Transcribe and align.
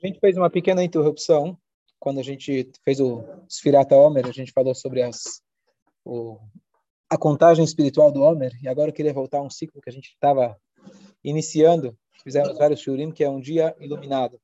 A 0.00 0.06
gente 0.06 0.20
fez 0.20 0.36
uma 0.36 0.48
pequena 0.48 0.84
interrupção 0.84 1.58
quando 1.98 2.20
a 2.20 2.22
gente 2.22 2.70
fez 2.84 3.00
o 3.00 3.24
Sfirata 3.48 3.96
Homer, 3.96 4.26
a 4.26 4.32
gente 4.32 4.52
falou 4.52 4.72
sobre 4.72 5.02
as, 5.02 5.42
o, 6.04 6.38
a 7.10 7.18
contagem 7.18 7.64
espiritual 7.64 8.12
do 8.12 8.22
Homer, 8.22 8.52
e 8.62 8.68
agora 8.68 8.90
eu 8.90 8.94
queria 8.94 9.12
voltar 9.12 9.38
a 9.38 9.42
um 9.42 9.50
ciclo 9.50 9.82
que 9.82 9.90
a 9.90 9.92
gente 9.92 10.10
estava 10.10 10.56
iniciando, 11.24 11.98
fizemos 12.22 12.56
vários 12.56 12.78
shurim, 12.78 13.10
que 13.10 13.24
é 13.24 13.28
um 13.28 13.40
dia 13.40 13.74
iluminado. 13.80 14.40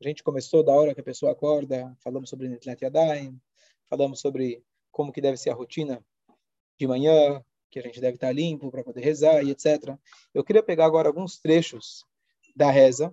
A 0.00 0.06
gente 0.06 0.22
começou 0.22 0.62
da 0.62 0.72
hora 0.72 0.94
que 0.94 1.00
a 1.00 1.04
pessoa 1.04 1.32
acorda, 1.32 1.92
falamos 2.04 2.30
sobre 2.30 2.48
Netlet 2.48 2.84
Yadayim, 2.84 3.40
falamos 3.88 4.20
sobre 4.20 4.62
como 4.92 5.10
que 5.10 5.20
deve 5.20 5.36
ser 5.36 5.50
a 5.50 5.54
rotina 5.54 6.00
de 6.78 6.86
manhã, 6.86 7.42
que 7.72 7.80
a 7.80 7.82
gente 7.82 8.00
deve 8.00 8.14
estar 8.14 8.30
limpo 8.30 8.70
para 8.70 8.84
poder 8.84 9.00
rezar 9.00 9.42
e 9.42 9.50
etc. 9.50 9.96
Eu 10.32 10.44
queria 10.44 10.62
pegar 10.62 10.86
agora 10.86 11.08
alguns 11.08 11.38
trechos 11.38 12.04
da 12.54 12.70
reza, 12.70 13.12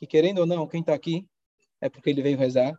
que 0.00 0.06
querendo 0.06 0.38
ou 0.38 0.46
não, 0.46 0.66
quem 0.66 0.80
está 0.80 0.94
aqui 0.94 1.28
é 1.78 1.90
porque 1.90 2.08
ele 2.08 2.22
veio 2.22 2.38
rezar, 2.38 2.72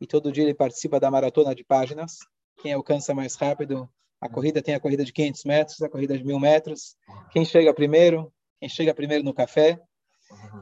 e 0.00 0.06
todo 0.06 0.32
dia 0.32 0.42
ele 0.42 0.54
participa 0.54 0.98
da 0.98 1.10
maratona 1.10 1.54
de 1.54 1.62
páginas. 1.62 2.16
Quem 2.62 2.72
alcança 2.72 3.14
mais 3.14 3.34
rápido, 3.34 3.86
a 4.18 4.26
corrida 4.26 4.62
tem 4.62 4.74
a 4.74 4.80
corrida 4.80 5.04
de 5.04 5.12
500 5.12 5.44
metros, 5.44 5.82
a 5.82 5.88
corrida 5.88 6.16
de 6.16 6.24
1.000 6.24 6.40
metros. 6.40 6.96
Quem 7.30 7.44
chega 7.44 7.74
primeiro, 7.74 8.32
quem 8.58 8.70
chega 8.70 8.94
primeiro 8.94 9.22
no 9.22 9.34
café, 9.34 9.78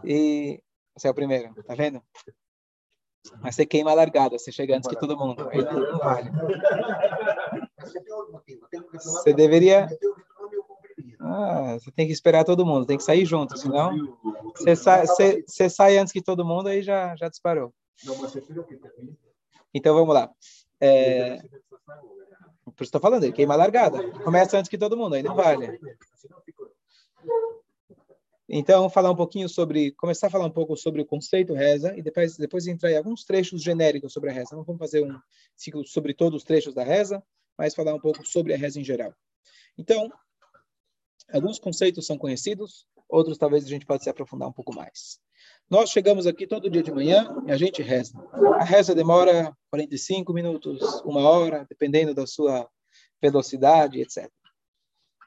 e 0.05 0.61
você 0.97 1.07
é 1.07 1.11
o 1.13 1.15
primeiro, 1.15 1.55
tá 1.63 1.77
vendo? 1.77 2.03
Mas 3.41 3.55
você 3.55 3.65
queima 3.65 3.93
a 3.93 3.95
largada, 3.95 4.37
você 4.37 4.51
chega 4.51 4.77
antes 4.77 4.89
que 4.89 4.99
todo 4.99 5.17
mundo. 5.17 5.49
Aí 5.51 5.63
não 5.63 5.99
vale. 5.99 6.31
Você 8.95 9.33
deveria 9.33 9.87
ah, 11.31 11.79
você 11.79 11.93
tem 11.93 12.07
que 12.07 12.13
esperar 12.13 12.45
todo 12.45 12.67
mundo, 12.67 12.87
tem 12.87 12.97
que 12.97 13.05
sair 13.05 13.25
junto, 13.25 13.57
senão 13.57 14.19
você 14.57 14.75
sai, 14.75 15.07
você, 15.07 15.45
você 15.47 15.71
sai 15.71 15.97
antes 15.97 16.13
que 16.13 16.21
todo 16.21 16.45
mundo, 16.45 16.69
aí 16.69 16.83
já, 16.83 17.15
já 17.15 17.29
disparou. 17.29 17.73
Então 19.73 19.95
vamos 19.95 20.13
lá. 20.13 20.29
É, 20.81 21.37
por 22.65 22.83
isso 22.83 22.85
estou 22.85 23.01
falando, 23.01 23.23
ele 23.23 23.33
queima 23.33 23.55
a 23.55 23.57
largada. 23.57 24.11
Começa 24.25 24.59
antes 24.59 24.69
que 24.69 24.77
todo 24.77 24.97
mundo, 24.97 25.15
aí 25.15 25.23
não 25.23 25.37
vale. 25.37 25.79
Então, 28.49 28.91
falar 28.91 29.13
um 29.13 29.17
pouquinho 29.17 29.49
sobre, 29.49 29.93
começar 29.93 30.27
a 30.27 30.31
falar 30.31 30.47
um 30.47 30.51
pouco 30.51 30.77
sobre 30.77 31.01
o 31.01 31.07
conceito 31.07 31.55
reza 31.55 31.97
e 31.97 32.03
depois, 32.03 32.37
depois 32.37 32.67
entrar 32.67 32.91
em 32.91 32.97
alguns 32.97 33.25
trechos 33.25 33.63
genéricos 33.63 34.13
sobre 34.13 34.31
a 34.31 34.33
reza. 34.33 34.57
Não 34.57 34.65
vamos 34.65 34.81
fazer 34.81 35.05
um 35.05 35.17
ciclo 35.57 35.87
sobre 35.87 36.13
todos 36.13 36.39
os 36.39 36.45
trechos 36.45 36.75
da 36.75 36.83
reza, 36.83 37.23
mas 37.57 37.77
falar 37.77 37.95
um 37.95 38.01
pouco 38.01 38.27
sobre 38.27 38.53
a 38.53 38.57
reza 38.57 38.81
em 38.81 38.85
geral. 38.85 39.15
Então, 39.79 40.11
Alguns 41.33 41.59
conceitos 41.59 42.07
são 42.07 42.19
conhecidos, 42.19 42.87
outros 43.09 43.39
talvez 43.39 43.65
a 43.65 43.69
gente 43.69 43.87
pode 43.87 44.03
se 44.03 44.11
aprofundar 44.11 44.49
um 44.49 44.53
pouco 44.53 44.75
mais. 44.75 45.21
Nós 45.69 45.91
chegamos 45.91 46.27
aqui 46.27 46.47
todo 46.47 46.69
dia 46.69 46.83
de 46.83 46.93
manhã 46.93 47.29
e 47.47 47.53
a 47.53 47.57
gente 47.57 47.83
reza. 47.83 48.13
A 48.59 48.65
reza 48.65 48.95
demora 48.95 49.57
45 49.71 50.33
minutos, 50.33 51.01
uma 51.05 51.21
hora, 51.29 51.65
dependendo 51.69 52.13
da 52.13 52.27
sua 52.27 52.69
velocidade, 53.23 54.01
etc. 54.01 54.31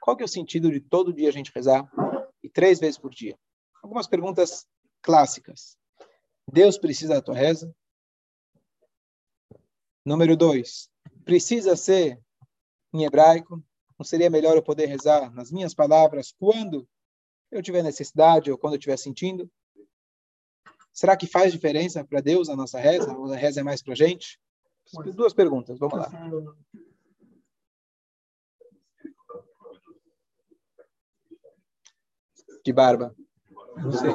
Qual 0.01 0.17
que 0.17 0.23
é 0.23 0.25
o 0.25 0.29
sentido 0.29 0.69
de 0.69 0.81
todo 0.81 1.13
dia 1.13 1.29
a 1.29 1.31
gente 1.31 1.51
rezar 1.55 1.89
e 2.43 2.49
três 2.49 2.79
vezes 2.79 2.97
por 2.97 3.11
dia? 3.11 3.37
Algumas 3.81 4.05
perguntas 4.05 4.67
clássicas. 5.01 5.77
Deus 6.51 6.77
precisa 6.77 7.15
da 7.15 7.21
tua 7.21 7.35
reza? 7.35 7.73
Número 10.05 10.35
dois, 10.35 10.89
precisa 11.23 11.77
ser 11.77 12.19
em 12.93 13.05
hebraico? 13.05 13.63
Não 14.03 14.05
seria 14.05 14.29
melhor 14.29 14.57
eu 14.57 14.61
poder 14.61 14.87
rezar 14.87 15.33
nas 15.33 15.49
minhas 15.49 15.73
palavras 15.73 16.35
quando 16.37 16.85
eu 17.49 17.63
tiver 17.63 17.81
necessidade 17.81 18.51
ou 18.51 18.57
quando 18.57 18.73
eu 18.73 18.77
estiver 18.77 18.97
sentindo? 18.97 19.49
Será 20.91 21.15
que 21.15 21.25
faz 21.25 21.53
diferença 21.53 22.03
para 22.03 22.19
Deus 22.19 22.49
a 22.49 22.55
nossa 22.57 22.77
reza? 22.77 23.15
Ou 23.17 23.31
a 23.31 23.37
reza 23.37 23.61
é 23.61 23.63
mais 23.63 23.81
para 23.81 23.93
a 23.93 23.95
gente? 23.95 24.37
Duas 25.15 25.33
perguntas, 25.33 25.79
vamos 25.79 25.97
lá. 25.97 26.11
De 32.65 32.73
barba. 32.73 33.15
Não 33.77 33.91
sei. 33.93 34.11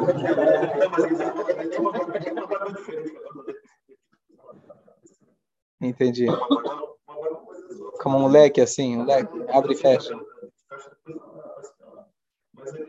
Entendi. 5.81 6.27
Como 8.11 8.25
um 8.25 8.29
leque 8.29 8.63
assim, 8.63 8.97
um 8.97 9.05
leque, 9.05 9.31
abre 9.51 9.75
e 9.75 9.77
fecha. 9.77 10.19
Mas 12.55 12.75
ele 12.75 12.87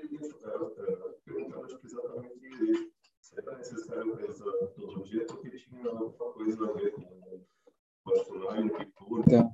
perguntava 1.26 1.68
exatamente 1.84 2.94
se 3.20 3.38
era 3.38 3.58
necessário 3.58 4.18
porque 5.28 5.58
tinha 5.58 5.90
alguma 5.90 6.32
coisa 6.32 6.70
a 6.70 6.72
ver 6.72 6.94
com 6.94 7.04
Então, 9.20 9.54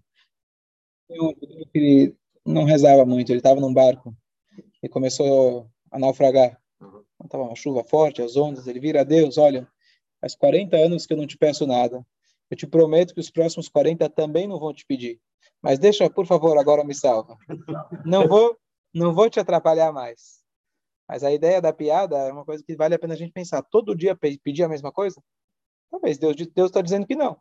ele 1.73 2.15
não 2.45 2.63
rezava 2.63 3.03
muito, 3.03 3.31
ele 3.31 3.39
estava 3.39 3.59
num 3.59 3.73
barco 3.73 4.15
e 4.83 4.87
começou 4.87 5.67
a 5.89 5.97
naufragar. 5.97 6.61
Estava 7.23 7.43
uma 7.43 7.55
chuva 7.55 7.83
forte, 7.83 8.21
as 8.21 8.37
ondas, 8.37 8.67
ele 8.67 8.79
vira 8.79 9.01
a 9.01 9.03
Deus, 9.03 9.39
olha, 9.39 9.67
faz 10.21 10.35
40 10.35 10.77
anos 10.77 11.07
que 11.07 11.13
eu 11.13 11.17
não 11.17 11.25
te 11.25 11.39
peço 11.39 11.65
nada. 11.65 12.05
Eu 12.51 12.57
te 12.57 12.67
prometo 12.67 13.15
que 13.15 13.19
os 13.19 13.31
próximos 13.31 13.67
40 13.67 14.07
também 14.11 14.47
não 14.47 14.59
vão 14.59 14.71
te 14.71 14.85
pedir. 14.85 15.19
Mas 15.61 15.79
deixa, 15.79 16.09
por 16.09 16.25
favor, 16.25 16.57
agora 16.57 16.83
me 16.83 16.93
salva. 16.93 17.37
Não 18.05 18.27
vou, 18.27 18.57
não 18.93 19.13
vou 19.13 19.29
te 19.29 19.39
atrapalhar 19.39 19.91
mais. 19.91 20.43
Mas 21.07 21.23
a 21.23 21.31
ideia 21.31 21.61
da 21.61 21.73
piada 21.73 22.17
é 22.17 22.31
uma 22.31 22.45
coisa 22.45 22.63
que 22.63 22.75
vale 22.75 22.95
a 22.95 22.99
pena 22.99 23.13
a 23.13 23.17
gente 23.17 23.31
pensar. 23.31 23.61
Todo 23.61 23.95
dia 23.95 24.15
pedir 24.15 24.63
a 24.63 24.69
mesma 24.69 24.91
coisa? 24.91 25.21
Talvez 25.91 26.17
Deus 26.17 26.35
Deus 26.35 26.69
está 26.69 26.81
dizendo 26.81 27.05
que 27.05 27.15
não. 27.15 27.37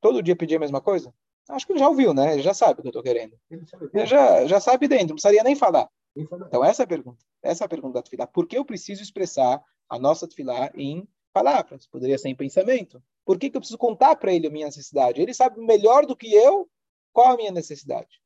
Todo 0.00 0.22
dia 0.22 0.36
pedir 0.36 0.56
a 0.56 0.60
mesma 0.60 0.80
coisa? 0.80 1.12
Acho 1.48 1.66
que 1.66 1.72
ele 1.72 1.80
já 1.80 1.88
ouviu, 1.88 2.14
né? 2.14 2.34
Ele 2.34 2.42
já 2.42 2.54
sabe 2.54 2.78
o 2.78 2.82
que 2.82 2.88
eu 2.88 2.90
estou 2.90 3.02
querendo. 3.02 3.36
Ele 3.50 4.06
já, 4.06 4.46
já 4.46 4.60
sabe 4.60 4.86
dentro, 4.86 5.08
não 5.08 5.14
precisaria 5.14 5.42
nem 5.42 5.56
falar. 5.56 5.88
Então, 6.16 6.64
essa 6.64 6.82
é 6.82 6.84
a 6.84 6.88
pergunta. 6.88 7.24
Essa 7.42 7.64
é 7.64 7.66
a 7.66 7.68
pergunta 7.68 7.94
da 7.94 8.02
tefilá. 8.02 8.26
Por 8.26 8.46
que 8.46 8.56
eu 8.56 8.64
preciso 8.64 9.02
expressar 9.02 9.62
a 9.88 9.98
nossa 9.98 10.28
tefilá 10.28 10.70
em 10.74 11.06
palavras? 11.32 11.86
Poderia 11.86 12.18
ser 12.18 12.28
em 12.28 12.36
pensamento. 12.36 13.02
Por 13.24 13.38
que, 13.38 13.50
que 13.50 13.56
eu 13.56 13.60
preciso 13.60 13.78
contar 13.78 14.16
para 14.16 14.32
ele 14.32 14.46
a 14.46 14.50
minha 14.50 14.66
necessidade? 14.66 15.20
Ele 15.20 15.34
sabe 15.34 15.60
melhor 15.60 16.06
do 16.06 16.16
que 16.16 16.32
eu 16.32 16.68
qual 17.12 17.34
a 17.34 17.36
minha 17.36 17.52
necessidade? 17.52 18.20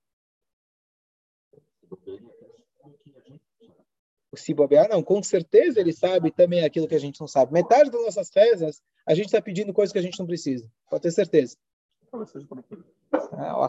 Se 4.37 4.53
bobear, 4.53 4.89
não. 4.89 5.03
Com 5.03 5.23
certeza 5.23 5.81
ele 5.81 5.93
sabe 5.93 6.31
também 6.31 6.65
aquilo 6.65 6.89
que 6.89 6.95
a 6.95 7.01
gente 7.01 7.21
não 7.21 7.29
sabe. 7.29 7.53
Metade 7.53 7.91
das 7.91 8.05
nossas 8.05 8.31
rezas, 8.35 8.83
a 9.07 9.15
gente 9.15 9.27
está 9.27 9.41
pedindo 9.41 9.73
coisas 9.73 9.93
que 9.93 9.99
a 9.99 10.03
gente 10.03 10.19
não 10.19 10.27
precisa. 10.27 10.69
Pode 10.91 11.03
ter 11.03 11.13
certeza. 11.13 11.57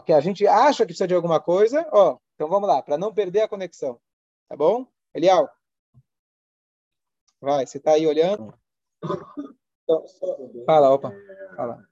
É, 0.06 0.12
a 0.14 0.20
gente 0.20 0.46
acha 0.46 0.84
que 0.84 0.88
precisa 0.88 1.06
de 1.08 1.14
alguma 1.14 1.40
coisa, 1.40 1.88
ó. 1.92 2.18
Então 2.34 2.48
vamos 2.48 2.68
lá, 2.68 2.82
para 2.82 2.98
não 2.98 3.14
perder 3.14 3.42
a 3.42 3.48
conexão. 3.48 4.00
Tá 4.48 4.56
bom? 4.56 4.86
Elial. 5.14 5.48
Vai, 7.40 7.66
você 7.66 7.78
está 7.78 7.92
aí 7.92 8.06
olhando? 8.06 8.52
Então, 9.84 10.04
fala, 10.64 10.90
opa. 10.90 11.12
Fala. 11.56 11.86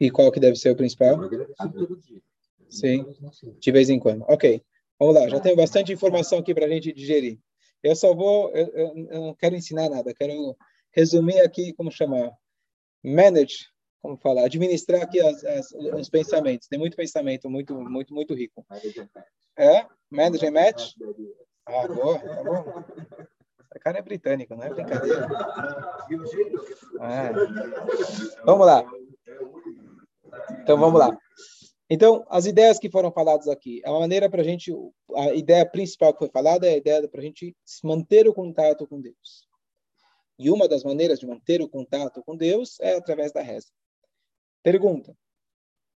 E 0.00 0.10
qual 0.10 0.30
que 0.30 0.40
deve 0.40 0.56
ser 0.56 0.70
o 0.70 0.76
principal? 0.76 1.18
Sim, 2.68 3.04
de 3.58 3.72
vez 3.72 3.90
em 3.90 3.98
quando. 3.98 4.24
Ok, 4.28 4.62
vamos 4.98 5.14
lá. 5.14 5.28
Já 5.28 5.40
tenho 5.40 5.56
bastante 5.56 5.92
informação 5.92 6.38
aqui 6.38 6.54
para 6.54 6.66
a 6.66 6.68
gente 6.68 6.92
digerir. 6.92 7.38
Eu 7.82 7.96
só 7.96 8.14
vou, 8.14 8.50
eu, 8.50 8.66
eu, 8.68 9.08
eu, 9.10 9.20
não 9.20 9.34
quero 9.34 9.56
ensinar 9.56 9.88
nada, 9.88 10.14
quero 10.14 10.56
resumir 10.92 11.40
aqui, 11.40 11.72
como 11.72 11.90
chamar? 11.90 12.30
Manage, 13.02 13.66
como 14.00 14.16
falar? 14.18 14.44
Administrar 14.44 15.02
aqui 15.02 15.18
as, 15.20 15.42
as, 15.44 15.72
os 15.72 16.08
pensamentos. 16.08 16.68
Tem 16.68 16.78
muito 16.78 16.96
pensamento, 16.96 17.48
muito, 17.48 17.74
muito, 17.74 18.14
muito 18.14 18.34
rico. 18.34 18.64
É? 19.56 19.86
Manage 20.10 20.46
and 20.46 20.52
match? 20.52 20.92
Ah, 21.66 21.88
boa, 21.88 22.18
tá 22.18 22.44
bom. 22.44 22.84
Essa 23.70 23.78
cara 23.78 23.98
é 23.98 24.02
britânico, 24.02 24.56
não 24.56 24.64
é 24.64 24.70
brincadeira. 24.70 25.28
É. 27.00 27.32
Vamos 28.44 28.66
lá. 28.66 28.84
Então 30.62 30.76
vamos 30.76 30.98
lá. 30.98 31.16
Então, 31.88 32.24
as 32.28 32.46
ideias 32.46 32.78
que 32.78 32.90
foram 32.90 33.10
faladas 33.12 33.48
aqui, 33.48 33.80
a 33.84 33.90
maneira 33.92 34.28
para 34.28 34.40
a 34.40 34.44
gente, 34.44 34.72
a 35.14 35.34
ideia 35.34 35.68
principal 35.68 36.12
que 36.12 36.20
foi 36.20 36.28
falada 36.28 36.66
é 36.66 36.74
a 36.74 36.76
ideia 36.76 37.08
para 37.08 37.20
a 37.20 37.24
gente 37.24 37.56
manter 37.82 38.28
o 38.28 38.34
contato 38.34 38.86
com 38.86 39.00
Deus. 39.00 39.48
E 40.38 40.50
uma 40.50 40.68
das 40.68 40.82
maneiras 40.82 41.18
de 41.18 41.26
manter 41.26 41.60
o 41.60 41.68
contato 41.68 42.22
com 42.22 42.36
Deus 42.36 42.78
é 42.80 42.96
através 42.96 43.32
da 43.32 43.42
reza. 43.42 43.68
Pergunta: 44.62 45.16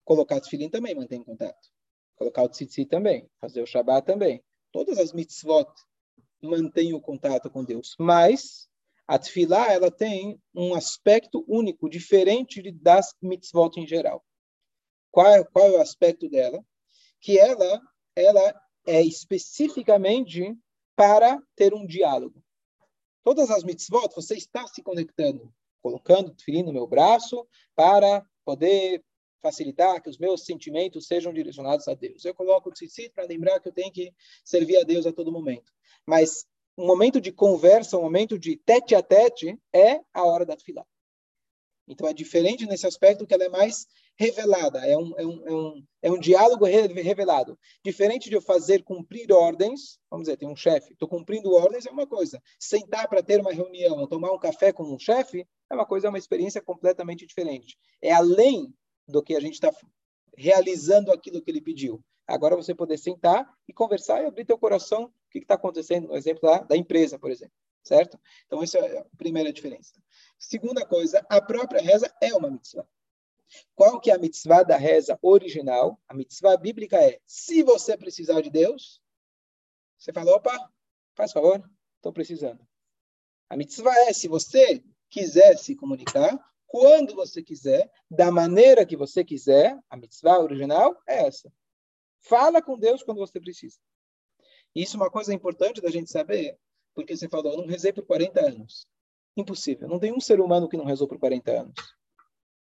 colocar 0.04 0.38
o 0.38 0.42
tefilim 0.42 0.69
também 0.69 0.95
mantém 0.95 1.24
contato. 1.24 1.69
Colocar 2.16 2.44
o 2.44 2.50
tzitzit 2.50 2.90
também. 2.90 3.30
Fazer 3.40 3.62
o 3.62 3.68
Shabbat 3.68 4.06
também. 4.06 4.44
Todas 4.72 4.98
as 4.98 5.12
mitzvot 5.12 5.68
mantêm 6.42 6.94
o 6.94 7.02
contato 7.02 7.50
com 7.50 7.64
Deus. 7.64 7.96
Mas 8.00 8.68
a 9.08 9.20
tefilá, 9.20 9.72
ela 9.72 9.92
tem 9.92 10.42
um 10.56 10.74
aspecto 10.74 11.44
único, 11.48 11.90
diferente 11.90 12.72
das 12.72 13.14
mitzvot 13.22 13.78
em 13.78 13.86
geral. 13.86 14.24
Qual, 15.12 15.46
qual 15.46 15.68
é 15.68 15.72
o 15.72 15.82
aspecto 15.82 16.30
dela? 16.30 16.64
Que 17.20 17.38
ela, 17.38 17.82
ela 18.16 18.62
é 18.88 19.02
especificamente 19.02 20.56
para 20.96 21.42
ter 21.56 21.74
um 21.74 21.86
diálogo. 21.86 22.42
Todas 23.24 23.52
as 23.52 23.64
mitzvot, 23.64 24.16
você 24.16 24.36
está 24.36 24.66
se 24.68 24.82
conectando, 24.82 25.54
colocando 25.82 26.32
o 26.32 26.64
no 26.64 26.74
meu 26.74 26.88
braço 26.88 27.46
para 27.76 28.26
poder 28.44 29.04
facilitar 29.42 30.02
que 30.02 30.10
os 30.10 30.18
meus 30.18 30.46
sentimentos 30.46 31.08
sejam 31.08 31.34
direcionados 31.34 31.88
a 31.88 31.94
Deus. 31.94 32.24
Eu 32.24 32.34
coloco 32.34 32.70
o 32.70 32.72
tzitzit 32.72 33.12
para 33.14 33.26
lembrar 33.26 33.60
que 33.60 33.68
eu 33.68 33.74
tenho 33.74 33.92
que 33.92 34.14
servir 34.46 34.78
a 34.78 34.84
Deus 34.84 35.06
a 35.06 35.12
todo 35.12 35.32
momento. 35.32 35.72
Mas 36.06 36.46
um 36.78 36.86
momento 36.86 37.20
de 37.20 37.32
conversa, 37.32 37.98
um 37.98 38.04
momento 38.04 38.38
de 38.38 38.56
tete 38.56 38.96
a 38.96 39.02
tete, 39.02 39.58
é 39.74 40.00
a 40.14 40.24
hora 40.24 40.46
da 40.46 40.56
tefilá. 40.56 40.86
Então 41.88 42.08
é 42.08 42.14
diferente 42.14 42.66
nesse 42.66 42.88
aspecto 42.88 43.26
que 43.26 43.34
ela 43.34 43.44
é 43.44 43.50
mais 43.50 43.86
revelada, 44.18 44.86
é 44.86 44.96
um, 44.96 45.14
é 45.18 45.26
um, 45.26 45.48
é 45.48 45.52
um, 45.52 45.84
é 46.04 46.12
um 46.12 46.20
diálogo 46.20 46.66
revelado. 46.66 47.58
Diferente 47.84 48.30
de 48.30 48.36
eu 48.36 48.42
fazer 48.42 48.84
cumprir 48.84 49.32
ordens, 49.32 50.00
vamos 50.10 50.26
dizer, 50.26 50.38
tem 50.38 50.48
um 50.48 50.56
chefe, 50.56 50.94
estou 50.94 51.08
cumprindo 51.08 51.52
ordens 51.54 51.86
é 51.86 51.92
uma 51.92 52.06
coisa. 52.06 52.42
Sentar 52.60 53.10
para 53.10 53.24
ter 53.24 53.42
uma 53.42 53.52
reunião, 53.52 54.08
tomar 54.08 54.32
um 54.32 54.40
café 54.40 54.72
com 54.72 54.84
um 54.84 55.00
chefe, 55.00 55.46
é 55.70 55.74
uma 55.74 55.86
coisa, 55.86 56.08
é 56.08 56.10
uma 56.10 56.18
experiência 56.18 56.62
completamente 56.62 57.26
diferente. 57.26 57.78
É 58.02 58.12
além 58.12 58.74
do 59.12 59.22
que 59.22 59.36
a 59.36 59.40
gente 59.40 59.54
está 59.54 59.72
realizando 60.38 61.12
aquilo 61.12 61.42
que 61.42 61.52
ele 61.52 61.62
pediu. 61.62 62.04
Agora 62.28 62.56
você 62.56 62.74
poder 62.74 62.98
sentar 62.98 63.48
e 63.68 63.74
conversar 63.74 64.24
e 64.24 64.25
abrir 64.25 64.46
teu 64.46 64.58
coração 64.58 65.06
o 65.06 65.12
que 65.31 65.40
está 65.40 65.56
acontecendo, 65.56 66.08
no 66.08 66.16
exemplo 66.16 66.42
da, 66.42 66.60
da 66.60 66.78
empresa, 66.78 67.19
por 67.19 67.31
exemplo. 67.31 67.54
Certo? 67.84 68.19
Então, 68.46 68.62
essa 68.62 68.78
é 68.78 69.00
a 69.00 69.06
primeira 69.18 69.52
diferença. 69.52 69.94
Segunda 70.38 70.86
coisa, 70.86 71.25
a 71.30 71.42
própria 71.42 71.81
reza 71.81 72.13
é 72.22 72.34
uma 72.34 72.50
mitzvah. 72.50 72.88
Qual 73.75 74.00
que 74.00 74.12
é 74.12 74.16
a 74.16 74.19
mitzvah 74.19 74.63
da 74.63 74.78
reza 74.78 75.18
original? 75.22 76.00
A 76.07 76.14
mitzvah 76.14 76.57
bíblica 76.57 76.98
é, 76.98 77.19
se 77.25 77.64
você 77.64 77.98
precisar 77.98 78.42
de 78.42 78.50
Deus, 78.50 79.02
você 79.98 80.14
fala, 80.14 80.31
opa, 80.36 80.72
faz 81.16 81.31
favor, 81.31 81.64
estou 81.98 82.14
precisando. 82.14 82.66
A 83.50 83.57
mitzvah 83.57 83.96
é, 84.07 84.14
se 84.14 84.28
você 84.28 84.84
quiser 85.10 85.57
se 85.57 85.75
comunicar, 85.75 86.40
quando 86.71 87.13
você 87.13 87.44
quiser, 87.44 87.91
da 88.09 88.31
maneira 88.31 88.85
que 88.85 88.95
você 88.95 89.25
quiser, 89.25 89.77
a 89.89 89.97
mitzvah 89.97 90.39
original 90.39 90.97
é 91.06 91.27
essa. 91.27 91.51
Fala 92.21 92.62
com 92.62 92.79
Deus 92.79 93.03
quando 93.03 93.18
você 93.18 93.41
precisa. 93.41 93.77
Isso 94.73 94.95
é 94.95 95.00
uma 95.01 95.12
coisa 95.12 95.33
importante 95.33 95.81
da 95.81 95.89
gente 95.89 96.09
saber, 96.09 96.57
porque 96.95 97.13
você 97.18 97.27
falou, 97.27 97.51
eu 97.51 97.57
não 97.57 97.68
rezei 97.68 97.91
por 97.91 98.06
40 98.06 98.39
anos. 98.39 98.88
Impossível. 99.35 99.89
Não 99.89 100.00
tem 100.00 100.13
um 100.13 100.21
ser 100.21 100.39
humano 100.39 100.69
que 100.69 100.77
não 100.77 100.85
rezou 100.85 101.09
por 101.09 101.19
40 101.19 101.51
anos. 101.51 101.75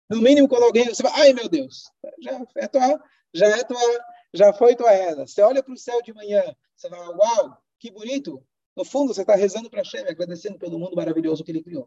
No 0.08 0.22
mínimo, 0.22 0.48
quando 0.48 0.62
alguém, 0.62 0.86
você 0.86 1.02
fala, 1.02 1.18
ai 1.18 1.34
meu 1.34 1.46
Deus, 1.46 1.92
já 2.22 2.40
é 2.56 2.66
tua, 2.68 3.04
já 3.34 3.46
é 3.48 3.64
tua, 3.64 4.04
já 4.32 4.52
foi 4.54 4.74
tua 4.74 4.92
reza. 4.92 5.26
Você 5.26 5.42
olha 5.42 5.62
para 5.62 5.74
o 5.74 5.76
céu 5.78 6.00
de 6.00 6.14
manhã, 6.14 6.42
você 6.74 6.88
fala, 6.88 7.14
uau, 7.18 7.62
que 7.78 7.90
bonito. 7.90 8.42
No 8.80 8.84
fundo, 8.86 9.12
você 9.12 9.20
está 9.20 9.34
rezando 9.34 9.68
para 9.68 9.80
Hashem, 9.82 10.08
agradecendo 10.08 10.58
pelo 10.58 10.78
mundo 10.78 10.96
maravilhoso 10.96 11.44
que 11.44 11.52
ele 11.52 11.62
criou. 11.62 11.86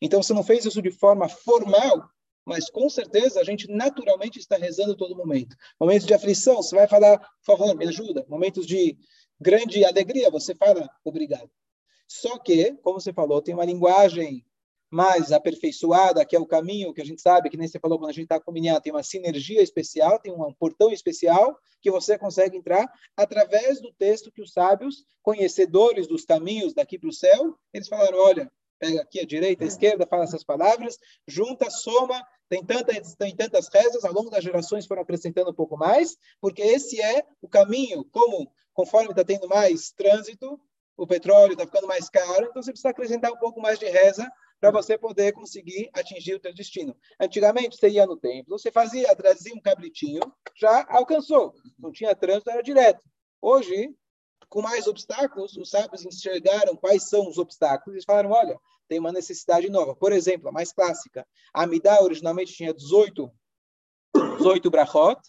Então, 0.00 0.22
você 0.22 0.32
não 0.32 0.42
fez 0.42 0.64
isso 0.64 0.80
de 0.80 0.90
forma 0.90 1.28
formal, 1.28 2.08
mas 2.46 2.70
com 2.70 2.88
certeza 2.88 3.38
a 3.40 3.44
gente 3.44 3.70
naturalmente 3.70 4.38
está 4.38 4.56
rezando 4.56 4.96
todo 4.96 5.14
momento. 5.14 5.54
Momentos 5.78 6.06
de 6.06 6.14
aflição, 6.14 6.56
você 6.56 6.74
vai 6.74 6.88
falar, 6.88 7.18
por 7.18 7.58
favor, 7.58 7.76
me 7.76 7.86
ajuda. 7.86 8.24
Momentos 8.26 8.66
de 8.66 8.96
grande 9.38 9.84
alegria, 9.84 10.30
você 10.30 10.54
fala, 10.54 10.88
obrigado. 11.04 11.50
Só 12.08 12.38
que, 12.38 12.72
como 12.76 12.98
você 12.98 13.12
falou, 13.12 13.42
tem 13.42 13.52
uma 13.52 13.66
linguagem 13.66 14.42
mais 14.90 15.30
aperfeiçoada, 15.30 16.24
que 16.24 16.34
é 16.34 16.40
o 16.40 16.46
caminho 16.46 16.92
que 16.92 17.00
a 17.00 17.04
gente 17.04 17.22
sabe, 17.22 17.48
que 17.48 17.56
nem 17.56 17.68
você 17.68 17.78
falou 17.78 17.98
quando 17.98 18.10
a 18.10 18.12
gente 18.12 18.24
está 18.24 18.40
combinando, 18.40 18.80
tem 18.80 18.92
uma 18.92 19.04
sinergia 19.04 19.62
especial, 19.62 20.18
tem 20.18 20.32
um 20.32 20.52
portão 20.52 20.90
especial 20.90 21.56
que 21.80 21.90
você 21.90 22.18
consegue 22.18 22.56
entrar 22.56 22.90
através 23.16 23.80
do 23.80 23.92
texto 23.92 24.32
que 24.32 24.42
os 24.42 24.52
sábios, 24.52 25.04
conhecedores 25.22 26.08
dos 26.08 26.24
caminhos 26.24 26.74
daqui 26.74 26.98
para 26.98 27.08
o 27.08 27.12
céu, 27.12 27.56
eles 27.72 27.86
falaram, 27.86 28.18
olha, 28.18 28.52
pega 28.80 29.02
aqui 29.02 29.20
a 29.20 29.26
direita, 29.26 29.62
a 29.62 29.68
esquerda, 29.68 30.06
fala 30.06 30.24
essas 30.24 30.42
palavras, 30.42 30.98
junta, 31.28 31.70
soma, 31.70 32.20
tem, 32.48 32.64
tanta, 32.64 32.92
tem 33.16 33.36
tantas 33.36 33.68
rezas, 33.68 34.04
ao 34.04 34.12
longo 34.12 34.28
das 34.28 34.42
gerações 34.42 34.86
foram 34.86 35.02
acrescentando 35.02 35.50
um 35.50 35.54
pouco 35.54 35.76
mais, 35.76 36.16
porque 36.40 36.62
esse 36.62 37.00
é 37.00 37.24
o 37.40 37.48
caminho, 37.48 38.04
como 38.10 38.50
conforme 38.74 39.10
está 39.10 39.22
tendo 39.22 39.46
mais 39.46 39.92
trânsito, 39.92 40.58
o 40.96 41.06
petróleo 41.06 41.52
está 41.52 41.64
ficando 41.64 41.86
mais 41.86 42.08
caro, 42.10 42.46
então 42.46 42.62
você 42.62 42.72
precisa 42.72 42.90
acrescentar 42.90 43.30
um 43.32 43.38
pouco 43.38 43.60
mais 43.60 43.78
de 43.78 43.86
reza 43.86 44.30
para 44.60 44.70
você 44.70 44.98
poder 44.98 45.32
conseguir 45.32 45.88
atingir 45.94 46.34
o 46.34 46.40
seu 46.40 46.52
destino. 46.52 46.94
Antigamente, 47.18 47.76
você 47.76 47.88
ia 47.88 48.06
no 48.06 48.16
templo, 48.16 48.58
você 48.58 48.70
fazia, 48.70 49.14
trazia 49.16 49.54
um 49.54 49.60
cabritinho, 49.60 50.20
já 50.54 50.86
alcançou. 50.90 51.54
Não 51.78 51.90
tinha 51.90 52.14
trânsito, 52.14 52.50
era 52.50 52.62
direto. 52.62 53.02
Hoje, 53.40 53.94
com 54.48 54.60
mais 54.60 54.86
obstáculos, 54.86 55.56
os 55.56 55.70
sábios 55.70 56.04
enxergaram 56.04 56.76
quais 56.76 57.08
são 57.08 57.26
os 57.28 57.38
obstáculos 57.38 58.02
e 58.02 58.04
falaram, 58.04 58.30
olha, 58.30 58.58
tem 58.86 58.98
uma 58.98 59.12
necessidade 59.12 59.70
nova. 59.70 59.96
Por 59.96 60.12
exemplo, 60.12 60.48
a 60.48 60.52
mais 60.52 60.72
clássica, 60.72 61.26
a 61.54 61.62
Amidá 61.62 62.02
originalmente 62.02 62.52
tinha 62.52 62.74
18, 62.74 63.30
18 64.36 64.70
brachot. 64.70 65.20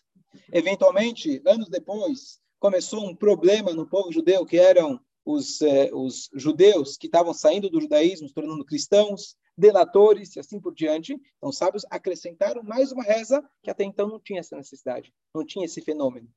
Eventualmente, 0.51 1.41
anos 1.45 1.69
depois, 1.69 2.39
começou 2.59 3.07
um 3.07 3.15
problema 3.15 3.71
no 3.73 3.87
povo 3.87 4.11
judeu, 4.11 4.45
que 4.45 4.57
eram 4.57 4.99
os, 5.25 5.62
eh, 5.62 5.89
os 5.94 6.29
judeus 6.33 6.97
que 6.97 7.07
estavam 7.07 7.33
saindo 7.33 7.69
do 7.69 7.79
judaísmo, 7.79 8.27
se 8.27 8.33
tornando 8.33 8.65
cristãos, 8.65 9.35
delatores 9.57 10.35
e 10.35 10.39
assim 10.39 10.59
por 10.59 10.73
diante. 10.73 11.13
Então, 11.13 11.50
os 11.50 11.57
sábios 11.57 11.85
acrescentaram 11.89 12.63
mais 12.63 12.91
uma 12.91 13.03
reza 13.03 13.44
que 13.62 13.69
até 13.69 13.83
então 13.83 14.07
não 14.07 14.19
tinha 14.19 14.39
essa 14.39 14.56
necessidade, 14.56 15.13
não 15.33 15.45
tinha 15.45 15.65
esse 15.65 15.81
fenômeno. 15.81 16.27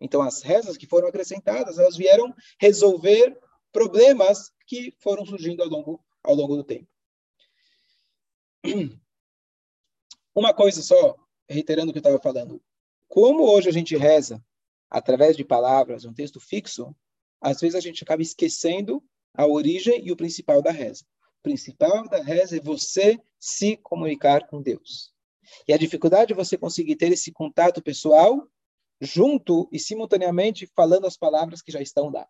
Então, 0.00 0.20
as 0.22 0.42
rezas 0.42 0.76
que 0.76 0.86
foram 0.86 1.08
acrescentadas, 1.08 1.78
elas 1.78 1.96
vieram 1.96 2.34
resolver 2.58 3.38
problemas 3.72 4.52
que 4.66 4.92
foram 5.00 5.24
surgindo 5.24 5.62
ao 5.62 5.68
longo, 5.68 6.04
ao 6.22 6.34
longo 6.34 6.56
do 6.56 6.64
tempo. 6.64 6.88
Uma 10.34 10.52
coisa 10.52 10.82
só, 10.82 11.16
reiterando 11.48 11.90
o 11.90 11.92
que 11.92 11.98
eu 11.98 12.00
estava 12.00 12.20
falando. 12.20 12.60
Como 13.06 13.44
hoje 13.44 13.68
a 13.68 13.72
gente 13.72 13.96
reza 13.96 14.44
através 14.90 15.36
de 15.36 15.44
palavras, 15.44 16.04
um 16.04 16.12
texto 16.12 16.40
fixo, 16.40 16.94
às 17.44 17.60
vezes 17.60 17.74
a 17.74 17.80
gente 17.80 18.02
acaba 18.02 18.22
esquecendo 18.22 19.04
a 19.34 19.46
origem 19.46 20.02
e 20.02 20.10
o 20.10 20.16
principal 20.16 20.62
da 20.62 20.70
reza. 20.70 21.04
O 21.38 21.42
principal 21.42 22.08
da 22.08 22.22
reza 22.22 22.56
é 22.56 22.60
você 22.60 23.20
se 23.38 23.76
comunicar 23.76 24.46
com 24.46 24.62
Deus. 24.62 25.12
E 25.68 25.74
a 25.74 25.76
dificuldade 25.76 26.28
de 26.28 26.34
você 26.34 26.56
conseguir 26.56 26.96
ter 26.96 27.12
esse 27.12 27.30
contato 27.30 27.82
pessoal 27.82 28.48
junto 28.98 29.68
e 29.70 29.78
simultaneamente 29.78 30.66
falando 30.74 31.06
as 31.06 31.18
palavras 31.18 31.60
que 31.60 31.70
já 31.70 31.82
estão 31.82 32.08
lá. 32.08 32.26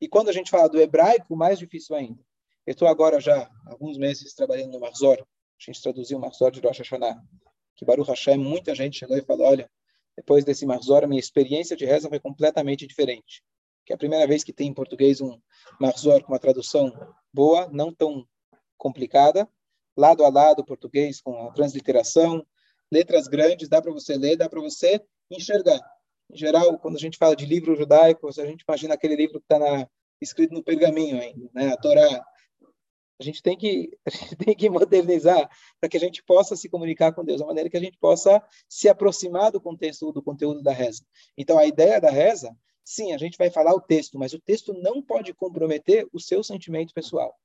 E 0.00 0.08
quando 0.08 0.30
a 0.30 0.32
gente 0.32 0.50
fala 0.50 0.68
do 0.68 0.80
hebraico, 0.80 1.36
mais 1.36 1.56
difícil 1.56 1.94
ainda. 1.94 2.20
Eu 2.66 2.72
estou 2.72 2.88
agora 2.88 3.20
já 3.20 3.48
alguns 3.66 3.96
meses 3.96 4.34
trabalhando 4.34 4.72
no 4.72 4.80
Marzor. 4.80 5.20
A 5.20 5.64
gente 5.64 5.80
traduziu 5.80 6.18
o 6.18 6.20
Marzor 6.20 6.50
de 6.50 6.60
Rosh 6.60 6.78
Hashanah. 6.78 7.22
Que 7.76 7.84
Baruch 7.84 8.08
Hashem, 8.10 8.36
muita 8.36 8.74
gente 8.74 8.98
chegou 8.98 9.16
e 9.16 9.22
falou, 9.22 9.46
olha, 9.46 9.70
depois 10.16 10.44
desse 10.44 10.66
Marzor, 10.66 11.04
a 11.04 11.06
minha 11.06 11.20
experiência 11.20 11.76
de 11.76 11.84
reza 11.84 12.08
foi 12.08 12.18
completamente 12.18 12.84
diferente 12.84 13.44
que 13.90 13.92
é 13.92 13.96
a 13.96 13.98
primeira 13.98 14.24
vez 14.24 14.44
que 14.44 14.52
tem 14.52 14.68
em 14.68 14.72
português 14.72 15.20
um 15.20 15.36
Marzor 15.80 16.22
com 16.22 16.32
uma 16.32 16.38
tradução 16.38 16.92
boa, 17.32 17.68
não 17.72 17.92
tão 17.92 18.24
complicada, 18.78 19.48
lado 19.96 20.24
a 20.24 20.30
lado 20.30 20.64
português 20.64 21.20
com 21.20 21.48
a 21.48 21.52
transliteração, 21.52 22.46
letras 22.92 23.26
grandes, 23.26 23.68
dá 23.68 23.82
para 23.82 23.90
você 23.90 24.16
ler, 24.16 24.36
dá 24.36 24.48
para 24.48 24.60
você 24.60 25.02
enxergar. 25.28 25.80
Em 26.32 26.36
geral, 26.36 26.78
quando 26.78 26.94
a 26.94 27.00
gente 27.00 27.18
fala 27.18 27.34
de 27.34 27.44
livro 27.44 27.74
judaico, 27.74 28.28
a 28.28 28.46
gente 28.46 28.62
imagina 28.62 28.94
aquele 28.94 29.16
livro 29.16 29.40
que 29.40 29.52
está 29.52 29.88
escrito 30.20 30.54
no 30.54 30.62
pergaminho 30.62 31.20
ainda, 31.20 31.50
né? 31.52 31.72
a 31.72 31.76
Torá. 31.76 32.24
A 33.18 33.24
gente 33.24 33.42
tem 33.42 33.58
que 33.58 33.90
a 34.06 34.10
gente 34.10 34.36
tem 34.36 34.54
que 34.54 34.70
modernizar 34.70 35.50
para 35.80 35.88
que 35.88 35.96
a 35.96 36.00
gente 36.00 36.22
possa 36.22 36.54
se 36.54 36.68
comunicar 36.68 37.12
com 37.12 37.24
Deus, 37.24 37.40
de 37.40 37.46
maneira 37.46 37.68
que 37.68 37.76
a 37.76 37.80
gente 37.80 37.98
possa 37.98 38.40
se 38.68 38.88
aproximar 38.88 39.50
do 39.50 39.60
contexto 39.60 40.12
do 40.12 40.22
conteúdo 40.22 40.62
da 40.62 40.72
reza. 40.72 41.04
Então, 41.36 41.58
a 41.58 41.66
ideia 41.66 42.00
da 42.00 42.08
reza 42.08 42.56
Sim, 42.90 43.12
a 43.12 43.18
gente 43.18 43.38
vai 43.38 43.48
falar 43.48 43.72
o 43.72 43.80
texto, 43.80 44.18
mas 44.18 44.32
o 44.32 44.40
texto 44.40 44.74
não 44.74 45.00
pode 45.00 45.32
comprometer 45.32 46.08
o 46.12 46.18
seu 46.18 46.42
sentimento 46.42 46.92
pessoal. 46.92 47.38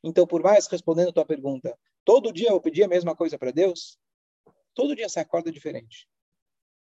Então, 0.00 0.24
por 0.24 0.40
mais 0.44 0.68
respondendo 0.68 1.08
a 1.08 1.12
tua 1.12 1.26
pergunta, 1.26 1.76
todo 2.04 2.32
dia 2.32 2.50
eu 2.50 2.60
pedi 2.60 2.84
a 2.84 2.88
mesma 2.88 3.16
coisa 3.16 3.36
para 3.36 3.50
Deus? 3.50 3.98
Todo 4.72 4.94
dia 4.94 5.08
você 5.08 5.18
acorda 5.18 5.50
diferente. 5.50 6.08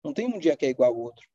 Não 0.02 0.14
tem 0.14 0.26
um 0.26 0.38
dia 0.38 0.56
que 0.56 0.64
é 0.64 0.70
igual 0.70 0.94
ao 0.94 0.98
outro. 0.98 1.28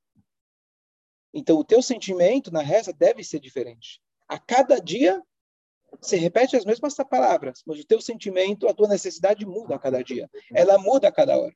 Então, 1.32 1.60
o 1.60 1.64
teu 1.64 1.84
sentimento 1.84 2.52
na 2.52 2.64
reza 2.64 2.92
deve 2.92 3.24
ser 3.24 3.40
diferente. 3.40 4.02
A 4.28 4.40
cada 4.40 4.80
dia, 4.80 5.22
você 6.02 6.18
repete 6.18 6.56
as 6.56 6.66
mesmas 6.66 6.96
palavras, 6.96 7.62
mas 7.64 7.80
o 7.80 7.86
teu 7.86 8.02
sentimento, 8.02 8.68
a 8.68 8.74
tua 8.74 8.88
necessidade 8.88 9.46
muda 9.46 9.76
a 9.76 9.80
cada 9.80 10.04
dia. 10.04 10.28
Ela 10.52 10.80
muda 10.80 11.10
a 11.10 11.12
cada 11.12 11.38
hora. 11.38 11.56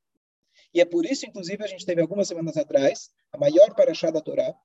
E 0.72 0.80
é 0.80 0.86
por 0.86 1.04
isso, 1.04 1.26
inclusive, 1.26 1.64
a 1.64 1.68
gente 1.68 1.84
teve 1.84 2.00
algumas 2.00 2.28
semanas 2.28 2.56
atrás, 2.58 3.10
a 3.34 3.40
maior 3.40 3.74
paraxá 3.74 4.12
da 4.12 4.22
Torá, 4.22 4.56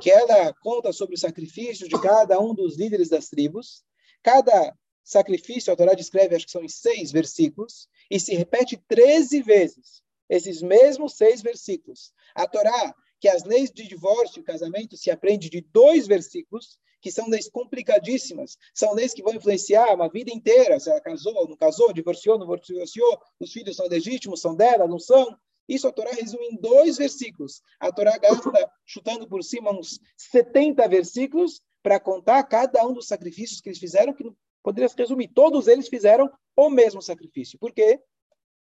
que 0.00 0.10
ela 0.10 0.52
conta 0.54 0.92
sobre 0.92 1.14
o 1.14 1.18
sacrifício 1.18 1.88
de 1.88 2.00
cada 2.00 2.40
um 2.40 2.54
dos 2.54 2.76
líderes 2.76 3.08
das 3.08 3.28
tribos. 3.28 3.84
Cada 4.22 4.74
sacrifício, 5.02 5.72
a 5.72 5.76
Torá 5.76 5.94
descreve, 5.94 6.36
acho 6.36 6.46
que 6.46 6.52
são 6.52 6.64
em 6.64 6.68
seis 6.68 7.10
versículos, 7.10 7.88
e 8.10 8.18
se 8.18 8.34
repete 8.34 8.76
13 8.88 9.42
vezes, 9.42 10.02
esses 10.28 10.62
mesmos 10.62 11.16
seis 11.16 11.42
versículos. 11.42 12.12
A 12.34 12.46
Torá, 12.46 12.94
que 13.20 13.28
as 13.28 13.44
leis 13.44 13.70
de 13.70 13.86
divórcio 13.86 14.40
e 14.40 14.44
casamento 14.44 14.96
se 14.96 15.10
aprende 15.10 15.50
de 15.50 15.60
dois 15.60 16.06
versículos, 16.06 16.78
que 17.00 17.10
são 17.10 17.28
leis 17.28 17.48
complicadíssimas, 17.48 18.56
são 18.74 18.92
leis 18.94 19.14
que 19.14 19.22
vão 19.22 19.34
influenciar 19.34 19.94
uma 19.94 20.08
vida 20.08 20.30
inteira, 20.30 20.78
se 20.78 20.90
ela 20.90 21.00
casou, 21.00 21.48
não 21.48 21.56
casou, 21.56 21.92
divorciou, 21.92 22.38
não 22.38 22.46
divorciou, 22.56 23.18
os 23.38 23.52
filhos 23.52 23.76
são 23.76 23.88
legítimos, 23.88 24.40
são 24.40 24.54
dela, 24.54 24.86
não 24.86 24.98
são. 24.98 25.36
Isso 25.70 25.86
a 25.86 25.92
Torá 25.92 26.10
resume 26.10 26.48
em 26.48 26.56
dois 26.56 26.96
versículos. 26.96 27.62
A 27.78 27.92
Torá 27.92 28.18
gasta, 28.18 28.50
chutando 28.84 29.28
por 29.28 29.44
cima, 29.44 29.70
uns 29.70 30.00
70 30.16 30.88
versículos 30.88 31.62
para 31.80 32.00
contar 32.00 32.42
cada 32.42 32.84
um 32.84 32.92
dos 32.92 33.06
sacrifícios 33.06 33.60
que 33.60 33.68
eles 33.68 33.78
fizeram, 33.78 34.12
que 34.12 34.24
poderia 34.64 34.88
se 34.88 34.96
resumir. 34.96 35.28
Todos 35.28 35.68
eles 35.68 35.86
fizeram 35.86 36.28
o 36.56 36.68
mesmo 36.68 37.00
sacrifício. 37.00 37.56
Por 37.56 37.72
quê? 37.72 38.00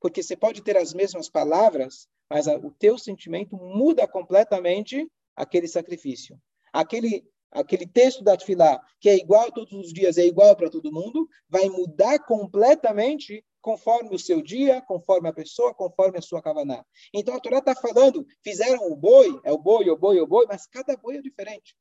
Porque 0.00 0.22
você 0.22 0.36
pode 0.36 0.62
ter 0.62 0.76
as 0.76 0.94
mesmas 0.94 1.28
palavras, 1.28 2.06
mas 2.30 2.46
o 2.46 2.70
teu 2.78 2.96
sentimento 2.96 3.56
muda 3.56 4.06
completamente 4.06 5.10
aquele 5.34 5.66
sacrifício. 5.66 6.40
Aquele 6.72 7.28
aquele 7.50 7.86
texto 7.86 8.22
da 8.24 8.36
Tfilá, 8.36 8.80
que 9.00 9.08
é 9.08 9.16
igual 9.16 9.50
todos 9.52 9.72
os 9.72 9.92
dias, 9.92 10.18
é 10.18 10.26
igual 10.26 10.56
para 10.56 10.68
todo 10.68 10.92
mundo, 10.92 11.28
vai 11.48 11.68
mudar 11.68 12.18
completamente 12.18 13.44
conforme 13.64 14.14
o 14.14 14.18
seu 14.18 14.42
dia, 14.42 14.82
conforme 14.82 15.26
a 15.26 15.32
pessoa, 15.32 15.72
conforme 15.72 16.18
a 16.18 16.20
sua 16.20 16.42
kavaná. 16.42 16.84
Então 17.14 17.34
a 17.34 17.40
Torá 17.40 17.60
está 17.60 17.74
falando, 17.74 18.26
fizeram 18.42 18.92
o 18.92 18.94
boi, 18.94 19.40
é 19.42 19.50
o 19.50 19.56
boi, 19.56 19.88
o 19.88 19.96
boi, 19.96 20.20
o 20.20 20.26
boi, 20.26 20.44
mas 20.46 20.66
cada 20.66 20.94
boi 20.98 21.16
é 21.16 21.22
diferente. 21.22 21.74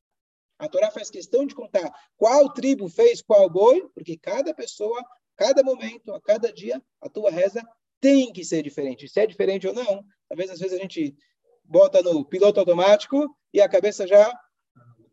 A 0.57 0.69
Torá 0.69 0.89
faz 0.89 1.09
questão 1.09 1.45
de 1.45 1.53
contar 1.53 1.91
qual 2.15 2.53
tribo 2.53 2.87
fez 2.87 3.21
qual 3.21 3.49
boi, 3.49 3.85
porque 3.93 4.17
cada 4.17 4.53
pessoa, 4.53 5.03
cada 5.35 5.61
momento, 5.61 6.13
a 6.13 6.21
cada 6.21 6.53
dia, 6.53 6.81
a 7.01 7.09
tua 7.09 7.29
reza 7.29 7.61
tem 7.99 8.31
que 8.31 8.45
ser 8.45 8.63
diferente. 8.63 9.09
Se 9.09 9.19
é 9.19 9.27
diferente 9.27 9.67
ou 9.67 9.73
não, 9.73 10.05
talvez 10.29 10.49
às 10.51 10.59
vezes 10.59 10.79
a 10.79 10.81
gente 10.81 11.13
bota 11.65 12.01
no 12.01 12.23
piloto 12.23 12.61
automático 12.61 13.27
e 13.53 13.59
a 13.59 13.67
cabeça 13.67 14.07
já 14.07 14.33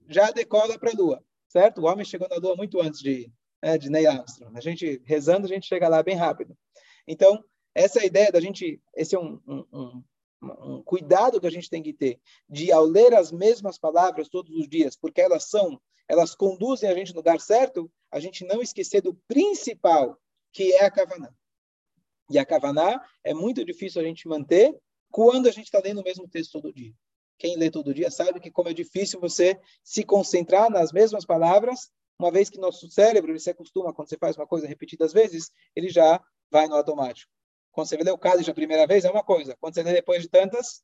já 0.08 0.30
decola 0.30 0.78
para 0.78 0.90
a 0.90 0.94
Lua, 0.94 1.24
certo? 1.48 1.80
O 1.80 1.86
homem 1.86 2.04
chegou 2.04 2.28
na 2.28 2.36
Lua 2.36 2.54
muito 2.54 2.80
antes 2.80 3.00
de, 3.00 3.28
né, 3.62 3.79
de 3.79 3.90
Neil 3.90 4.11
Armstrong. 4.11 4.57
A 4.57 4.61
gente 4.61 5.00
rezando, 5.05 5.47
a 5.47 5.49
gente 5.49 5.67
chega 5.67 5.88
lá 5.88 6.02
bem 6.02 6.17
rápido. 6.17 6.57
Então, 7.07 7.43
essa 7.75 8.00
é 8.00 8.07
ideia 8.07 8.33
da 8.33 8.40
gente, 8.40 8.81
esse 8.97 9.14
é 9.14 9.19
um, 9.19 9.40
um, 9.47 9.64
um, 9.73 10.05
um 10.43 10.83
cuidado 10.83 11.40
que 11.40 11.47
a 11.47 11.50
gente 11.50 11.71
tem 11.71 11.83
que 11.83 11.93
ter 11.93 12.21
de 12.49 12.73
ao 12.73 12.85
ler 12.85 13.14
as 13.14 13.31
mesmas 13.31 13.79
palavras 13.79 14.29
todos 14.29 14.55
os 14.57 14.69
dias, 14.69 14.97
porque 14.97 15.21
elas 15.21 15.45
são, 15.45 15.81
elas 16.09 16.35
conduzem 16.35 16.90
a 16.90 16.95
gente 16.95 17.12
no 17.12 17.19
lugar 17.19 17.40
certo, 17.40 17.90
a 18.11 18.19
gente 18.19 18.45
não 18.45 18.61
esquecer 18.61 19.00
do 19.00 19.14
principal, 19.29 20.19
que 20.52 20.73
é 20.73 20.85
a 20.85 20.90
Kavaná. 20.90 21.33
E 22.29 22.38
a 22.38 22.47
Kavaná 22.47 23.05
é 23.25 23.35
muito 23.35 23.64
difícil 23.64 24.00
a 24.00 24.05
gente 24.05 24.26
manter 24.29 24.76
quando 25.11 25.49
a 25.49 25.52
gente 25.52 25.64
está 25.64 25.81
lendo 25.81 26.00
o 26.00 26.05
mesmo 26.05 26.29
texto 26.29 26.52
todo 26.52 26.73
dia. 26.73 26.95
Quem 27.38 27.57
lê 27.57 27.71
todo 27.71 27.95
dia 27.95 28.11
sabe 28.11 28.38
que 28.38 28.50
como 28.50 28.69
é 28.69 28.75
difícil 28.75 29.19
você 29.19 29.59
se 29.83 30.05
concentrar 30.05 30.71
nas 30.71 30.93
mesmas 30.93 31.25
palavras, 31.25 31.90
uma 32.20 32.30
vez 32.30 32.50
que 32.50 32.58
nosso 32.58 32.88
cérebro 32.90 33.32
ele 33.32 33.40
se 33.40 33.48
acostuma, 33.48 33.94
quando 33.94 34.08
você 34.08 34.18
faz 34.18 34.36
uma 34.36 34.46
coisa 34.46 34.66
repetidas 34.66 35.12
vezes, 35.12 35.50
ele 35.74 35.88
já 35.88 36.22
vai 36.50 36.68
no 36.68 36.74
automático. 36.74 37.32
Quando 37.72 37.88
você 37.88 37.96
lê 37.96 38.10
o 38.10 38.18
Cádiz 38.18 38.46
a 38.48 38.54
primeira 38.54 38.86
vez, 38.86 39.06
é 39.06 39.10
uma 39.10 39.24
coisa. 39.24 39.56
Quando 39.58 39.74
você 39.74 39.82
lê 39.82 39.94
depois 39.94 40.22
de 40.22 40.28
tantas, 40.28 40.82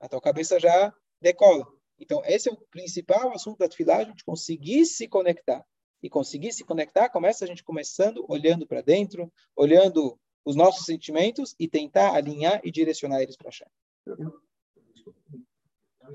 a 0.00 0.08
tua 0.08 0.20
cabeça 0.20 0.58
já 0.58 0.92
decola. 1.20 1.64
Então, 1.96 2.22
esse 2.24 2.48
é 2.48 2.52
o 2.52 2.56
principal 2.56 3.32
assunto 3.32 3.58
da 3.58 3.68
Tfilá, 3.68 3.98
a 3.98 4.04
gente 4.04 4.24
conseguir 4.24 4.84
se 4.84 5.06
conectar 5.06 5.64
e 6.02 6.10
conseguir 6.10 6.52
se 6.52 6.64
conectar, 6.64 7.08
começa 7.08 7.44
a 7.44 7.48
gente 7.48 7.62
começando 7.62 8.24
olhando 8.26 8.66
para 8.66 8.80
dentro, 8.80 9.32
olhando 9.54 10.18
os 10.44 10.56
nossos 10.56 10.86
sentimentos 10.86 11.54
e 11.58 11.68
tentar 11.68 12.14
alinhar 12.14 12.60
e 12.64 12.70
direcionar 12.72 13.22
eles 13.22 13.36
para 13.36 13.50
a. 13.50 13.52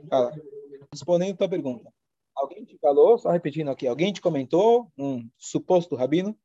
Fala. 0.10 0.34
Respondendo 0.92 1.34
a 1.34 1.38
tua 1.38 1.50
pergunta. 1.50 1.94
Alguém 2.36 2.66
te 2.66 2.78
falou, 2.78 3.18
só 3.18 3.32
repetindo 3.32 3.72
aqui, 3.72 3.88
alguém 3.88 4.12
te 4.12 4.22
comentou, 4.22 4.92
um 4.98 5.26
suposto 5.38 5.96
rabino, 5.96 6.38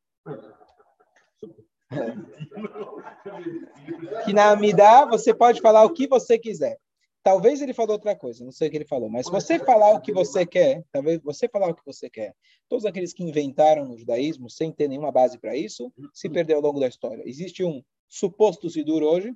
que 4.25 4.33
na 4.33 4.51
Amidá 4.51 5.05
você 5.05 5.35
pode 5.35 5.61
falar 5.61 5.85
o 5.85 5.93
que 5.93 6.07
você 6.07 6.39
quiser. 6.39 6.79
Talvez 7.23 7.61
ele 7.61 7.75
falou 7.75 7.93
outra 7.93 8.17
coisa, 8.17 8.43
não 8.43 8.53
sei 8.53 8.69
o 8.69 8.71
que 8.71 8.79
ele 8.79 8.87
falou, 8.87 9.11
mas 9.11 9.29
você 9.29 9.59
falar 9.59 9.93
o 9.93 10.01
que 10.01 10.11
você 10.11 10.47
quer, 10.47 10.83
talvez 10.91 11.21
você 11.21 11.47
falar 11.49 11.69
o 11.69 11.75
que 11.75 11.85
você 11.85 12.09
quer, 12.09 12.35
todos 12.67 12.87
aqueles 12.87 13.13
que 13.13 13.23
inventaram 13.23 13.85
no 13.85 13.99
judaísmo 13.99 14.49
sem 14.49 14.73
ter 14.73 14.89
nenhuma 14.89 15.13
base 15.13 15.39
para 15.39 15.55
isso, 15.55 15.93
se 16.15 16.31
perdeu 16.31 16.57
ao 16.57 16.63
longo 16.63 16.81
da 16.81 16.89
história. 16.89 17.23
Existe 17.27 17.63
um 17.63 17.83
suposto 18.09 18.71
Sidur 18.71 19.03
hoje, 19.03 19.35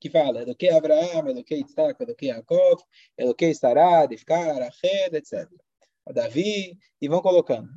que 0.00 0.10
fala 0.10 0.44
do 0.44 0.54
que 0.54 0.68
Abraão, 0.68 1.34
do 1.34 1.44
que 1.44 1.56
Isaac, 1.56 2.04
do 2.04 2.14
que 2.14 2.26
Jacob, 2.26 2.78
do 3.18 3.34
que 3.34 3.54
Sarah, 3.54 4.06
Rifkar, 4.06 4.58
Rached, 4.58 5.14
etc. 5.16 5.48
Davi, 6.12 6.78
e 7.00 7.08
vão 7.08 7.20
colocando. 7.20 7.68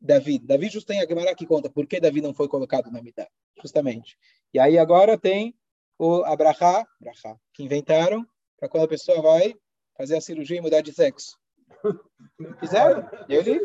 Davi, 0.00 0.38
Davi 0.38 0.68
justo 0.68 0.88
tem 0.88 1.00
a 1.00 1.06
Gemara 1.06 1.34
que 1.34 1.46
conta 1.46 1.70
por 1.70 1.86
que 1.86 2.00
Davi 2.00 2.20
não 2.20 2.34
foi 2.34 2.48
colocado 2.48 2.90
na 2.90 3.00
Midah, 3.00 3.28
justamente. 3.62 4.18
E 4.52 4.58
aí 4.58 4.76
agora 4.76 5.16
tem 5.16 5.54
o 5.98 6.24
Abraha, 6.24 6.84
Abraha 7.00 7.40
que 7.54 7.62
inventaram 7.62 8.26
para 8.58 8.68
quando 8.68 8.84
a 8.84 8.88
pessoa 8.88 9.22
vai 9.22 9.54
fazer 9.96 10.16
a 10.16 10.20
cirurgia 10.20 10.58
e 10.58 10.60
mudar 10.60 10.80
de 10.80 10.92
sexo. 10.92 11.38
Fizeram? 12.60 13.08
Eu, 13.28 13.42
li, 13.42 13.60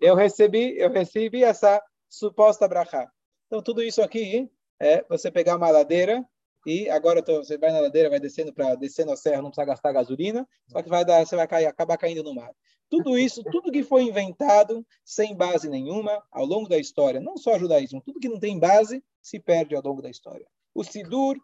eu 0.00 0.14
recebi, 0.14 0.78
eu 0.78 0.90
recebi 0.90 1.42
essa 1.42 1.82
suposta 2.08 2.64
Abraha. 2.64 3.10
Então 3.46 3.60
tudo 3.60 3.82
isso 3.82 4.00
aqui 4.00 4.48
é 4.80 5.04
você 5.08 5.30
pegar 5.30 5.56
uma 5.56 5.70
ladeira 5.70 6.24
e 6.64 6.88
agora 6.88 7.22
tô, 7.22 7.42
você 7.42 7.58
vai 7.58 7.72
na 7.72 7.80
ladeira, 7.80 8.10
vai 8.10 8.20
descendo 8.20 8.52
para 8.52 8.74
descendo 8.74 9.12
a 9.12 9.16
serra, 9.16 9.42
não 9.42 9.50
precisa 9.50 9.66
gastar 9.66 9.92
gasolina, 9.92 10.48
só 10.68 10.82
que 10.82 10.88
vai 10.88 11.04
dar, 11.04 11.24
você 11.26 11.36
vai 11.36 11.46
cair, 11.46 11.66
acabar 11.66 11.96
caindo 11.96 12.22
no 12.22 12.34
mar. 12.34 12.50
Tudo 12.88 13.18
isso, 13.18 13.42
tudo 13.44 13.72
que 13.72 13.82
foi 13.82 14.02
inventado 14.02 14.86
sem 15.04 15.34
base 15.34 15.68
nenhuma 15.68 16.22
ao 16.30 16.44
longo 16.44 16.68
da 16.68 16.78
história, 16.78 17.20
não 17.20 17.36
só 17.36 17.56
o 17.56 17.58
judaísmo, 17.58 18.02
tudo 18.02 18.20
que 18.20 18.28
não 18.28 18.38
tem 18.38 18.58
base 18.58 19.02
se 19.20 19.40
perde 19.40 19.74
ao 19.74 19.82
longo 19.82 20.02
da 20.02 20.10
história. 20.10 20.46
O 20.74 20.84
Sidur 20.84 21.36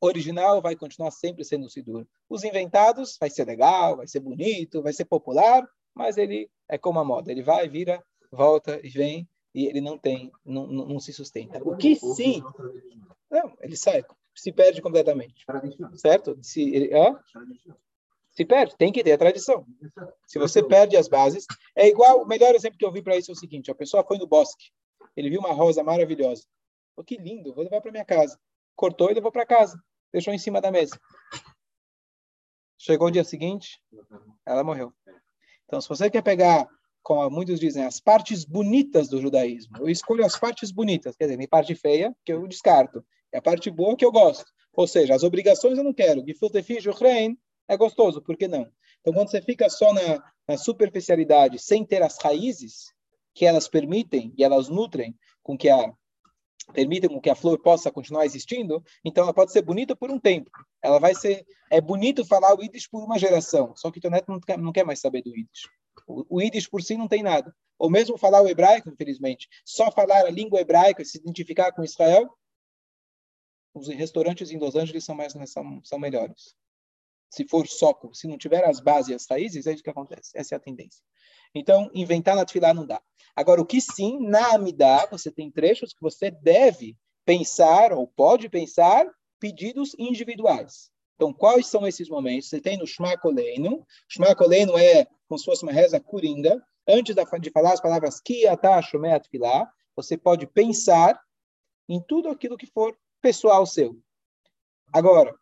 original 0.00 0.60
vai 0.60 0.76
continuar 0.76 1.10
sempre 1.10 1.44
sendo 1.44 1.66
o 1.66 1.70
Sidur. 1.70 2.06
Os 2.28 2.44
inventados 2.44 3.16
vai 3.18 3.30
ser 3.30 3.44
legal, 3.44 3.96
vai 3.96 4.06
ser 4.06 4.20
bonito, 4.20 4.82
vai 4.82 4.92
ser 4.92 5.04
popular, 5.04 5.66
mas 5.94 6.16
ele 6.16 6.50
é 6.68 6.78
como 6.78 6.98
a 6.98 7.04
moda, 7.04 7.30
ele 7.30 7.42
vai, 7.42 7.68
vira, 7.68 8.02
volta 8.30 8.80
e 8.82 8.88
vem 8.88 9.28
e 9.54 9.66
ele 9.66 9.80
não 9.80 9.98
tem, 9.98 10.32
não, 10.44 10.66
não, 10.66 10.86
não 10.86 11.00
se 11.00 11.12
sustenta. 11.12 11.62
O 11.62 11.76
que 11.76 11.94
sim, 11.94 12.42
não, 13.30 13.52
ele 13.60 13.76
sai, 13.76 14.04
se 14.34 14.52
perde 14.52 14.80
completamente, 14.80 15.44
certo? 15.96 16.38
Se 16.42 16.62
ele, 16.62 16.90
se 18.30 18.44
perde, 18.44 18.76
tem 18.76 18.92
que 18.92 19.04
ter 19.04 19.12
a 19.12 19.18
tradição. 19.18 19.66
Se 20.26 20.38
você 20.38 20.62
perde 20.62 20.96
as 20.96 21.08
bases, 21.08 21.46
é 21.76 21.88
igual. 21.88 22.22
O 22.22 22.26
melhor 22.26 22.54
exemplo 22.54 22.78
que 22.78 22.84
eu 22.84 22.92
vi 22.92 23.02
para 23.02 23.16
isso 23.16 23.30
é 23.30 23.34
o 23.34 23.36
seguinte: 23.36 23.70
a 23.70 23.74
pessoa 23.74 24.04
foi 24.04 24.18
no 24.18 24.26
bosque, 24.26 24.70
ele 25.16 25.30
viu 25.30 25.40
uma 25.40 25.52
rosa 25.52 25.82
maravilhosa. 25.82 26.44
Oh, 26.96 27.04
que 27.04 27.16
lindo, 27.16 27.54
vou 27.54 27.64
levar 27.64 27.80
para 27.80 27.92
minha 27.92 28.04
casa. 28.04 28.38
Cortou 28.74 29.10
e 29.10 29.14
levou 29.14 29.32
para 29.32 29.46
casa 29.46 29.78
deixou 30.12 30.34
em 30.34 30.38
cima 30.38 30.60
da 30.60 30.70
mesa. 30.70 31.00
Chegou 32.78 33.08
o 33.08 33.10
dia 33.10 33.24
seguinte, 33.24 33.80
ela 34.44 34.62
morreu. 34.62 34.92
Então, 35.64 35.80
se 35.80 35.88
você 35.88 36.10
quer 36.10 36.22
pegar, 36.22 36.68
como 37.02 37.30
muitos 37.30 37.58
dizem, 37.58 37.84
as 37.84 37.98
partes 37.98 38.44
bonitas 38.44 39.08
do 39.08 39.20
judaísmo, 39.20 39.78
eu 39.78 39.88
escolho 39.88 40.24
as 40.24 40.38
partes 40.38 40.70
bonitas, 40.70 41.16
quer 41.16 41.24
dizer, 41.24 41.38
tem 41.38 41.48
parte 41.48 41.74
feia 41.74 42.14
que 42.24 42.32
eu 42.32 42.46
descarto, 42.46 43.04
e 43.32 43.36
a 43.36 43.42
parte 43.42 43.70
boa 43.70 43.96
que 43.96 44.04
eu 44.04 44.12
gosto. 44.12 44.44
Ou 44.74 44.86
seja, 44.86 45.14
as 45.14 45.22
obrigações 45.22 45.78
eu 45.78 45.84
não 45.84 45.92
quero. 45.92 46.24
rein 47.00 47.36
é 47.68 47.76
gostoso, 47.76 48.22
por 48.22 48.36
que 48.36 48.48
não? 48.48 48.66
Então, 49.00 49.12
quando 49.12 49.30
você 49.30 49.42
fica 49.42 49.68
só 49.68 49.92
na, 49.92 50.22
na 50.48 50.56
superficialidade, 50.56 51.58
sem 51.58 51.84
ter 51.84 52.02
as 52.02 52.18
raízes 52.18 52.92
que 53.34 53.44
elas 53.44 53.68
permitem 53.68 54.32
e 54.36 54.44
elas 54.44 54.68
nutrem 54.68 55.14
com 55.42 55.56
que 55.56 55.68
a 55.68 55.92
permitem 56.72 57.20
que 57.20 57.28
a 57.28 57.34
flor 57.34 57.60
possa 57.60 57.90
continuar 57.90 58.24
existindo, 58.24 58.82
então 59.04 59.24
ela 59.24 59.34
pode 59.34 59.50
ser 59.50 59.62
bonita 59.62 59.96
por 59.96 60.12
um 60.12 60.18
tempo. 60.18 60.48
Ela 60.80 61.00
vai 61.00 61.12
ser 61.14 61.44
é 61.70 61.80
bonito 61.80 62.24
falar 62.24 62.54
o 62.54 62.62
Yiddish 62.62 62.88
por 62.88 63.02
uma 63.02 63.18
geração, 63.18 63.74
só 63.74 63.90
que 63.90 64.06
o 64.06 64.10
neto 64.10 64.30
não 64.30 64.40
quer, 64.40 64.58
não 64.58 64.72
quer 64.72 64.84
mais 64.84 65.00
saber 65.00 65.22
do 65.22 65.30
Yiddish. 65.30 65.68
O, 66.06 66.38
o 66.38 66.70
por 66.70 66.82
si 66.82 66.96
não 66.96 67.08
tem 67.08 67.22
nada. 67.22 67.54
Ou 67.78 67.90
mesmo 67.90 68.16
falar 68.16 68.42
o 68.42 68.48
hebraico, 68.48 68.88
infelizmente, 68.88 69.48
só 69.64 69.90
falar 69.90 70.24
a 70.24 70.30
língua 70.30 70.60
hebraica, 70.60 71.04
se 71.04 71.18
identificar 71.18 71.72
com 71.72 71.82
Israel, 71.82 72.30
os 73.74 73.88
restaurantes 73.88 74.50
em 74.50 74.58
Los 74.58 74.76
Angeles 74.76 75.04
são 75.04 75.14
mais 75.14 75.32
são, 75.46 75.80
são 75.84 75.98
melhores. 75.98 76.54
Se 77.30 77.48
for 77.48 77.66
só, 77.66 77.98
se 78.12 78.28
não 78.28 78.36
tiver 78.36 78.64
as 78.64 78.78
bases 78.78 79.08
e 79.08 79.14
as 79.14 79.26
raízes, 79.26 79.66
é 79.66 79.72
isso 79.72 79.82
que 79.82 79.88
acontece. 79.88 80.30
Essa 80.34 80.54
é 80.54 80.56
a 80.56 80.60
tendência. 80.60 81.02
Então, 81.54 81.90
inventar 81.94 82.36
na 82.36 82.44
tefilá 82.44 82.74
não 82.74 82.86
dá. 82.86 83.00
Agora, 83.34 83.60
o 83.60 83.66
que 83.66 83.80
sim, 83.80 84.18
na 84.20 84.54
Amidá, 84.54 85.06
você 85.10 85.30
tem 85.30 85.50
trechos 85.50 85.94
que 85.94 86.02
você 86.02 86.30
deve 86.30 86.96
pensar, 87.24 87.92
ou 87.92 88.06
pode 88.06 88.48
pensar, 88.50 89.06
pedidos 89.40 89.94
individuais. 89.98 90.90
Então, 91.16 91.32
quais 91.32 91.66
são 91.66 91.86
esses 91.86 92.08
momentos? 92.08 92.48
Você 92.48 92.60
tem 92.60 92.76
no 92.76 92.86
Shema 92.86 93.16
Koleinu. 93.16 93.86
Shema 94.08 94.34
Koleinu 94.34 94.76
é 94.76 95.06
como 95.26 95.38
se 95.38 95.44
fosse 95.44 95.62
uma 95.62 95.72
reza 95.72 95.98
coringa. 96.00 96.62
Antes 96.86 97.14
de 97.14 97.50
falar 97.50 97.72
as 97.72 97.80
palavras 97.80 98.20
Kiatá 98.20 98.82
Shomeat 98.82 99.28
Filá, 99.30 99.70
você 99.94 100.18
pode 100.18 100.46
pensar 100.46 101.18
em 101.88 102.02
tudo 102.02 102.28
aquilo 102.28 102.56
que 102.56 102.66
for 102.66 102.96
pessoal 103.22 103.64
seu. 103.64 103.98
Agora, 104.92 105.34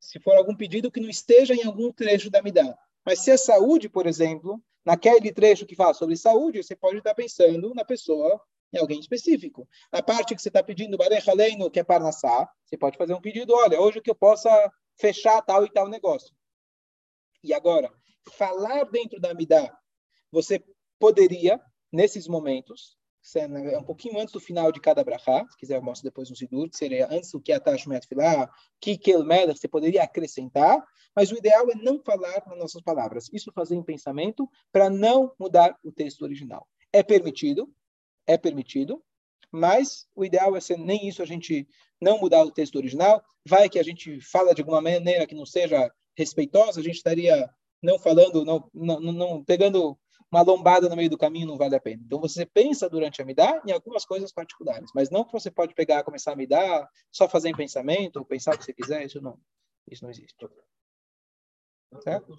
se 0.00 0.18
for 0.18 0.36
algum 0.36 0.56
pedido 0.56 0.90
que 0.90 1.00
não 1.00 1.08
esteja 1.08 1.54
em 1.54 1.64
algum 1.64 1.92
trecho 1.92 2.30
da 2.30 2.40
Amidá, 2.40 2.76
mas 3.06 3.20
se 3.20 3.30
é 3.30 3.36
saúde, 3.36 3.88
por 3.88 4.06
exemplo, 4.06 4.60
Naquele 4.84 5.32
trecho 5.32 5.66
que 5.66 5.76
fala 5.76 5.94
sobre 5.94 6.16
saúde, 6.16 6.62
você 6.62 6.74
pode 6.74 6.98
estar 6.98 7.14
pensando 7.14 7.74
na 7.74 7.84
pessoa, 7.84 8.40
em 8.72 8.78
alguém 8.78 8.98
específico. 8.98 9.68
Na 9.92 10.02
parte 10.02 10.34
que 10.34 10.40
você 10.40 10.48
está 10.48 10.62
pedindo 10.62 10.96
Barechaleino, 10.96 11.70
que 11.70 11.80
é 11.80 11.84
Parnassá, 11.84 12.48
você 12.64 12.76
pode 12.76 12.96
fazer 12.96 13.14
um 13.14 13.20
pedido, 13.20 13.52
olha, 13.54 13.80
hoje 13.80 14.00
que 14.00 14.10
eu 14.10 14.14
possa 14.14 14.50
fechar 14.98 15.42
tal 15.42 15.64
e 15.64 15.70
tal 15.70 15.88
negócio. 15.88 16.34
E 17.44 17.52
agora, 17.52 17.92
falar 18.32 18.84
dentro 18.84 19.20
da 19.20 19.30
Amidá, 19.30 19.76
você 20.30 20.62
poderia, 20.98 21.60
nesses 21.92 22.26
momentos, 22.26 22.96
é 23.36 23.78
um 23.78 23.84
pouquinho 23.84 24.18
antes 24.18 24.32
do 24.32 24.40
final 24.40 24.72
de 24.72 24.80
cada 24.80 25.04
brachá, 25.04 25.46
se 25.48 25.56
quiser 25.56 25.76
eu 25.76 25.82
mostro 25.82 26.08
depois 26.08 26.30
no 26.30 26.36
Sidur, 26.36 26.68
seria 26.72 27.06
antes 27.10 27.30
do 27.30 27.40
que 27.40 27.52
a 27.52 27.60
Tashmet 27.60 28.06
Filah, 28.06 28.50
que 28.80 28.96
Kelmeda, 28.96 29.54
você 29.54 29.68
poderia 29.68 30.02
acrescentar, 30.02 30.82
mas 31.14 31.30
o 31.30 31.36
ideal 31.36 31.70
é 31.70 31.74
não 31.74 32.02
falar 32.02 32.42
nas 32.46 32.58
nossas 32.58 32.82
palavras. 32.82 33.28
Isso 33.32 33.52
fazer 33.52 33.74
em 33.74 33.82
pensamento 33.82 34.48
para 34.72 34.88
não 34.88 35.32
mudar 35.38 35.76
o 35.84 35.92
texto 35.92 36.22
original. 36.22 36.66
É 36.92 37.02
permitido, 37.02 37.72
é 38.26 38.38
permitido, 38.38 39.02
mas 39.52 40.06
o 40.14 40.24
ideal 40.24 40.56
é 40.56 40.60
ser 40.60 40.78
nem 40.78 41.08
isso 41.08 41.22
a 41.22 41.26
gente 41.26 41.68
não 42.00 42.18
mudar 42.18 42.42
o 42.44 42.50
texto 42.50 42.76
original. 42.76 43.22
Vai 43.46 43.68
que 43.68 43.78
a 43.78 43.82
gente 43.82 44.20
fala 44.20 44.54
de 44.54 44.62
alguma 44.62 44.80
maneira 44.80 45.26
que 45.26 45.34
não 45.34 45.44
seja 45.44 45.92
respeitosa, 46.16 46.80
a 46.80 46.82
gente 46.82 46.96
estaria 46.96 47.48
não 47.82 47.98
falando, 47.98 48.44
não, 48.44 48.70
não, 48.72 49.00
não 49.00 49.44
pegando 49.44 49.98
uma 50.30 50.42
lombada 50.42 50.88
no 50.88 50.96
meio 50.96 51.10
do 51.10 51.18
caminho 51.18 51.46
não 51.46 51.58
vale 51.58 51.74
a 51.74 51.80
pena. 51.80 52.02
Então 52.04 52.20
você 52.20 52.46
pensa 52.46 52.88
durante 52.88 53.20
a 53.20 53.24
midá 53.24 53.60
em 53.66 53.72
algumas 53.72 54.04
coisas 54.04 54.32
particulares, 54.32 54.90
mas 54.94 55.10
não 55.10 55.24
que 55.24 55.32
você 55.32 55.50
pode 55.50 55.74
pegar, 55.74 56.04
começar 56.04 56.32
a 56.32 56.36
midá, 56.36 56.88
só 57.10 57.28
fazer 57.28 57.48
em 57.48 57.56
pensamento, 57.56 58.16
ou 58.16 58.24
pensar 58.24 58.54
o 58.54 58.58
que 58.58 58.64
você 58.64 58.72
quiser, 58.72 59.04
isso 59.04 59.20
não, 59.20 59.38
isso 59.90 60.04
não 60.04 60.10
existe. 60.10 60.36
Certo? 62.02 62.36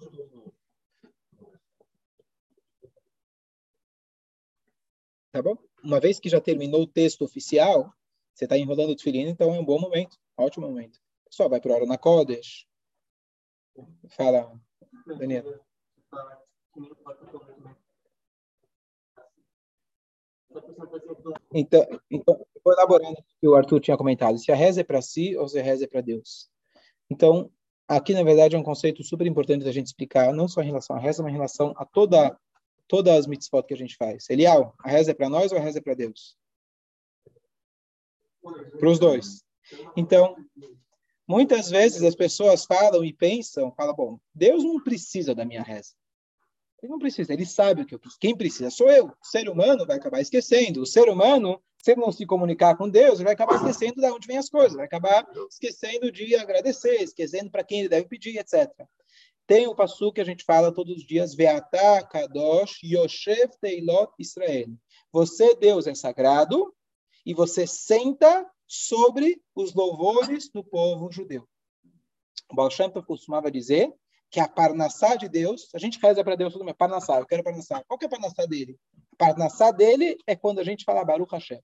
Tá 5.30 5.42
bom? 5.42 5.56
Uma 5.82 6.00
vez 6.00 6.18
que 6.18 6.28
já 6.28 6.40
terminou 6.40 6.82
o 6.82 6.86
texto 6.86 7.22
oficial, 7.22 7.92
você 8.34 8.44
está 8.44 8.56
enrolando 8.56 8.90
o 8.90 8.96
tefilim, 8.96 9.28
então 9.28 9.54
é 9.54 9.58
um 9.58 9.64
bom 9.64 9.78
momento, 9.78 10.18
ótimo 10.36 10.66
momento. 10.66 10.98
Só 11.30 11.48
vai 11.48 11.60
para 11.60 11.74
hora 11.74 11.86
na 11.86 11.98
Kodesh. 11.98 12.66
Fala, 14.10 14.58
Daniel. 15.18 15.60
Então, 21.52 21.86
então 22.10 22.46
vou 22.64 22.72
elaborando 22.72 23.18
o 23.18 23.24
que 23.40 23.48
o 23.48 23.54
Arthur 23.54 23.80
tinha 23.80 23.96
comentado. 23.96 24.38
Se 24.38 24.50
a 24.52 24.54
reza 24.54 24.80
é 24.80 24.84
para 24.84 25.02
si 25.02 25.36
ou 25.36 25.48
se 25.48 25.58
a 25.58 25.62
reza 25.62 25.84
é 25.84 25.86
para 25.86 26.00
Deus. 26.00 26.50
Então, 27.10 27.50
aqui, 27.86 28.14
na 28.14 28.22
verdade, 28.22 28.56
é 28.56 28.58
um 28.58 28.62
conceito 28.62 29.02
super 29.04 29.26
importante 29.26 29.64
da 29.64 29.72
gente 29.72 29.86
explicar, 29.86 30.32
não 30.32 30.48
só 30.48 30.62
em 30.62 30.66
relação 30.66 30.96
à 30.96 30.98
reza, 30.98 31.22
mas 31.22 31.30
em 31.30 31.36
relação 31.36 31.74
a 31.76 31.84
toda, 31.84 32.38
todas 32.88 33.14
as 33.16 33.26
mitzvot 33.26 33.64
que 33.64 33.74
a 33.74 33.76
gente 33.76 33.96
faz. 33.96 34.28
Elial, 34.30 34.74
a 34.78 34.90
reza 34.90 35.10
é 35.10 35.14
para 35.14 35.28
nós 35.28 35.52
ou 35.52 35.58
a 35.58 35.60
reza 35.60 35.78
é 35.78 35.82
para 35.82 35.94
Deus? 35.94 36.36
Para 38.78 38.88
os 38.88 38.98
dois. 38.98 39.44
Então, 39.96 40.36
muitas 41.26 41.70
vezes 41.70 42.02
as 42.02 42.14
pessoas 42.14 42.64
falam 42.64 43.04
e 43.04 43.12
pensam, 43.12 43.72
falam, 43.72 43.94
bom, 43.94 44.18
Deus 44.34 44.64
não 44.64 44.82
precisa 44.82 45.34
da 45.34 45.44
minha 45.44 45.62
reza. 45.62 45.92
Ele 46.82 46.90
não 46.90 46.98
precisa, 46.98 47.32
ele 47.32 47.46
sabe 47.46 47.82
o 47.82 47.86
que 47.86 47.94
eu 47.94 47.98
preciso. 47.98 48.18
Quem 48.20 48.36
precisa 48.36 48.68
sou 48.68 48.90
eu. 48.90 49.06
O 49.06 49.14
ser 49.22 49.48
humano 49.48 49.86
vai 49.86 49.96
acabar 49.96 50.20
esquecendo. 50.20 50.82
O 50.82 50.86
ser 50.86 51.08
humano, 51.08 51.62
se 51.80 51.92
ele 51.92 52.00
não 52.00 52.10
se 52.10 52.26
comunicar 52.26 52.76
com 52.76 52.88
Deus, 52.88 53.20
vai 53.20 53.34
acabar 53.34 53.54
esquecendo 53.54 54.00
de 54.00 54.10
onde 54.10 54.26
vem 54.26 54.36
as 54.36 54.48
coisas, 54.48 54.74
vai 54.74 54.86
acabar 54.86 55.24
esquecendo 55.48 56.10
de 56.10 56.34
agradecer, 56.34 57.00
esquecendo 57.00 57.50
para 57.52 57.62
quem 57.62 57.80
ele 57.80 57.88
deve 57.88 58.08
pedir, 58.08 58.36
etc. 58.36 58.68
Tem 59.46 59.68
o 59.68 59.76
passo 59.76 60.12
que 60.12 60.20
a 60.20 60.24
gente 60.24 60.44
fala 60.44 60.74
todos 60.74 60.96
os 60.96 61.06
dias, 61.06 61.34
Veatá, 61.34 62.02
Kadosh, 62.04 62.82
Yoshev, 62.82 63.52
Teilot, 63.60 64.12
Israel. 64.18 64.68
Você, 65.12 65.54
Deus, 65.54 65.86
é 65.86 65.94
sagrado 65.94 66.74
e 67.24 67.32
você 67.32 67.64
senta 67.64 68.44
sobre 68.66 69.40
os 69.54 69.72
louvores 69.72 70.50
do 70.50 70.64
povo 70.64 71.12
judeu. 71.12 71.46
O 72.50 72.56
Baal 72.56 72.70
costumava 73.06 73.50
dizer 73.50 73.92
que 74.32 74.40
é 74.40 74.42
a 74.42 74.48
Parnassá 74.48 75.14
de 75.14 75.28
Deus, 75.28 75.68
a 75.74 75.78
gente 75.78 75.98
reza 76.02 76.24
para 76.24 76.34
Deus 76.34 76.54
tudo 76.54 76.64
bem, 76.64 76.74
Parnassá, 76.74 77.18
eu 77.18 77.26
quero 77.26 77.44
Parnassá. 77.44 77.84
Qual 77.86 77.98
que 77.98 78.06
é 78.06 78.08
a 78.08 78.10
Parnassá 78.10 78.46
dele? 78.46 78.78
A 79.12 79.16
Parnassá 79.26 79.70
dele 79.70 80.16
é 80.26 80.34
quando 80.34 80.58
a 80.58 80.64
gente 80.64 80.86
fala 80.86 81.04
Baruch 81.04 81.30
Hashem. 81.30 81.60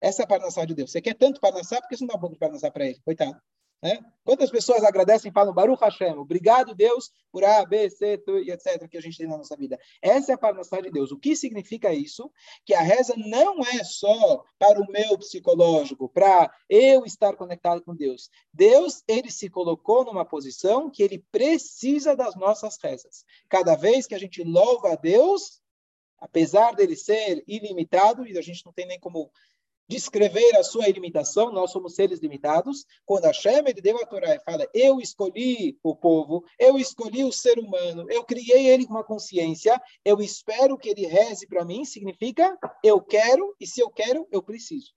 Essa 0.00 0.22
é 0.22 0.24
a 0.24 0.26
Parnassá 0.26 0.64
de 0.64 0.74
Deus. 0.74 0.90
Você 0.90 1.02
quer 1.02 1.12
tanto 1.12 1.38
Parnassá, 1.38 1.78
por 1.78 1.88
que 1.88 1.96
você 1.98 2.04
não 2.04 2.08
dá 2.08 2.16
um 2.16 2.20
pouco 2.20 2.34
de 2.34 2.38
Parnassá 2.38 2.70
para 2.70 2.86
ele? 2.86 2.98
Coitado. 3.04 3.38
Né? 3.82 4.02
Quantas 4.24 4.50
pessoas 4.50 4.82
agradecem 4.82 5.30
e 5.30 5.32
falam 5.32 5.52
Baruch 5.52 5.80
Hashem, 5.82 6.16
obrigado 6.16 6.74
Deus 6.74 7.12
por 7.30 7.44
A, 7.44 7.64
B, 7.64 7.88
C, 7.90 8.16
tu, 8.18 8.38
etc. 8.38 8.88
que 8.88 8.96
a 8.96 9.00
gente 9.00 9.18
tem 9.18 9.28
na 9.28 9.36
nossa 9.36 9.56
vida. 9.56 9.78
Essa 10.00 10.32
é 10.32 10.34
a 10.34 10.38
parnassá 10.38 10.80
de 10.80 10.90
Deus. 10.90 11.12
O 11.12 11.18
que 11.18 11.36
significa 11.36 11.92
isso? 11.92 12.32
Que 12.64 12.74
a 12.74 12.80
reza 12.80 13.14
não 13.16 13.60
é 13.60 13.84
só 13.84 14.42
para 14.58 14.80
o 14.80 14.90
meu 14.90 15.18
psicológico, 15.18 16.08
para 16.08 16.50
eu 16.68 17.04
estar 17.04 17.36
conectado 17.36 17.82
com 17.82 17.94
Deus. 17.94 18.30
Deus, 18.52 19.04
ele 19.06 19.30
se 19.30 19.50
colocou 19.50 20.04
numa 20.04 20.24
posição 20.24 20.90
que 20.90 21.02
ele 21.02 21.24
precisa 21.30 22.16
das 22.16 22.34
nossas 22.34 22.78
rezas. 22.82 23.24
Cada 23.48 23.76
vez 23.76 24.06
que 24.06 24.14
a 24.14 24.18
gente 24.18 24.42
louva 24.42 24.94
a 24.94 24.96
Deus, 24.96 25.60
apesar 26.18 26.74
dele 26.74 26.96
ser 26.96 27.44
ilimitado, 27.46 28.26
e 28.26 28.38
a 28.38 28.42
gente 28.42 28.64
não 28.64 28.72
tem 28.72 28.86
nem 28.86 28.98
como 28.98 29.30
descrever 29.88 30.56
a 30.56 30.62
sua 30.62 30.88
limitação, 30.88 31.52
nós 31.52 31.70
somos 31.70 31.94
seres 31.94 32.20
limitados. 32.20 32.84
Quando 33.04 33.24
Hashem 33.24 33.58
ele 33.66 33.80
deu 33.80 33.96
a 33.98 34.06
Torá 34.06 34.34
e 34.34 34.40
fala, 34.40 34.68
eu 34.74 35.00
escolhi 35.00 35.78
o 35.82 35.94
povo, 35.94 36.44
eu 36.58 36.78
escolhi 36.78 37.24
o 37.24 37.32
ser 37.32 37.58
humano, 37.58 38.06
eu 38.10 38.24
criei 38.24 38.68
ele 38.68 38.86
com 38.86 38.94
uma 38.94 39.04
consciência, 39.04 39.80
eu 40.04 40.20
espero 40.20 40.76
que 40.76 40.88
ele 40.88 41.06
reze 41.06 41.46
para 41.46 41.64
mim, 41.64 41.84
significa 41.84 42.58
eu 42.82 43.00
quero, 43.00 43.54
e 43.60 43.66
se 43.66 43.80
eu 43.80 43.90
quero, 43.90 44.26
eu 44.30 44.42
preciso. 44.42 44.92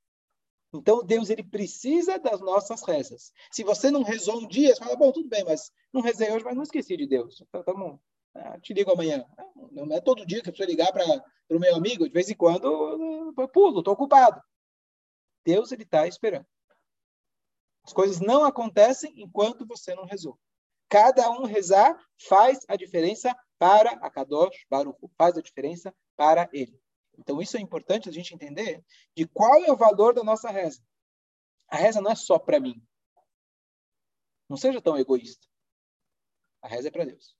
Então, 0.74 1.04
Deus 1.04 1.30
ele 1.30 1.44
precisa 1.44 2.20
das 2.20 2.40
nossas 2.42 2.84
rezas. 2.84 3.32
Se 3.52 3.64
você 3.64 3.90
não 3.90 4.04
rezou 4.04 4.38
um 4.38 4.48
dia, 4.48 4.76
você 4.76 4.84
fala, 4.84 4.96
bom, 4.96 5.12
tudo 5.12 5.28
bem, 5.28 5.44
mas 5.44 5.72
não 5.92 6.02
rezei 6.02 6.32
hoje, 6.32 6.46
mas 6.46 6.56
não 6.56 6.64
esqueci 6.64 6.96
de 6.96 7.08
Deus. 7.08 7.42
Então, 7.42 7.64
tá 7.64 7.74
bom, 7.74 8.00
ah, 8.36 8.60
te 8.60 8.74
ligo 8.74 8.92
amanhã. 8.92 9.26
Não 9.72 9.92
é 9.96 10.00
todo 10.00 10.26
dia 10.26 10.42
que 10.42 10.50
eu 10.50 10.54
preciso 10.54 10.70
ligar 10.70 10.92
para 10.92 11.04
o 11.50 11.60
meu 11.60 11.76
amigo, 11.76 12.06
de 12.08 12.14
vez 12.14 12.30
em 12.30 12.36
quando 12.36 12.68
eu 13.36 13.48
pulo, 13.50 13.80
estou 13.80 13.94
ocupado. 13.94 14.40
Deus 15.46 15.72
ele 15.72 15.84
está 15.84 16.08
esperando. 16.08 16.48
As 17.84 17.94
coisas 17.94 18.20
não 18.20 18.44
acontecem 18.44 19.14
enquanto 19.22 19.66
você 19.66 19.96
não 19.96 20.06
rezou. 20.06 20.40
Cada 20.88 21.30
um 21.32 21.46
rezar 21.46 21.98
faz 22.28 22.60
a 22.68 22.76
diferença 22.76 23.36
para 23.58 23.92
a 23.94 24.10
Kadosh 24.10 24.66
Baruch, 24.70 25.00
faz 25.18 25.38
a 25.38 25.42
diferença 25.42 25.94
para 26.16 26.50
ele. 26.52 26.80
Então 27.18 27.42
isso 27.42 27.58
é 27.58 27.60
importante 27.60 28.08
a 28.08 28.12
gente 28.12 28.34
entender 28.34 28.84
de 29.16 29.28
qual 29.28 29.64
é 29.66 29.72
o 29.72 29.78
valor 29.78 30.14
da 30.14 30.24
nossa 30.24 30.50
reza. 30.50 30.82
A 31.68 31.78
reza 31.78 32.02
não 32.02 32.12
é 32.12 32.16
só 32.16 32.40
para 32.40 32.60
mim. 32.60 32.82
Não 34.48 34.58
seja 34.58 34.82
tão 34.82 34.98
egoísta. 34.98 35.48
A 36.62 36.68
reza 36.68 36.88
é 36.88 36.92
para 36.92 37.06
Deus. 37.06 37.36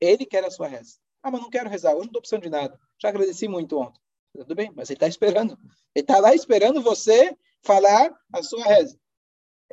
Ele 0.00 0.24
quer 0.24 0.44
a 0.44 0.50
sua 0.50 0.68
reza. 0.68 0.98
Ah, 1.22 1.30
mas 1.30 1.40
não 1.40 1.50
quero 1.50 1.68
rezar. 1.68 1.92
Hoje 1.92 2.00
não 2.00 2.06
estou 2.06 2.20
precisando 2.20 2.42
de 2.42 2.50
nada. 2.50 2.80
Já 3.00 3.08
agradeci 3.08 3.48
muito 3.48 3.76
ontem. 3.78 4.00
Tudo 4.32 4.54
bem, 4.54 4.70
mas 4.74 4.90
ele 4.90 4.96
está 4.96 5.08
esperando. 5.08 5.58
Ele 5.94 6.02
está 6.02 6.18
lá 6.18 6.34
esperando 6.34 6.82
você 6.82 7.36
falar 7.62 8.12
a 8.32 8.42
sua 8.42 8.64
reza. 8.64 8.98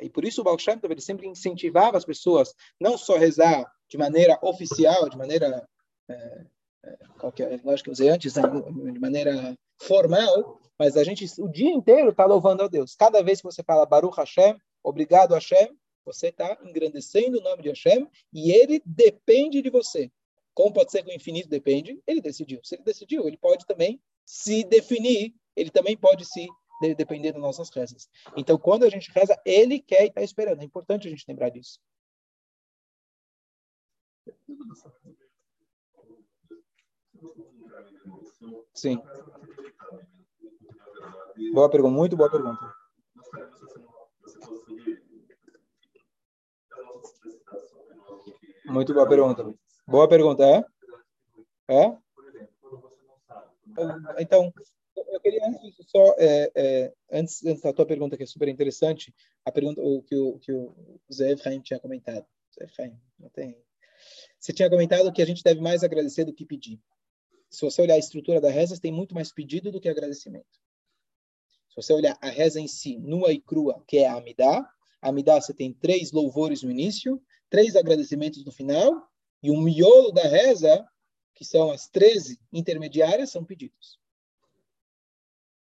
E 0.00 0.10
por 0.10 0.24
isso 0.24 0.40
o 0.40 0.44
Baal 0.44 0.58
Shem 0.58 0.78
ele 0.82 1.00
sempre 1.00 1.26
incentivava 1.26 1.96
as 1.96 2.04
pessoas 2.04 2.54
não 2.80 2.98
só 2.98 3.16
rezar 3.16 3.64
de 3.88 3.96
maneira 3.96 4.38
oficial, 4.42 5.08
de 5.08 5.16
maneira 5.16 5.66
é, 6.08 6.46
é, 6.84 6.96
qualquer, 7.18 7.60
lógico 7.64 7.84
que 7.84 7.90
eu 7.90 7.92
usei 7.92 8.08
antes, 8.08 8.34
né, 8.34 8.42
de 8.92 9.00
maneira 9.00 9.56
formal, 9.80 10.60
mas 10.78 10.96
a 10.96 11.04
gente 11.04 11.24
o 11.40 11.48
dia 11.48 11.70
inteiro 11.70 12.10
está 12.10 12.26
louvando 12.26 12.62
a 12.62 12.68
Deus. 12.68 12.94
Cada 12.94 13.22
vez 13.22 13.40
que 13.40 13.46
você 13.46 13.62
fala 13.62 13.86
Baruch 13.86 14.16
Hashem, 14.16 14.58
obrigado 14.82 15.32
Hashem, 15.32 15.76
você 16.04 16.28
está 16.28 16.58
engrandecendo 16.62 17.38
o 17.38 17.42
nome 17.42 17.62
de 17.62 17.68
Hashem 17.70 18.06
e 18.32 18.52
ele 18.52 18.82
depende 18.84 19.62
de 19.62 19.70
você. 19.70 20.10
Como 20.54 20.72
pode 20.72 20.90
ser 20.90 21.02
que 21.02 21.10
o 21.10 21.14
infinito 21.14 21.48
depende? 21.48 22.00
Ele 22.06 22.20
decidiu. 22.20 22.60
Se 22.62 22.76
ele 22.76 22.84
decidiu, 22.84 23.26
ele 23.26 23.36
pode 23.36 23.66
também 23.66 24.00
se 24.26 24.64
definir, 24.64 25.32
ele 25.54 25.70
também 25.70 25.96
pode 25.96 26.24
se 26.24 26.46
depender 26.96 27.32
das 27.32 27.40
nossas 27.40 27.70
rezas. 27.70 28.10
Então, 28.36 28.58
quando 28.58 28.84
a 28.84 28.90
gente 28.90 29.10
reza, 29.12 29.40
ele 29.46 29.80
quer 29.80 30.04
e 30.04 30.08
está 30.08 30.20
esperando. 30.20 30.60
É 30.60 30.64
importante 30.64 31.06
a 31.06 31.10
gente 31.10 31.24
lembrar 31.26 31.48
disso. 31.50 31.80
Sim. 38.74 39.00
Boa 41.52 41.70
pergunta, 41.70 41.94
muito 41.94 42.16
boa 42.16 42.30
pergunta. 42.30 42.74
Muito 48.66 48.92
boa 48.92 49.08
pergunta. 49.08 49.54
Boa 49.86 50.08
pergunta, 50.08 50.44
é? 50.44 50.64
É? 51.68 52.05
Então, 54.18 54.52
eu 54.96 55.20
queria 55.20 55.46
antes 55.46 55.76
só 55.86 56.14
é, 56.18 56.50
é, 56.54 56.92
antes, 57.12 57.44
antes, 57.44 57.62
da 57.62 57.72
tua 57.72 57.86
pergunta 57.86 58.16
que 58.16 58.22
é 58.22 58.26
super 58.26 58.48
interessante, 58.48 59.14
a 59.44 59.52
pergunta 59.52 59.80
o 59.82 60.02
que 60.02 60.16
o 60.16 60.38
que 60.38 60.52
o 60.52 60.74
Zé 61.12 61.32
Efraim 61.32 61.60
tinha 61.60 61.78
comentado. 61.78 62.24
Zé 62.54 62.64
Efraim, 62.64 62.98
não 63.18 63.28
tem. 63.28 63.56
Você 64.38 64.52
tinha 64.52 64.70
comentado 64.70 65.12
que 65.12 65.22
a 65.22 65.26
gente 65.26 65.42
deve 65.42 65.60
mais 65.60 65.82
agradecer 65.82 66.24
do 66.24 66.32
que 66.32 66.44
pedir. 66.44 66.80
Se 67.50 67.62
você 67.62 67.82
olhar 67.82 67.94
a 67.94 67.98
estrutura 67.98 68.40
da 68.40 68.50
reza, 68.50 68.78
tem 68.80 68.92
muito 68.92 69.14
mais 69.14 69.32
pedido 69.32 69.70
do 69.70 69.80
que 69.80 69.88
agradecimento. 69.88 70.46
Se 71.68 71.76
você 71.76 71.92
olhar 71.92 72.16
a 72.20 72.28
reza 72.28 72.60
em 72.60 72.68
si, 72.68 72.98
nua 72.98 73.32
e 73.32 73.40
crua, 73.40 73.82
que 73.86 73.98
é 73.98 74.08
a 74.08 74.16
Amidá, 74.16 74.68
a 75.00 75.08
Amidá 75.08 75.40
você 75.40 75.52
tem 75.52 75.72
três 75.72 76.12
louvores 76.12 76.62
no 76.62 76.70
início, 76.70 77.20
três 77.48 77.76
agradecimentos 77.76 78.44
no 78.44 78.52
final, 78.52 79.08
e 79.42 79.50
o 79.50 79.60
miolo 79.60 80.10
da 80.10 80.22
reza, 80.22 80.86
que 81.36 81.44
são 81.44 81.70
as 81.70 81.86
13 81.88 82.40
intermediárias, 82.50 83.30
são 83.30 83.44
pedidos. 83.44 84.00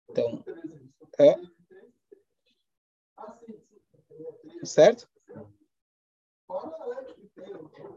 Então, 0.09 0.43
é. 1.19 1.37
certo? 4.65 5.09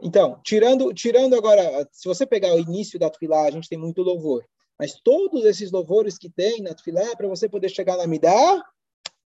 Então, 0.02 0.40
tirando, 0.44 0.92
tirando 0.92 1.34
agora, 1.34 1.88
se 1.90 2.06
você 2.06 2.26
pegar 2.26 2.54
o 2.54 2.60
início 2.60 2.98
da 2.98 3.08
Tufilá, 3.08 3.46
a 3.46 3.50
gente 3.50 3.68
tem 3.68 3.78
muito 3.78 4.02
louvor. 4.02 4.46
Mas 4.78 5.00
todos 5.00 5.44
esses 5.46 5.72
louvores 5.72 6.18
que 6.18 6.28
tem 6.28 6.60
na 6.60 6.74
Tufilá 6.74 7.00
é 7.00 7.16
para 7.16 7.28
você 7.28 7.48
poder 7.48 7.70
chegar 7.70 7.96
na 7.96 8.06
Midá 8.06 8.62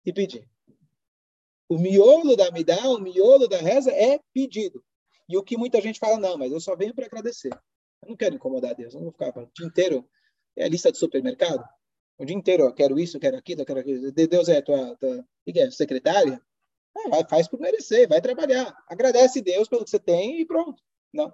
e 0.06 0.12
pedir. 0.12 0.48
O 1.68 1.76
miolo 1.76 2.36
da 2.36 2.50
Midá, 2.52 2.88
o 2.88 3.00
miolo 3.00 3.48
da 3.48 3.58
reza 3.58 3.90
é 3.90 4.20
pedido. 4.32 4.84
E 5.28 5.36
o 5.36 5.42
que 5.42 5.56
muita 5.56 5.80
gente 5.80 5.98
fala, 5.98 6.18
não, 6.18 6.38
mas 6.38 6.52
eu 6.52 6.60
só 6.60 6.76
venho 6.76 6.94
para 6.94 7.06
agradecer. 7.06 7.50
Eu 8.02 8.08
não 8.08 8.16
quero 8.16 8.34
incomodar 8.34 8.74
Deus, 8.74 8.94
eu 8.94 9.00
não 9.00 9.10
vou 9.10 9.12
ficar 9.12 9.28
o 9.38 9.50
dia 9.54 9.66
inteiro. 9.66 10.08
É 10.56 10.64
a 10.64 10.68
lista 10.68 10.90
do 10.90 10.96
supermercado. 10.96 11.64
O 12.18 12.24
dia 12.24 12.36
inteiro, 12.36 12.64
eu 12.64 12.74
quero 12.74 12.98
isso, 12.98 13.16
eu 13.16 13.20
quero 13.20 13.36
aquilo, 13.36 13.62
eu 13.62 13.66
quero 13.66 13.80
aquilo. 13.80 14.12
Deus 14.12 14.48
é 14.48 14.60
tua, 14.60 14.96
tua 14.96 15.24
é, 15.46 15.70
secretária? 15.70 16.40
É, 16.96 17.08
vai, 17.08 17.28
faz 17.28 17.48
por 17.48 17.60
merecer, 17.60 18.08
vai 18.08 18.20
trabalhar. 18.20 18.74
Agradece 18.88 19.40
Deus 19.40 19.68
pelo 19.68 19.84
que 19.84 19.90
você 19.90 19.98
tem 19.98 20.40
e 20.40 20.46
pronto. 20.46 20.82
Não, 21.12 21.32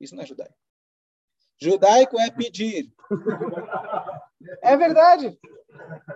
isso 0.00 0.14
não 0.14 0.22
é 0.22 0.26
judaico. 0.26 0.54
Judaico 1.60 2.20
é 2.20 2.30
pedir. 2.30 2.92
É 4.62 4.76
verdade. 4.76 5.38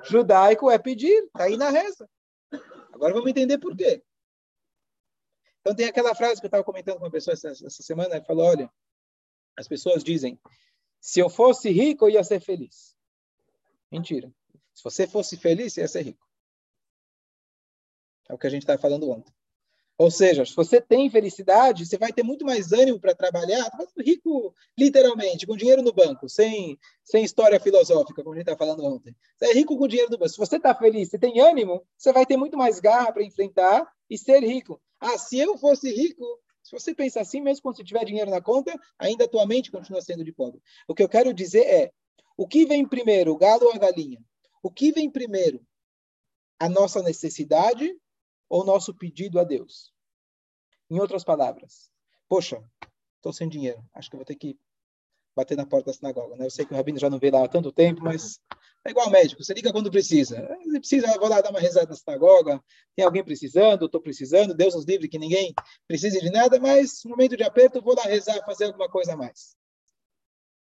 Judaico 0.04 0.70
é 0.70 0.78
pedir, 0.78 1.24
está 1.24 1.44
aí 1.44 1.56
na 1.56 1.70
reza. 1.70 2.08
Agora 2.92 3.14
vamos 3.14 3.30
entender 3.30 3.58
por 3.58 3.76
quê. 3.76 4.02
Então 5.60 5.74
tem 5.74 5.86
aquela 5.86 6.14
frase 6.14 6.40
que 6.40 6.46
eu 6.46 6.48
estava 6.48 6.64
comentando 6.64 6.98
com 6.98 7.04
uma 7.04 7.10
pessoa 7.10 7.34
essa, 7.34 7.50
essa 7.50 7.82
semana, 7.82 8.16
ele 8.16 8.24
falou, 8.24 8.46
olha, 8.46 8.70
as 9.60 9.68
pessoas 9.68 10.02
dizem, 10.02 10.38
se 11.00 11.20
eu 11.20 11.28
fosse 11.28 11.70
rico, 11.70 12.06
eu 12.06 12.10
ia 12.10 12.24
ser 12.24 12.40
feliz. 12.40 12.96
Mentira. 13.90 14.32
Se 14.74 14.82
você 14.82 15.06
fosse 15.06 15.36
feliz, 15.36 15.72
você 15.72 15.82
ia 15.82 15.88
ser 15.88 16.02
rico. 16.02 16.26
É 18.28 18.34
o 18.34 18.38
que 18.38 18.46
a 18.46 18.50
gente 18.50 18.62
estava 18.62 18.78
tá 18.78 18.82
falando 18.82 19.10
ontem. 19.10 19.32
Ou 19.98 20.10
seja, 20.10 20.46
se 20.46 20.56
você 20.56 20.80
tem 20.80 21.10
felicidade, 21.10 21.84
você 21.84 21.98
vai 21.98 22.10
ter 22.10 22.22
muito 22.22 22.42
mais 22.42 22.72
ânimo 22.72 22.98
para 22.98 23.14
trabalhar. 23.14 23.68
Tá 23.70 23.86
rico, 23.98 24.54
literalmente, 24.78 25.46
com 25.46 25.56
dinheiro 25.56 25.82
no 25.82 25.92
banco, 25.92 26.26
sem, 26.26 26.78
sem 27.04 27.22
história 27.22 27.60
filosófica, 27.60 28.22
como 28.22 28.34
a 28.34 28.38
gente 28.38 28.48
está 28.48 28.56
falando 28.56 28.82
ontem. 28.82 29.14
Você 29.36 29.50
é 29.50 29.52
rico 29.52 29.76
com 29.76 29.86
dinheiro 29.86 30.10
no 30.10 30.16
banco. 30.16 30.30
Se 30.30 30.38
você 30.38 30.56
está 30.56 30.74
feliz, 30.74 31.10
você 31.10 31.18
tem 31.18 31.38
ânimo, 31.40 31.86
você 31.98 32.14
vai 32.14 32.24
ter 32.24 32.38
muito 32.38 32.56
mais 32.56 32.80
garra 32.80 33.12
para 33.12 33.22
enfrentar 33.22 33.86
e 34.08 34.16
ser 34.16 34.40
rico. 34.40 34.80
Ah, 34.98 35.18
se 35.18 35.38
eu 35.38 35.58
fosse 35.58 35.92
rico, 35.92 36.24
se 36.70 36.78
você 36.78 36.94
pensa 36.94 37.20
assim, 37.20 37.40
mesmo 37.40 37.62
quando 37.62 37.76
você 37.76 37.82
tiver 37.82 38.04
dinheiro 38.04 38.30
na 38.30 38.40
conta, 38.40 38.72
ainda 38.96 39.24
a 39.24 39.28
tua 39.28 39.44
mente 39.44 39.72
continua 39.72 40.00
sendo 40.00 40.22
de 40.22 40.32
pobre. 40.32 40.62
O 40.86 40.94
que 40.94 41.02
eu 41.02 41.08
quero 41.08 41.34
dizer 41.34 41.66
é, 41.66 41.92
o 42.36 42.46
que 42.46 42.64
vem 42.64 42.86
primeiro, 42.86 43.32
o 43.32 43.36
galo 43.36 43.64
ou 43.64 43.74
a 43.74 43.78
galinha? 43.78 44.22
O 44.62 44.70
que 44.70 44.92
vem 44.92 45.10
primeiro? 45.10 45.66
A 46.60 46.68
nossa 46.68 47.02
necessidade 47.02 47.92
ou 48.48 48.64
nosso 48.64 48.94
pedido 48.94 49.40
a 49.40 49.44
Deus. 49.44 49.92
Em 50.88 51.00
outras 51.00 51.24
palavras, 51.24 51.90
poxa, 52.28 52.62
estou 53.16 53.32
sem 53.32 53.48
dinheiro, 53.48 53.84
acho 53.92 54.08
que 54.08 54.16
vou 54.16 54.24
ter 54.24 54.36
que 54.36 54.56
bater 55.34 55.56
na 55.56 55.66
porta 55.66 55.86
da 55.86 55.92
sinagoga. 55.92 56.36
Né? 56.36 56.46
Eu 56.46 56.50
sei 56.50 56.64
que 56.64 56.72
o 56.72 56.76
Rabino 56.76 57.00
já 57.00 57.10
não 57.10 57.18
veio 57.18 57.32
lá 57.32 57.44
há 57.44 57.48
tanto 57.48 57.72
tempo, 57.72 58.00
mas 58.04 58.40
é 58.84 58.90
igual 58.90 59.10
médico, 59.10 59.44
você 59.44 59.52
liga 59.52 59.72
quando 59.72 59.90
precisa. 59.90 60.48
Se 60.62 60.78
precisa, 60.78 61.18
vou 61.18 61.28
lá 61.28 61.40
dar 61.40 61.50
uma 61.50 61.60
rezada 61.60 61.88
na 61.88 61.96
sinagoga, 61.96 62.62
tem 62.96 63.04
alguém 63.04 63.22
precisando, 63.22 63.86
estou 63.86 64.00
precisando, 64.00 64.54
Deus 64.54 64.74
nos 64.74 64.84
livre 64.84 65.08
que 65.08 65.18
ninguém 65.18 65.54
precise 65.86 66.20
de 66.20 66.30
nada, 66.30 66.58
mas 66.58 67.02
no 67.04 67.10
momento 67.10 67.36
de 67.36 67.42
aperto, 67.42 67.82
vou 67.82 67.94
lá 67.94 68.04
rezar, 68.04 68.42
fazer 68.44 68.66
alguma 68.66 68.88
coisa 68.88 69.12
a 69.12 69.16
mais. 69.16 69.54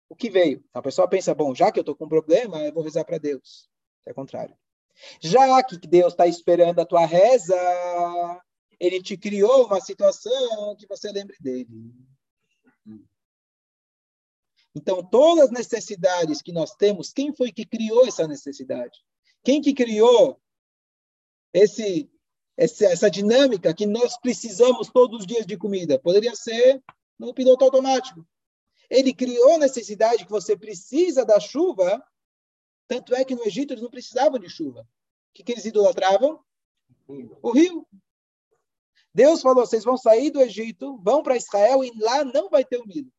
O 0.10 0.16
que 0.16 0.30
veio? 0.30 0.64
A 0.74 0.82
pessoa 0.82 1.08
pensa, 1.08 1.34
bom, 1.34 1.56
já 1.56 1.72
que 1.72 1.80
eu 1.80 1.82
estou 1.82 1.96
com 1.96 2.06
um 2.06 2.10
problema, 2.10 2.58
eu 2.64 2.74
vou 2.74 2.84
rezar 2.84 3.06
para 3.06 3.18
Deus. 3.18 3.70
É 4.06 4.12
o 4.12 4.16
contrário. 4.16 4.56
Já 5.22 5.64
que 5.64 5.78
Deus 5.78 6.14
está 6.14 6.28
esperando 6.28 6.80
a 6.80 6.86
tua 6.86 7.06
reza, 7.06 7.56
ele 8.80 9.02
te 9.02 9.16
criou 9.16 9.66
uma 9.66 9.80
situação 9.80 10.76
que 10.78 10.88
você 10.88 11.12
lembre 11.12 11.38
dele. 11.40 11.68
Então, 14.80 15.04
todas 15.04 15.46
as 15.46 15.52
necessidades 15.52 16.42
que 16.42 16.54
nós 16.54 16.74
temos, 16.74 17.12
quem 17.12 17.34
foi 17.34 17.52
que 17.52 17.66
criou 17.66 18.08
essa 18.08 18.26
necessidade? 18.26 18.98
Quem 19.44 19.62
que 19.62 19.74
criou 19.74 20.40
esse, 21.54 22.10
essa, 22.56 22.86
essa 22.86 23.12
dinâmica 23.12 23.74
que 23.74 23.86
nós 23.86 24.18
precisamos 24.18 24.90
todos 24.90 25.20
os 25.20 25.28
dias 25.28 25.46
de 25.46 25.58
comida? 25.58 26.00
Poderia 26.00 26.34
ser 26.34 26.82
no 27.18 27.34
piloto 27.34 27.66
automático. 27.66 28.26
Ele 28.90 29.14
criou 29.14 29.56
a 29.56 29.60
necessidade 29.60 30.26
que 30.26 30.32
você 30.32 30.56
precisa 30.56 31.26
da 31.26 31.40
chuva 31.40 32.02
tanto 32.90 33.14
é 33.14 33.24
que 33.24 33.36
no 33.36 33.46
Egito 33.46 33.72
eles 33.72 33.84
não 33.84 33.90
precisavam 33.92 34.40
de 34.40 34.50
chuva. 34.50 34.82
O 34.82 34.86
que, 35.36 35.44
que 35.44 35.52
eles 35.52 35.64
idolatravam? 35.64 36.44
O 37.08 37.52
rio. 37.52 37.88
Deus 39.14 39.44
falou: 39.44 39.64
vocês 39.64 39.84
vão 39.84 39.96
sair 39.96 40.32
do 40.32 40.42
Egito, 40.42 40.98
vão 40.98 41.22
para 41.22 41.38
Israel 41.38 41.84
e 41.84 41.92
lá 42.00 42.24
não 42.24 42.50
vai 42.50 42.66
ter 42.66 42.80
o 42.80 42.86
Nilo. 42.88 43.12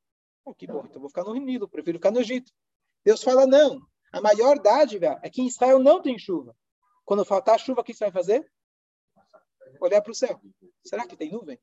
Oh, 0.51 0.55
que 0.55 0.67
bom, 0.67 0.81
então 0.81 0.97
eu 0.97 1.01
vou 1.01 1.09
ficar 1.09 1.23
no 1.23 1.33
Nilo, 1.35 1.69
prefiro 1.69 1.99
ficar 1.99 2.11
no 2.11 2.19
Egito. 2.19 2.53
Deus 3.05 3.23
fala: 3.23 3.47
não. 3.47 3.81
A 4.13 4.21
maior 4.21 4.59
dádiva 4.59 5.21
é 5.23 5.31
que 5.31 5.41
em 5.41 5.47
Israel 5.47 5.79
não 5.79 6.03
tem 6.03 6.19
chuva. 6.19 6.57
Quando 7.05 7.25
faltar 7.25 7.61
chuva, 7.61 7.83
o 7.83 7.85
que 7.85 7.95
você 7.95 8.05
vai 8.07 8.13
fazer? 8.13 8.53
Olhar 9.81 10.03
para 10.03 10.11
o 10.11 10.15
céu. 10.15 10.41
Será 10.85 11.07
que 11.07 11.17
tem 11.17 11.31
nuvem? 11.31 11.57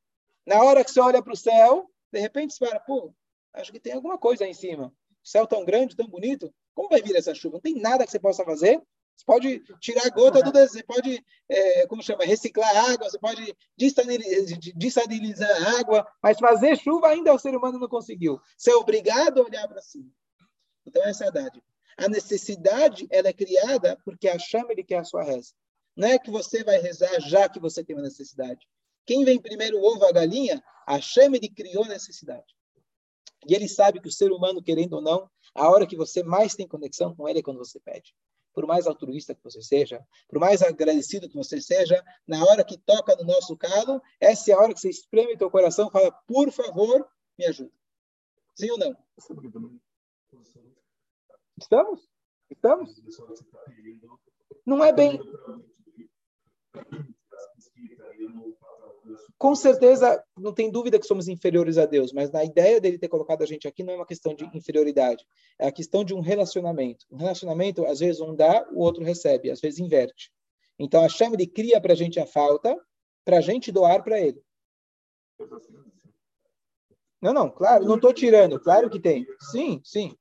Na 0.46 0.64
hora 0.64 0.86
que 0.86 0.92
você 0.92 1.02
olha 1.02 1.22
para 1.22 1.34
o 1.34 1.36
céu, 1.36 1.92
de 2.14 2.20
repente 2.22 2.54
você 2.54 2.66
fala: 2.66 2.80
pô, 2.80 3.14
acho 3.54 3.74
que 3.74 3.80
tem 3.80 3.92
alguma 3.92 4.18
coisa 4.18 4.46
aí 4.46 4.52
em 4.52 4.54
cima. 4.54 4.88
O 5.22 5.28
céu 5.28 5.46
tão 5.46 5.66
grande, 5.66 5.94
tão 5.94 6.08
bonito. 6.08 6.54
Como 6.74 6.88
vai 6.88 7.02
vir 7.02 7.18
essa 7.18 7.36
chuva? 7.36 7.56
Não 7.56 7.62
tem 7.62 7.76
nada 7.76 8.06
que 8.06 8.12
você 8.12 8.20
possa 8.20 8.46
fazer. 8.46 8.82
Você 9.18 9.26
pode 9.26 9.60
tirar 9.80 10.06
a 10.06 10.10
gota 10.10 10.44
do 10.44 10.52
você 10.52 10.84
pode, 10.84 11.26
é, 11.50 11.88
como 11.88 12.04
chama, 12.04 12.24
reciclar 12.24 12.92
água, 12.92 13.10
você 13.10 13.18
pode 13.18 13.58
desalinizar 14.76 15.80
água, 15.80 16.08
mas 16.22 16.38
fazer 16.38 16.78
chuva 16.78 17.08
ainda 17.08 17.34
o 17.34 17.40
ser 17.40 17.56
humano 17.56 17.80
não 17.80 17.90
conseguiu. 17.90 18.40
Você 18.56 18.70
é 18.70 18.76
obrigado 18.76 19.42
a 19.42 19.44
olhar 19.44 19.68
para 19.68 19.82
cima. 19.82 20.12
Então, 20.86 21.04
essa 21.04 21.26
é 21.26 21.28
a 21.30 21.32
dádiva. 21.32 21.66
A 21.98 22.08
necessidade, 22.08 23.08
ela 23.10 23.30
é 23.30 23.34
criada 23.34 23.98
porque 24.06 24.30
a 24.30 24.38
chama 24.38 24.72
ele 24.72 24.84
quer 24.84 25.00
a 25.00 25.04
sua 25.04 25.24
reza. 25.24 25.52
Não 25.96 26.08
é 26.08 26.20
que 26.20 26.30
você 26.30 26.64
vai 26.64 26.78
rezar 26.78 27.20
já 27.20 27.50
que 27.50 27.60
você 27.60 27.84
tem 27.84 27.96
uma 27.96 28.04
necessidade. 28.04 28.68
Quem 29.04 29.26
vem 29.26 29.42
primeiro, 29.42 29.80
o 29.80 29.84
ovo 29.84 30.06
a 30.06 30.12
galinha? 30.12 30.64
A 30.86 31.02
chama 31.02 31.38
ele 31.38 31.50
criou 31.50 31.86
a 31.86 31.88
necessidade. 31.88 32.56
E 33.48 33.56
ele 33.56 33.68
sabe 33.68 34.00
que 34.00 34.08
o 34.08 34.12
ser 34.12 34.32
humano, 34.32 34.62
querendo 34.62 34.94
ou 34.94 35.02
não, 35.02 35.28
a 35.56 35.68
hora 35.70 35.88
que 35.88 35.98
você 35.98 36.22
mais 36.22 36.54
tem 36.54 36.68
conexão 36.68 37.16
com 37.16 37.28
ele 37.28 37.40
é 37.40 37.42
quando 37.42 37.58
você 37.58 37.80
pede. 37.80 38.14
Por 38.58 38.66
mais 38.66 38.88
altruísta 38.88 39.36
que 39.36 39.44
você 39.44 39.62
seja, 39.62 40.04
por 40.28 40.40
mais 40.40 40.64
agradecido 40.64 41.30
que 41.30 41.36
você 41.36 41.62
seja, 41.62 42.04
na 42.28 42.44
hora 42.44 42.64
que 42.64 42.76
toca 42.76 43.16
no 43.16 43.24
nosso 43.24 43.56
calo, 43.56 44.02
essa 44.20 44.50
é 44.50 44.56
a 44.56 44.58
hora 44.58 44.74
que 44.74 44.80
você 44.80 44.90
espreme 44.90 45.38
teu 45.38 45.52
coração 45.52 45.90
e 45.90 45.92
fala, 45.92 46.12
por 46.26 46.52
favor, 46.52 47.08
me 47.38 47.46
ajuda. 47.46 47.72
Sim 48.56 48.72
ou 48.72 48.80
não? 48.80 48.98
Estamos? 51.56 52.10
Estamos? 52.50 53.00
Não 54.66 54.84
é 54.84 54.92
bem 54.92 55.22
com 59.38 59.56
certeza, 59.56 60.24
não 60.38 60.54
tem 60.54 60.72
dúvida 60.72 61.00
que 61.00 61.06
somos 61.06 61.28
inferiores 61.28 61.78
a 61.78 61.86
Deus, 61.86 62.12
mas 62.12 62.32
na 62.32 62.44
ideia 62.44 62.80
dele 62.82 62.98
ter 62.98 63.08
colocado 63.08 63.44
a 63.44 63.46
gente 63.46 63.68
aqui 63.68 63.84
não 63.84 63.94
é 63.94 63.96
uma 63.98 64.06
questão 64.06 64.34
de 64.34 64.46
inferioridade, 64.54 65.26
é 65.60 65.68
a 65.68 65.72
questão 65.72 66.04
de 66.04 66.14
um 66.14 66.20
relacionamento. 66.20 67.06
Um 67.12 67.18
relacionamento, 67.18 67.86
às 67.86 68.00
vezes, 68.00 68.22
um 68.22 68.36
dá, 68.36 68.68
o 68.72 68.80
outro 68.80 69.04
recebe, 69.04 69.52
às 69.52 69.60
vezes 69.60 69.80
inverte. 69.80 70.32
Então, 70.80 71.04
a 71.04 71.10
chama 71.10 71.36
ele 71.36 71.48
cria 71.48 71.82
para 71.82 71.94
a 71.94 71.96
gente 71.96 72.20
a 72.20 72.26
falta, 72.26 72.76
para 73.26 73.38
a 73.38 73.42
gente 73.42 73.72
doar 73.72 74.04
para 74.04 74.20
ele. 74.20 74.42
Não, 77.22 77.34
não, 77.34 77.50
claro, 77.50 77.86
não 77.86 77.96
estou 77.96 78.14
tirando, 78.14 78.60
claro 78.60 78.90
que 78.90 79.00
tem. 79.00 79.26
Sim, 79.52 79.82
sim. 79.84 80.16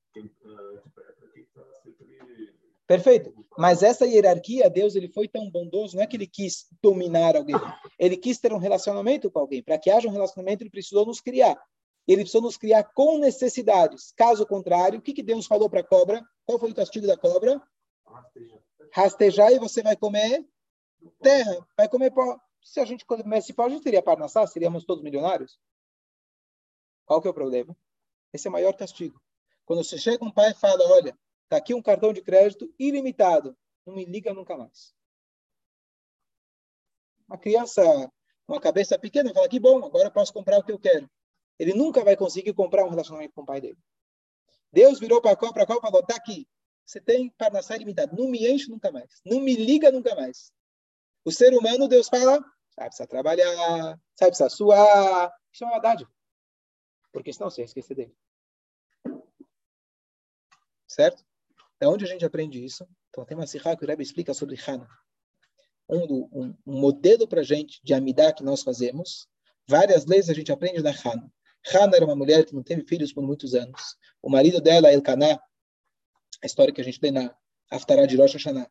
Perfeito. 2.87 3.35
Mas 3.59 3.83
essa 3.83 4.07
hierarquia, 4.07 4.71
Deus 4.71 4.95
ele 4.95 5.09
foi 5.09 5.27
tão 5.27 5.51
bondoso, 5.51 5.97
não 5.97 6.05
é 6.05 6.07
que 6.07 6.17
ele 6.17 6.27
quis 6.27 6.67
dominar 6.81 7.37
alguém. 7.37 7.57
Ele 7.99 8.17
quis 8.17 8.39
ter 8.39 8.53
um 8.53 8.59
relacionamento 8.59 9.31
com 9.31 9.41
alguém. 9.41 9.63
Para 9.63 9.79
que 9.79 9.91
haja 9.91 10.09
um 10.09 10.13
relacionamento, 10.13 10.63
ele 10.63 10.71
precisou 10.71 11.05
nos 11.05 11.21
criar. 11.21 11.61
Ele 12.07 12.23
precisou 12.23 12.43
nos 12.43 12.57
criar 12.57 12.85
com 12.85 13.19
necessidades. 13.19 14.13
Caso 14.17 14.47
contrário, 14.47 15.01
o 15.01 15.03
que, 15.03 15.13
que 15.13 15.23
Deus 15.23 15.47
falou 15.47 15.69
para 15.69 15.81
a 15.81 15.85
cobra? 15.85 16.25
Qual 16.45 16.59
foi 16.59 16.71
o 16.71 16.75
castigo 16.75 17.07
da 17.07 17.17
cobra? 17.17 17.61
Rastejar 18.93 19.51
e 19.51 19.59
você 19.59 19.83
vai 19.83 19.97
comer 19.97 20.47
terra, 21.21 21.67
vai 21.77 21.89
comer 21.89 22.13
pó. 22.13 22.39
Se 22.63 22.79
a 22.79 22.85
gente 22.85 23.05
comesse 23.05 23.53
pó, 23.53 23.65
a 23.65 23.69
gente 23.69 23.83
teria 23.83 24.03
parnassá? 24.03 24.47
Seríamos 24.47 24.85
todos 24.85 25.03
milionários? 25.03 25.59
Qual 27.05 27.21
que 27.21 27.27
é 27.27 27.31
o 27.31 27.35
problema? 27.35 27.77
Esse 28.33 28.47
é 28.47 28.51
o 28.51 28.53
maior 28.53 28.73
castigo. 28.75 29.21
Quando 29.65 29.83
você 29.83 29.99
chega 29.99 30.25
um 30.25 30.31
pai 30.31 30.51
e 30.51 30.55
fala, 30.55 30.85
olha, 30.93 31.17
tá 31.49 31.57
aqui 31.57 31.75
um 31.75 31.83
cartão 31.83 32.13
de 32.13 32.23
crédito 32.23 32.73
ilimitado, 32.79 33.57
não 33.85 33.95
me 33.95 34.05
liga 34.05 34.33
nunca 34.35 34.57
mais. 34.57 34.95
Uma 37.29 37.39
criança, 37.39 37.83
uma 38.47 38.61
cabeça 38.61 38.99
pequena, 38.99 39.33
fala, 39.33 39.49
que 39.49 39.59
bom, 39.59 39.85
agora 39.85 40.09
eu 40.09 40.13
posso 40.13 40.33
comprar 40.33 40.59
o 40.59 40.65
que 40.65 40.73
eu 40.73 40.79
quero. 40.79 41.11
Ele 41.59 41.73
nunca 41.73 42.05
vai 42.05 42.17
conseguir 42.17 42.53
comprar 42.53 42.85
um 42.85 42.91
relacionamento 42.91 43.35
com 43.35 43.43
o 43.43 43.47
pai 43.47 43.61
dele. 43.61 43.79
Deus 44.73 45.01
virou 45.01 45.21
para 45.21 45.37
qual, 45.37 45.53
para 45.53 45.67
qual, 45.67 45.81
falou, 45.81 46.05
tá 46.05 46.17
aqui. 46.17 46.47
Você 46.85 47.01
tem 47.01 47.31
para 47.31 47.55
nascer 47.55 47.77
ilimitado. 47.77 48.17
Não 48.17 48.29
me 48.29 48.47
enche 48.47 48.71
nunca 48.71 48.93
mais. 48.93 49.21
Não 49.25 49.41
me 49.41 49.57
liga 49.57 49.91
nunca 49.91 50.15
mais. 50.15 50.53
O 51.25 51.33
ser 51.33 51.53
humano, 51.53 51.89
Deus 51.89 52.09
fala, 52.09 52.39
sabe, 52.71 52.89
precisa 52.89 53.07
trabalhar, 53.09 53.99
sabe, 54.15 54.31
precisa 54.31 54.49
suar. 54.49 55.33
Isso 55.53 55.65
é 55.65 55.67
uma 55.67 55.73
verdade. 55.75 56.07
Porque 57.13 57.33
senão 57.33 57.51
você 57.51 57.63
ia 57.63 57.65
esquecer 57.65 57.95
dele. 57.95 58.15
Certo? 60.87 61.25
É 61.81 61.87
onde 61.87 62.05
a 62.05 62.09
gente 62.09 62.25
aprende 62.25 62.65
isso. 62.65 62.87
Então 63.11 63.25
tem 63.25 63.37
uma 63.37 63.47
sirra 63.47 63.77
que 63.77 63.85
o 63.85 63.87
Rebbe 63.87 64.03
explica 64.03 64.33
sobre 64.33 64.59
Hana. 64.67 64.89
Um, 65.89 66.29
um, 66.33 66.55
um 66.67 66.81
modelo 66.81 67.29
para 67.29 67.41
a 67.41 67.45
gente 67.45 67.81
de 67.85 67.95
amidá 67.95 68.33
que 68.33 68.43
nós 68.43 68.63
fazemos. 68.63 69.29
Várias 69.69 70.07
leis 70.07 70.29
a 70.31 70.35
gente 70.35 70.51
aprende 70.51 70.83
da 70.83 70.91
Hana. 70.91 71.31
Hana 71.73 71.97
era 71.97 72.05
uma 72.05 72.17
mulher 72.17 72.45
que 72.45 72.55
não 72.55 72.63
teve 72.63 72.85
filhos 72.87 73.13
por 73.13 73.23
muitos 73.23 73.55
anos. 73.55 73.97
O 74.23 74.31
marido 74.31 74.61
dela, 74.61 74.93
Elkanah, 74.93 75.41
a 76.43 76.47
história 76.47 76.73
que 76.73 76.81
a 76.81 76.85
gente 76.85 77.01
lê 77.03 77.11
na 77.11 77.35
Haftarah 77.71 78.07
de 78.07 78.17
Rosh 78.17 78.35
Hashanah, 78.35 78.71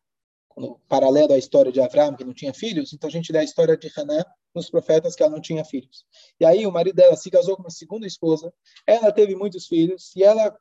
no 0.56 0.78
paralelo 0.88 1.34
à 1.34 1.38
história 1.38 1.70
de 1.70 1.80
Avram, 1.80 2.16
que 2.16 2.24
não 2.24 2.32
tinha 2.32 2.54
filhos, 2.54 2.92
então 2.92 3.08
a 3.08 3.12
gente 3.12 3.30
lê 3.30 3.40
a 3.40 3.44
história 3.44 3.76
de 3.76 3.92
Haná 3.94 4.24
nos 4.54 4.70
profetas, 4.70 5.14
que 5.14 5.22
ela 5.22 5.32
não 5.32 5.40
tinha 5.40 5.64
filhos. 5.64 6.06
E 6.40 6.46
aí 6.46 6.66
o 6.66 6.72
marido 6.72 6.96
dela 6.96 7.14
se 7.14 7.30
casou 7.30 7.56
com 7.56 7.62
uma 7.62 7.70
segunda 7.70 8.06
esposa, 8.06 8.52
ela 8.86 9.12
teve 9.12 9.36
muitos 9.36 9.66
filhos, 9.66 10.16
e 10.16 10.22
ela 10.22 10.56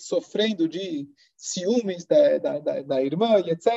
sofrendo 0.00 0.68
de 0.68 1.08
ciúmes 1.36 2.04
da, 2.04 2.38
da, 2.38 2.58
da, 2.58 2.82
da 2.82 3.02
irmã 3.02 3.38
e 3.40 3.50
etc. 3.50 3.68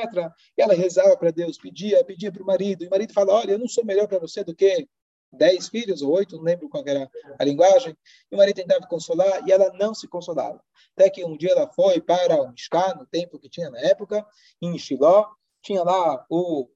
E 0.56 0.62
ela 0.62 0.74
rezava 0.74 1.16
para 1.16 1.30
Deus, 1.30 1.58
pedia, 1.58 2.04
pedia 2.04 2.32
para 2.32 2.42
o 2.42 2.46
marido, 2.46 2.84
e 2.84 2.86
o 2.86 2.90
marido 2.90 3.12
fala, 3.12 3.34
olha, 3.34 3.52
eu 3.52 3.58
não 3.58 3.68
sou 3.68 3.84
melhor 3.84 4.08
para 4.08 4.18
você 4.18 4.42
do 4.42 4.54
que 4.54 4.88
dez 5.32 5.68
filhos 5.68 6.00
ou 6.00 6.12
oito, 6.12 6.36
não 6.36 6.44
lembro 6.44 6.68
qual 6.68 6.84
era 6.86 7.10
a 7.38 7.44
linguagem. 7.44 7.96
E 8.30 8.34
o 8.34 8.38
marido 8.38 8.56
tentava 8.56 8.86
consolar 8.86 9.46
e 9.46 9.52
ela 9.52 9.72
não 9.74 9.94
se 9.94 10.08
consolava. 10.08 10.62
Até 10.96 11.10
que 11.10 11.24
um 11.24 11.36
dia 11.36 11.50
ela 11.52 11.68
foi 11.72 12.00
para 12.00 12.40
o 12.40 12.50
Mishkan, 12.50 12.94
no 12.94 13.06
templo 13.06 13.38
que 13.38 13.48
tinha 13.48 13.70
na 13.70 13.80
época, 13.80 14.24
em 14.62 14.78
Shiló, 14.78 15.26
tinha 15.62 15.82
lá 15.82 16.24
o 16.30 16.68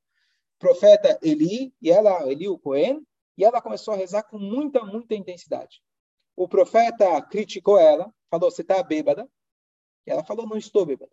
profeta 0.58 1.18
Eli, 1.22 1.72
e 1.80 1.90
ela, 1.90 2.28
Eli 2.30 2.48
o 2.48 2.58
Cohen, 2.58 3.06
e 3.36 3.44
ela 3.44 3.62
começou 3.62 3.94
a 3.94 3.96
rezar 3.96 4.24
com 4.24 4.38
muita, 4.38 4.82
muita 4.82 5.14
intensidade. 5.14 5.80
O 6.34 6.48
profeta 6.48 7.20
criticou 7.22 7.78
ela, 7.78 8.12
falou, 8.30 8.50
você 8.50 8.62
está 8.62 8.82
bêbada? 8.82 9.28
Ela 10.08 10.24
falou, 10.24 10.46
não 10.46 10.56
estou 10.56 10.86
bêbada. 10.86 11.12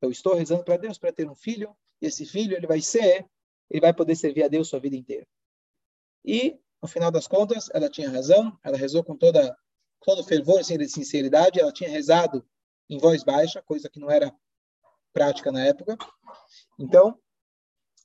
Eu 0.00 0.10
estou 0.10 0.34
rezando 0.34 0.64
para 0.64 0.76
Deus 0.76 0.98
para 0.98 1.12
ter 1.12 1.28
um 1.28 1.34
filho, 1.34 1.74
e 2.00 2.06
esse 2.06 2.26
filho 2.26 2.56
ele 2.56 2.66
vai 2.66 2.80
ser, 2.80 3.26
ele 3.70 3.80
vai 3.80 3.94
poder 3.94 4.14
servir 4.14 4.44
a 4.44 4.48
Deus 4.48 4.68
sua 4.68 4.80
vida 4.80 4.96
inteira. 4.96 5.26
E, 6.24 6.58
no 6.82 6.88
final 6.88 7.10
das 7.10 7.26
contas, 7.26 7.68
ela 7.72 7.88
tinha 7.88 8.10
razão, 8.10 8.58
ela 8.62 8.76
rezou 8.76 9.02
com 9.02 9.16
toda 9.16 9.56
todo 10.00 10.22
fervor 10.22 10.60
e 10.60 10.88
sinceridade, 10.88 11.58
ela 11.58 11.72
tinha 11.72 11.90
rezado 11.90 12.46
em 12.88 12.98
voz 12.98 13.24
baixa, 13.24 13.62
coisa 13.62 13.88
que 13.88 13.98
não 13.98 14.10
era 14.10 14.32
prática 15.12 15.50
na 15.50 15.64
época. 15.64 15.96
Então, 16.78 17.18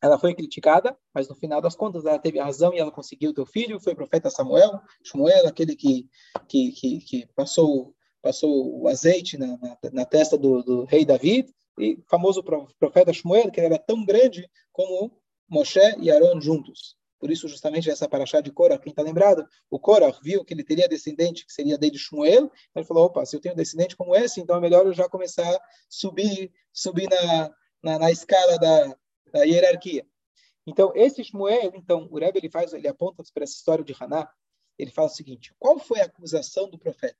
ela 0.01 0.17
foi 0.17 0.33
criticada, 0.33 0.97
mas 1.13 1.29
no 1.29 1.35
final 1.35 1.61
das 1.61 1.75
contas 1.75 2.05
ela 2.05 2.17
teve 2.17 2.39
razão 2.39 2.73
e 2.73 2.79
ela 2.79 2.91
conseguiu 2.91 3.31
o 3.37 3.45
filho. 3.45 3.79
Foi 3.79 3.93
o 3.93 3.95
profeta 3.95 4.31
Samuel, 4.31 4.81
Shmuel, 5.03 5.47
aquele 5.47 5.75
que, 5.75 6.09
que, 6.47 6.71
que, 6.71 6.99
que 7.01 7.27
passou, 7.35 7.95
passou 8.21 8.81
o 8.81 8.87
azeite 8.87 9.37
na, 9.37 9.57
na, 9.57 9.77
na 9.91 10.05
testa 10.05 10.37
do, 10.37 10.61
do, 10.63 10.85
rei 10.85 11.05
David. 11.05 11.53
E 11.79 11.97
famoso 12.07 12.43
profeta 12.43 13.13
Shmuel, 13.13 13.49
que 13.49 13.59
era 13.59 13.79
tão 13.79 14.05
grande 14.05 14.47
como 14.71 15.11
Moshe 15.49 15.79
e 15.99 16.11
Aaron 16.11 16.39
juntos. 16.39 16.95
Por 17.21 17.29
isso, 17.29 17.47
justamente, 17.47 17.87
essa 17.87 18.09
paraxá 18.09 18.41
de 18.41 18.51
Korah, 18.51 18.79
quem 18.79 18.89
está 18.89 19.03
lembrado? 19.03 19.47
O 19.69 19.79
Korah 19.79 20.11
viu 20.23 20.43
que 20.43 20.55
ele 20.55 20.63
teria 20.63 20.89
descendente, 20.89 21.45
que 21.45 21.53
seria 21.53 21.77
desde 21.77 21.99
Shmuel, 21.99 22.51
ele 22.75 22.85
falou, 22.85 23.05
opa, 23.05 23.23
se 23.27 23.35
eu 23.35 23.39
tenho 23.39 23.55
descendente 23.55 23.95
como 23.95 24.15
esse, 24.15 24.41
então 24.41 24.57
é 24.57 24.59
melhor 24.59 24.87
eu 24.87 24.93
já 24.93 25.07
começar 25.07 25.47
a 25.47 25.61
subir, 25.87 26.51
subir 26.73 27.07
na, 27.07 27.53
na, 27.83 27.99
na 27.99 28.11
escala 28.11 28.57
da, 28.57 28.97
da, 29.31 29.43
hierarquia. 29.43 30.03
Então, 30.65 30.91
esse 30.95 31.23
Shmuel, 31.23 31.71
então, 31.75 32.07
o 32.09 32.17
Rebbe, 32.17 32.39
ele 32.39 32.49
faz, 32.49 32.73
ele 32.73 32.87
aponta 32.87 33.23
para 33.31 33.43
essa 33.43 33.53
história 33.53 33.85
de 33.85 33.95
Haná, 33.99 34.27
ele 34.75 34.89
fala 34.89 35.07
o 35.07 35.11
seguinte, 35.11 35.53
qual 35.59 35.77
foi 35.77 36.01
a 36.01 36.05
acusação 36.05 36.67
do 36.71 36.79
profeta? 36.79 37.17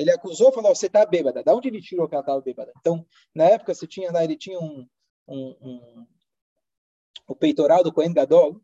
Ele 0.00 0.10
acusou, 0.10 0.50
falou, 0.50 0.74
você 0.74 0.86
está 0.86 1.04
bêbada. 1.04 1.42
Da 1.42 1.54
onde 1.54 1.68
ele 1.68 1.82
tirou 1.82 2.08
que 2.08 2.14
ela 2.14 2.22
estava 2.22 2.40
bêbada? 2.40 2.72
Então, 2.78 3.06
na 3.34 3.44
época, 3.44 3.74
você 3.74 3.86
tinha 3.86 4.10
lá, 4.10 4.24
ele 4.24 4.36
tinha 4.36 4.58
um, 4.58 4.88
um, 5.28 5.56
um 5.60 6.06
o 7.28 7.36
peitoral 7.36 7.84
do 7.84 7.92
Cohen 7.92 8.14
Gadol, 8.14 8.60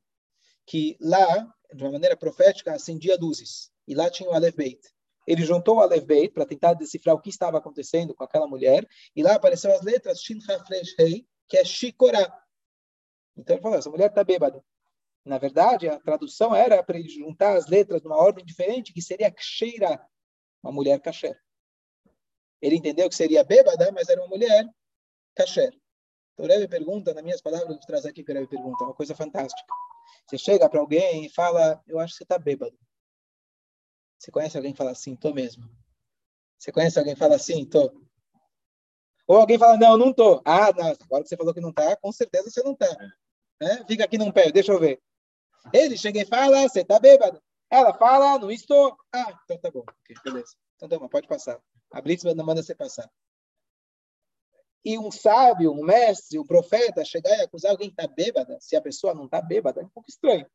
que 0.65 0.97
lá, 0.99 1.47
de 1.75 1.85
uma 1.85 1.93
maneira 1.93 2.17
profética, 2.17 2.73
acendia 2.73 3.19
luzes. 3.21 3.71
E 3.87 3.95
lá 3.95 4.11
tinha 4.11 4.31
o 4.31 4.33
Aleph 4.33 4.57
Beit. 4.57 4.81
Ele 5.27 5.45
juntou 5.45 5.77
o 5.77 5.81
Aleph 5.81 6.05
Beit 6.05 6.33
para 6.33 6.47
tentar 6.47 6.73
decifrar 6.73 7.15
o 7.15 7.21
que 7.21 7.29
estava 7.29 7.59
acontecendo 7.59 8.15
com 8.15 8.25
aquela 8.25 8.47
mulher. 8.47 8.89
E 9.15 9.23
lá 9.23 9.35
apareceu 9.35 9.73
as 9.75 9.83
letras 9.83 10.23
Shin 10.23 10.39
Hafresh 10.49 10.95
Rei, 10.99 11.27
que 11.47 11.59
é 11.59 11.65
Shikorá. 11.65 12.43
Então 13.37 13.57
ele 13.57 13.63
falou, 13.63 13.79
essa 13.79 13.91
mulher 13.91 14.09
está 14.09 14.25
bêbada. 14.25 14.65
Na 15.23 15.37
verdade, 15.37 15.89
a 15.89 16.01
tradução 16.01 16.55
era 16.55 16.83
para 16.83 16.99
ele 16.99 17.09
juntar 17.09 17.57
as 17.57 17.67
letras 17.67 18.03
numa 18.03 18.17
ordem 18.17 18.45
diferente, 18.45 18.93
que 18.93 19.03
seria 19.03 19.31
Ksheira, 19.31 20.01
uma 20.63 20.73
mulher 20.73 21.01
kasher. 21.01 21.41
Ele 22.61 22.77
entendeu 22.77 23.09
que 23.09 23.15
seria 23.15 23.45
bêbada, 23.45 23.93
mas 23.93 24.09
era 24.09 24.21
uma 24.21 24.29
mulher 24.29 24.69
kasher. 25.35 25.73
Então 26.35 26.45
o 26.45 26.49
Rebbe 26.49 26.69
pergunta, 26.69 27.15
nas 27.15 27.23
minhas 27.23 27.41
palavras, 27.41 27.69
vou 27.69 27.79
trazer 27.81 28.11
aqui 28.11 28.23
que 28.23 28.31
o 28.31 28.35
Rebbe 28.35 28.49
pergunta, 28.49 28.85
uma 28.85 28.95
coisa 28.95 29.15
fantástica. 29.15 29.73
Você 30.27 30.39
chega 30.39 30.69
para 30.69 30.81
alguém 30.81 31.25
e 31.25 31.29
fala, 31.31 31.83
eu 31.87 31.99
acho 31.99 32.15
que 32.15 32.19
você 32.19 32.25
está 32.25 32.39
bêbado. 32.39 32.77
Você 34.19 34.31
conhece 34.31 34.57
alguém 34.57 34.73
que 34.73 34.79
fala 34.79 34.91
assim, 34.91 35.15
tô 35.15 35.33
mesmo. 35.33 35.65
Você 36.59 36.73
conhece 36.73 36.99
alguém 36.99 37.15
que 37.15 37.21
fala 37.21 37.37
assim, 37.37 37.65
tô. 37.65 37.93
Ou 39.27 39.37
alguém 39.37 39.59
fala, 39.59 39.77
não, 39.77 39.97
não 39.97 40.13
tô. 40.13 40.41
Ah, 40.45 40.73
não, 40.73 40.87
agora 40.89 41.23
que 41.23 41.29
você 41.29 41.37
falou 41.37 41.53
que 41.53 41.61
não 41.61 41.73
tá, 41.73 41.97
com 41.97 42.13
certeza 42.13 42.51
você 42.51 42.63
não 42.63 42.75
tá. 42.75 42.87
É? 43.61 43.85
Fica 43.85 44.05
aqui 44.05 44.19
num 44.19 44.31
pé, 44.31 44.51
deixa 44.51 44.73
eu 44.73 44.79
ver. 44.79 45.01
Ele 45.73 45.97
chega 45.97 46.21
e 46.21 46.27
fala, 46.27 46.63
você 46.63 46.85
tá 46.85 46.99
bêbado. 46.99 47.43
Ela 47.77 47.93
fala, 47.93 48.39
não 48.39 48.51
estou. 48.51 48.97
Ah, 49.13 49.39
então 49.45 49.59
tá 49.59 49.71
bom. 49.71 49.85
Okay, 50.03 50.17
beleza. 50.25 50.55
Então 50.77 50.89
tá 50.89 50.99
bom, 50.99 51.09
pode 51.09 51.29
passar. 51.29 51.61
A 51.93 52.01
Blitz 52.01 52.25
não 52.25 52.45
manda 52.45 52.63
você 52.63 52.75
passar 52.75 53.11
e 54.87 54.97
um 54.97 55.11
sábio, 55.11 55.73
um 55.73 55.85
mestre, 55.85 56.39
um 56.39 56.47
profeta 56.47 57.05
chegar 57.05 57.37
e 57.37 57.41
acusar 57.41 57.73
alguém 57.73 57.89
que 57.89 58.01
está 58.01 58.07
bêbada, 58.07 58.57
se 58.61 58.77
a 58.77 58.81
pessoa 58.81 59.13
não 59.13 59.25
está 59.25 59.43
bêbada, 59.43 59.81
é 59.81 59.85
um 59.85 59.89
pouco 59.89 60.09
estranho. 60.09 60.47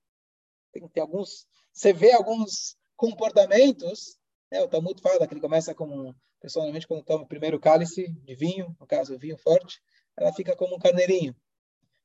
Tem, 0.72 0.88
tem 0.88 1.02
alguns, 1.02 1.46
você 1.74 1.92
vê 1.92 2.14
alguns 2.14 2.78
comportamentos, 2.96 4.18
né, 4.50 4.62
o 4.62 4.70
Talmud 4.70 5.02
fala 5.02 5.28
que 5.28 5.34
ele 5.34 5.42
começa 5.42 5.76
como, 5.76 6.16
pessoalmente, 6.40 6.88
quando 6.88 7.04
toma 7.04 7.26
o 7.26 7.28
primeiro 7.28 7.60
cálice 7.60 8.08
de 8.08 8.34
vinho, 8.34 8.74
no 8.80 8.88
caso, 8.88 9.20
vinho 9.20 9.38
forte, 9.38 9.82
ela 10.16 10.32
fica 10.32 10.56
como 10.56 10.78
um 10.78 10.80
carneirinho. 10.80 11.36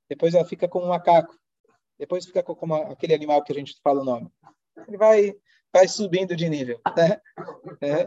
Depois 0.09 0.35
ela 0.35 0.45
fica 0.45 0.67
como 0.67 0.87
um 0.87 0.89
macaco. 0.89 1.39
Depois 1.97 2.27
fica 2.27 2.43
como 2.43 2.75
aquele 2.75 3.15
animal 3.15 3.45
que 3.45 3.53
a 3.53 3.55
gente 3.55 3.79
fala 3.85 4.01
o 4.01 4.05
nome. 4.05 4.33
Ele 4.87 4.97
vai, 4.97 5.35
vai 5.73 5.89
subindo 5.89 6.37
de 6.37 6.49
nível. 6.49 6.81
Né? 6.97 7.21
É 7.81 8.07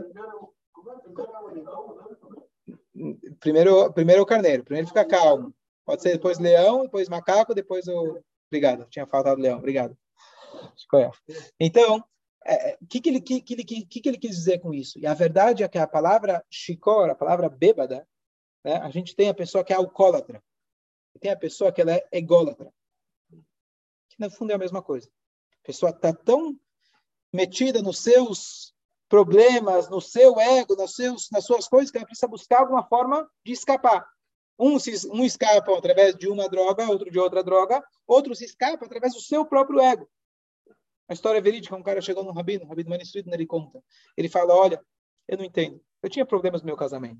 primeiro, 3.39 3.91
primeiro 3.93 4.21
o 4.21 4.25
carneiro, 4.25 4.63
primeiro 4.63 4.87
fica 4.87 5.05
calmo. 5.05 5.53
Pode 5.85 6.01
ser 6.01 6.13
depois 6.13 6.39
leão, 6.39 6.83
depois 6.83 7.09
macaco, 7.09 7.53
depois 7.53 7.87
o. 7.87 8.21
Obrigado, 8.51 8.87
tinha 8.89 9.05
faltado 9.05 9.41
leão, 9.41 9.59
obrigado. 9.59 9.97
Então, 11.59 11.97
o 11.97 12.03
é, 12.45 12.71
é, 12.71 12.77
que, 12.89 12.99
que, 12.99 13.09
ele, 13.09 13.21
que, 13.21 13.41
que, 13.41 13.63
que, 13.63 14.01
que 14.01 14.09
ele 14.09 14.17
quis 14.17 14.35
dizer 14.35 14.59
com 14.59 14.73
isso? 14.73 14.97
E 14.99 15.05
a 15.05 15.13
verdade 15.13 15.63
é 15.63 15.67
que 15.67 15.77
a 15.77 15.87
palavra 15.87 16.43
chicor, 16.49 17.09
a 17.09 17.15
palavra 17.15 17.47
bêbada, 17.47 18.07
né, 18.63 18.77
a 18.77 18.89
gente 18.89 19.15
tem 19.15 19.29
a 19.29 19.33
pessoa 19.33 19.63
que 19.63 19.71
é 19.71 19.75
alcoólatra, 19.75 20.41
e 21.15 21.19
tem 21.19 21.31
a 21.31 21.37
pessoa 21.37 21.71
que 21.71 21.81
ela 21.81 21.93
é 21.93 22.07
ególatra, 22.11 22.71
que 24.09 24.19
no 24.19 24.31
fundo 24.31 24.51
é 24.51 24.55
a 24.55 24.59
mesma 24.59 24.81
coisa. 24.81 25.09
A 25.63 25.67
pessoa 25.67 25.91
está 25.91 26.13
tão 26.13 26.59
metida 27.31 27.81
nos 27.81 27.99
seus 27.99 28.73
problemas 29.09 29.89
no 29.89 29.99
seu 29.99 30.39
ego, 30.39 30.75
nos 30.75 30.95
seus, 30.95 31.29
nas 31.31 31.43
suas 31.43 31.67
coisas, 31.67 31.89
que 31.89 31.97
ela 31.97 32.05
precisa 32.05 32.27
buscar 32.27 32.59
alguma 32.59 32.83
forma 32.87 33.27
de 33.43 33.51
escapar. 33.51 34.07
Um, 34.57 34.77
se, 34.77 35.07
um 35.09 35.25
escapa 35.25 35.75
através 35.75 36.15
de 36.15 36.27
uma 36.27 36.47
droga, 36.47 36.87
outro 36.87 37.09
de 37.09 37.17
outra 37.17 37.43
droga, 37.43 37.83
outro 38.05 38.35
se 38.35 38.45
escapa 38.45 38.85
através 38.85 39.13
do 39.13 39.21
seu 39.21 39.43
próprio 39.45 39.79
ego. 39.79 40.07
A 41.07 41.13
história 41.13 41.39
é 41.39 41.41
verídica, 41.41 41.75
um 41.75 41.81
cara 41.81 42.01
chegou 42.01 42.23
num 42.23 42.31
rabino, 42.31 42.65
um 42.65 42.67
rabino 42.67 42.95
instruído, 42.95 43.33
ele 43.33 43.47
conta. 43.47 43.81
Ele 44.15 44.29
fala, 44.29 44.53
olha, 44.53 44.79
eu 45.27 45.37
não 45.37 45.45
entendo. 45.45 45.81
Eu 46.03 46.09
tinha 46.09 46.25
problemas 46.25 46.61
no 46.61 46.67
meu 46.67 46.77
casamento. 46.77 47.19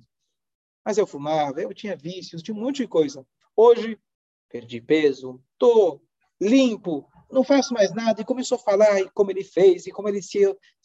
Mas 0.86 0.98
eu 0.98 1.08
fumava, 1.08 1.60
eu 1.60 1.74
tinha 1.74 1.96
vícios, 1.96 2.44
tinha 2.44 2.56
um 2.56 2.60
monte 2.60 2.84
de 2.84 2.88
coisa. 2.88 3.26
Hoje, 3.56 4.00
perdi 4.48 4.80
peso, 4.80 5.42
tô 5.58 6.02
limpo, 6.40 7.10
não 7.32 7.44
faço 7.44 7.74
mais 7.74 7.94
nada, 7.94 8.22
e 8.22 8.26
começou 8.26 8.58
a 8.58 8.62
falar 8.62 9.00
e 9.00 9.10
como 9.12 9.32
ele 9.32 9.44
fez, 9.44 9.86
e 9.88 9.92
como 9.92 10.10
ele 10.10 10.22
se, 10.22 10.40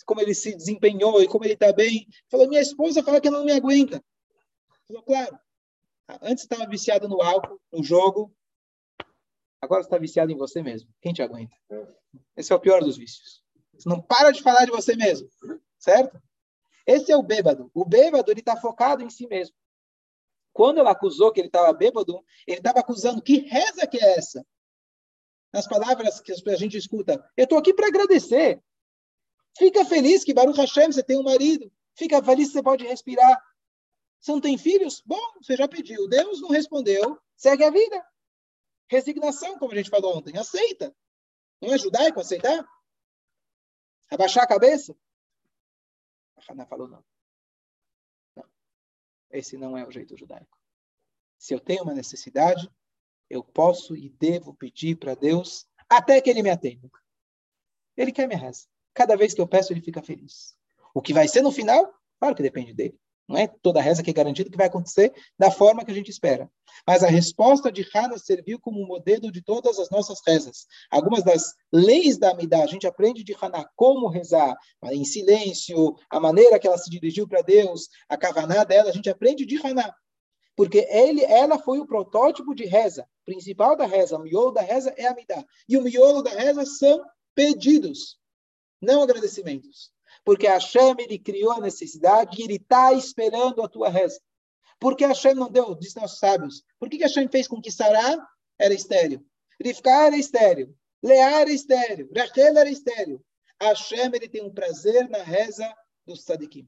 como 0.05 0.21
ele 0.21 0.35
se 0.35 0.55
desempenhou, 0.55 1.23
e 1.23 1.29
como 1.29 1.45
ele 1.45 1.55
está 1.55 1.73
bem. 1.73 2.07
Falou, 2.31 2.49
minha 2.49 2.61
esposa 2.61 3.03
fala 3.03 3.21
que 3.21 3.31
não 3.31 3.45
me 3.45 3.53
aguenta. 3.53 4.05
Falou, 4.87 5.03
claro, 5.03 5.39
antes 6.23 6.45
estava 6.45 6.67
viciado 6.67 7.09
no 7.09 7.23
álcool, 7.23 7.61
no 7.73 7.83
jogo, 7.83 8.35
agora 9.61 9.81
está 9.81 9.97
viciado 9.99 10.31
em 10.31 10.37
você 10.37 10.63
mesmo. 10.63 10.91
Quem 11.01 11.13
te 11.13 11.23
aguenta? 11.23 11.55
Esse 12.37 12.53
é 12.53 12.57
o 12.57 12.61
pior 12.61 12.83
dos 12.83 12.97
vícios. 12.97 13.43
Você 13.73 13.89
não 13.89 14.01
para 14.01 14.31
de 14.31 14.43
falar 14.43 14.67
de 14.67 14.71
você 14.71 14.95
mesmo, 14.95 15.29
certo? 15.79 16.21
Esse 16.87 17.11
é 17.11 17.17
o 17.17 17.23
bêbado. 17.23 17.71
O 17.75 17.85
bêbado, 17.85 18.31
ele 18.31 18.41
está 18.41 18.57
focado 18.57 19.03
em 19.03 19.11
si 19.11 19.27
mesmo. 19.27 19.57
Quando 20.53 20.79
ela 20.79 20.91
acusou 20.91 21.33
que 21.33 21.41
ele 21.41 21.49
estava 21.49 21.73
bêbado, 21.73 22.23
ele 22.47 22.59
estava 22.59 22.81
acusando 22.81 23.23
que 23.23 23.39
reza 23.39 23.87
que 23.87 23.99
é 23.99 24.19
essa? 24.19 24.47
Nas 25.55 25.69
palavras 25.69 26.21
que 26.21 26.33
a 26.33 26.57
gente 26.57 26.77
escuta, 26.77 27.25
eu 27.37 27.45
estou 27.45 27.57
aqui 27.57 27.73
para 27.73 27.87
agradecer. 27.87 28.61
Fica 29.57 29.85
feliz 29.85 30.25
que 30.25 30.35
Baruch 30.35 30.59
Hashem, 30.59 30.91
você 30.91 31.01
tem 31.01 31.17
um 31.17 31.23
marido. 31.23 31.73
Fica 31.95 32.21
feliz 32.25 32.49
que 32.49 32.55
você 32.55 32.63
pode 32.65 32.85
respirar. 32.85 33.41
Você 34.19 34.33
não 34.33 34.41
tem 34.41 34.59
filhos? 34.59 35.01
Bom, 35.07 35.23
você 35.41 35.57
já 35.57 35.69
pediu. 35.69 36.09
Deus 36.09 36.41
não 36.41 36.49
respondeu. 36.49 37.21
Segue 37.37 37.63
a 37.63 37.71
vida. 37.71 38.05
Resignação, 38.91 39.57
como 39.57 39.71
a 39.71 39.77
gente 39.77 39.91
falou 39.91 40.19
ontem. 40.19 40.37
Aceita. 40.37 40.93
Não 41.63 41.73
é 41.73 41.79
judaico 41.79 42.19
aceitar? 42.19 42.69
Abaixar 44.11 44.43
a 44.43 44.49
cabeça? 44.49 44.93
A 46.37 46.53
Haná 46.53 46.67
falou 46.67 46.89
não. 46.89 47.05
Esse 49.31 49.57
não 49.57 49.79
é 49.79 49.87
o 49.87 49.93
jeito 49.93 50.17
judaico. 50.17 50.59
Se 51.39 51.55
eu 51.55 51.61
tenho 51.61 51.85
uma 51.85 51.95
necessidade, 51.95 52.69
eu 53.29 53.43
posso 53.43 53.97
e 53.97 54.09
devo 54.09 54.55
pedir 54.55 54.97
para 54.97 55.15
Deus 55.15 55.67
até 55.89 56.21
que 56.21 56.31
Ele 56.31 56.43
me 56.43 56.51
atenda. 56.51 56.89
Ele 57.97 58.13
quer 58.13 58.27
minha 58.27 58.39
reza. 58.39 58.67
Cada 58.93 59.17
vez 59.17 59.35
que 59.35 59.41
eu 59.41 59.47
peço, 59.47 59.73
Ele 59.73 59.81
fica 59.81 60.03
feliz. 60.03 60.55
O 60.95 61.03
que 61.03 61.13
vai 61.13 61.27
ser 61.29 61.43
no 61.43 61.53
final, 61.53 61.93
claro 62.19 62.35
que 62.35 62.43
depende 62.43 62.73
dele. 62.73 62.99
Não 63.27 63.39
é 63.39 63.47
toda 63.47 63.81
reza 63.81 64.03
que 64.03 64.11
é 64.11 64.13
garantido 64.13 64.51
que 64.51 64.57
vai 64.57 64.67
acontecer 64.67 65.13
da 65.39 65.51
forma 65.51 65.85
que 65.85 65.91
a 65.91 65.95
gente 65.95 66.11
espera. 66.11 66.51
Mas 66.87 67.03
a 67.03 67.09
resposta 67.09 67.73
de 67.73 67.83
Hannah 67.95 68.19
serviu 68.19 68.61
como 68.61 68.87
modelo 68.87 69.33
de 69.33 69.43
todas 69.43 69.79
as 69.79 69.89
nossas 69.89 70.19
rezas. 70.27 70.67
Algumas 70.91 71.23
das 71.25 71.55
leis 71.73 72.19
da 72.19 72.33
Amidá, 72.33 72.63
a 72.63 72.67
gente 72.67 72.87
aprende 72.87 73.25
de 73.25 73.33
Hannah 73.33 73.67
como 73.75 74.09
rezar, 74.09 74.55
em 74.85 75.05
silêncio, 75.05 75.97
a 76.11 76.21
maneira 76.21 76.59
que 76.59 76.67
ela 76.67 76.77
se 76.77 76.91
dirigiu 76.91 77.27
para 77.27 77.41
Deus, 77.41 77.89
a 78.09 78.17
kavaná 78.17 78.63
dela, 78.63 78.91
a 78.91 78.93
gente 78.93 79.09
aprende 79.09 79.47
de 79.47 79.57
Hannah. 79.57 79.95
Porque 80.57 80.87
ele, 80.91 81.25
ela 81.25 81.59
foi 81.59 81.79
o 81.81 81.87
protótipo 81.87 82.55
de 82.55 82.65
reza. 82.65 83.09
Principal 83.25 83.77
da 83.77 83.87
reza, 83.87 84.17
o 84.17 84.23
miolo 84.23 84.53
da 84.53 84.61
reza 84.61 84.95
é 84.97 85.07
a 85.07 85.11
Amidá. 85.11 85.45
E 85.69 85.77
o 85.77 85.83
miolo 85.83 86.23
da 86.23 86.31
reza 86.31 86.65
são 86.65 87.05
pedidos, 87.35 88.19
não 88.81 89.03
agradecimentos. 89.03 89.93
Porque 90.25 90.47
Hashem, 90.47 90.95
ele 90.99 91.19
criou 91.19 91.53
a 91.53 91.61
necessidade 91.61 92.41
e 92.41 92.45
ele 92.45 92.57
está 92.57 92.93
esperando 92.93 93.63
a 93.63 93.69
tua 93.69 93.89
reza. 93.89 94.21
Por 94.79 94.97
que 94.97 95.05
Hashem 95.05 95.35
não 95.35 95.51
deu, 95.51 95.75
diz 95.75 95.95
nossos 95.95 96.19
sábios, 96.19 96.63
por 96.79 96.89
que, 96.89 96.99
que 96.99 97.05
Hashem 97.05 97.29
fez 97.29 97.49
com 97.49 97.61
que 97.61 97.71
Sará 97.71 98.17
era 98.59 98.75
estéreo? 98.75 99.25
Rivka 99.61 99.91
era 99.91 100.17
estéreo, 100.17 100.77
Leá 101.05 101.43
era 101.43 101.53
estéreo, 101.53 102.09
Rachel 102.17 102.57
era 102.57 102.71
estéreo. 102.71 103.23
Hashem, 103.61 104.11
ele 104.15 104.27
tem 104.27 104.43
um 104.43 104.51
prazer 104.51 105.07
na 105.11 105.23
reza 105.23 105.71
dos 106.07 106.25
tzadikim. 106.25 106.67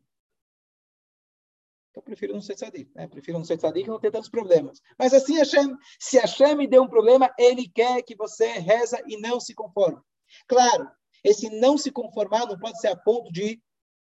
Então, 1.97 2.03
eu 2.03 2.03
prefiro 2.03 2.35
não 2.35 2.43
ser 2.43 2.55
tzadik, 2.55 2.91
né? 2.95 3.09
Prefiro 3.09 3.39
não 3.39 3.45
ser 3.45 3.57
tzadik 3.57 3.87
e 3.87 3.91
não 3.91 3.99
ter 3.99 4.11
tantos 4.11 4.29
problemas. 4.29 4.83
Mas 4.99 5.15
assim, 5.15 5.39
Hashem, 5.39 5.75
se 5.99 6.19
Hashem 6.19 6.55
me 6.55 6.67
deu 6.67 6.83
um 6.83 6.89
problema, 6.89 7.33
ele 7.39 7.67
quer 7.69 8.03
que 8.03 8.15
você 8.15 8.47
reza 8.59 9.03
e 9.07 9.17
não 9.17 9.41
se 9.41 9.55
conforme. 9.55 9.99
Claro, 10.47 10.91
esse 11.25 11.49
não 11.59 11.79
se 11.79 11.91
conformar 11.91 12.47
não 12.47 12.59
pode 12.59 12.79
ser 12.81 12.89
a 12.89 12.97
ponto 12.97 13.33
de 13.33 13.59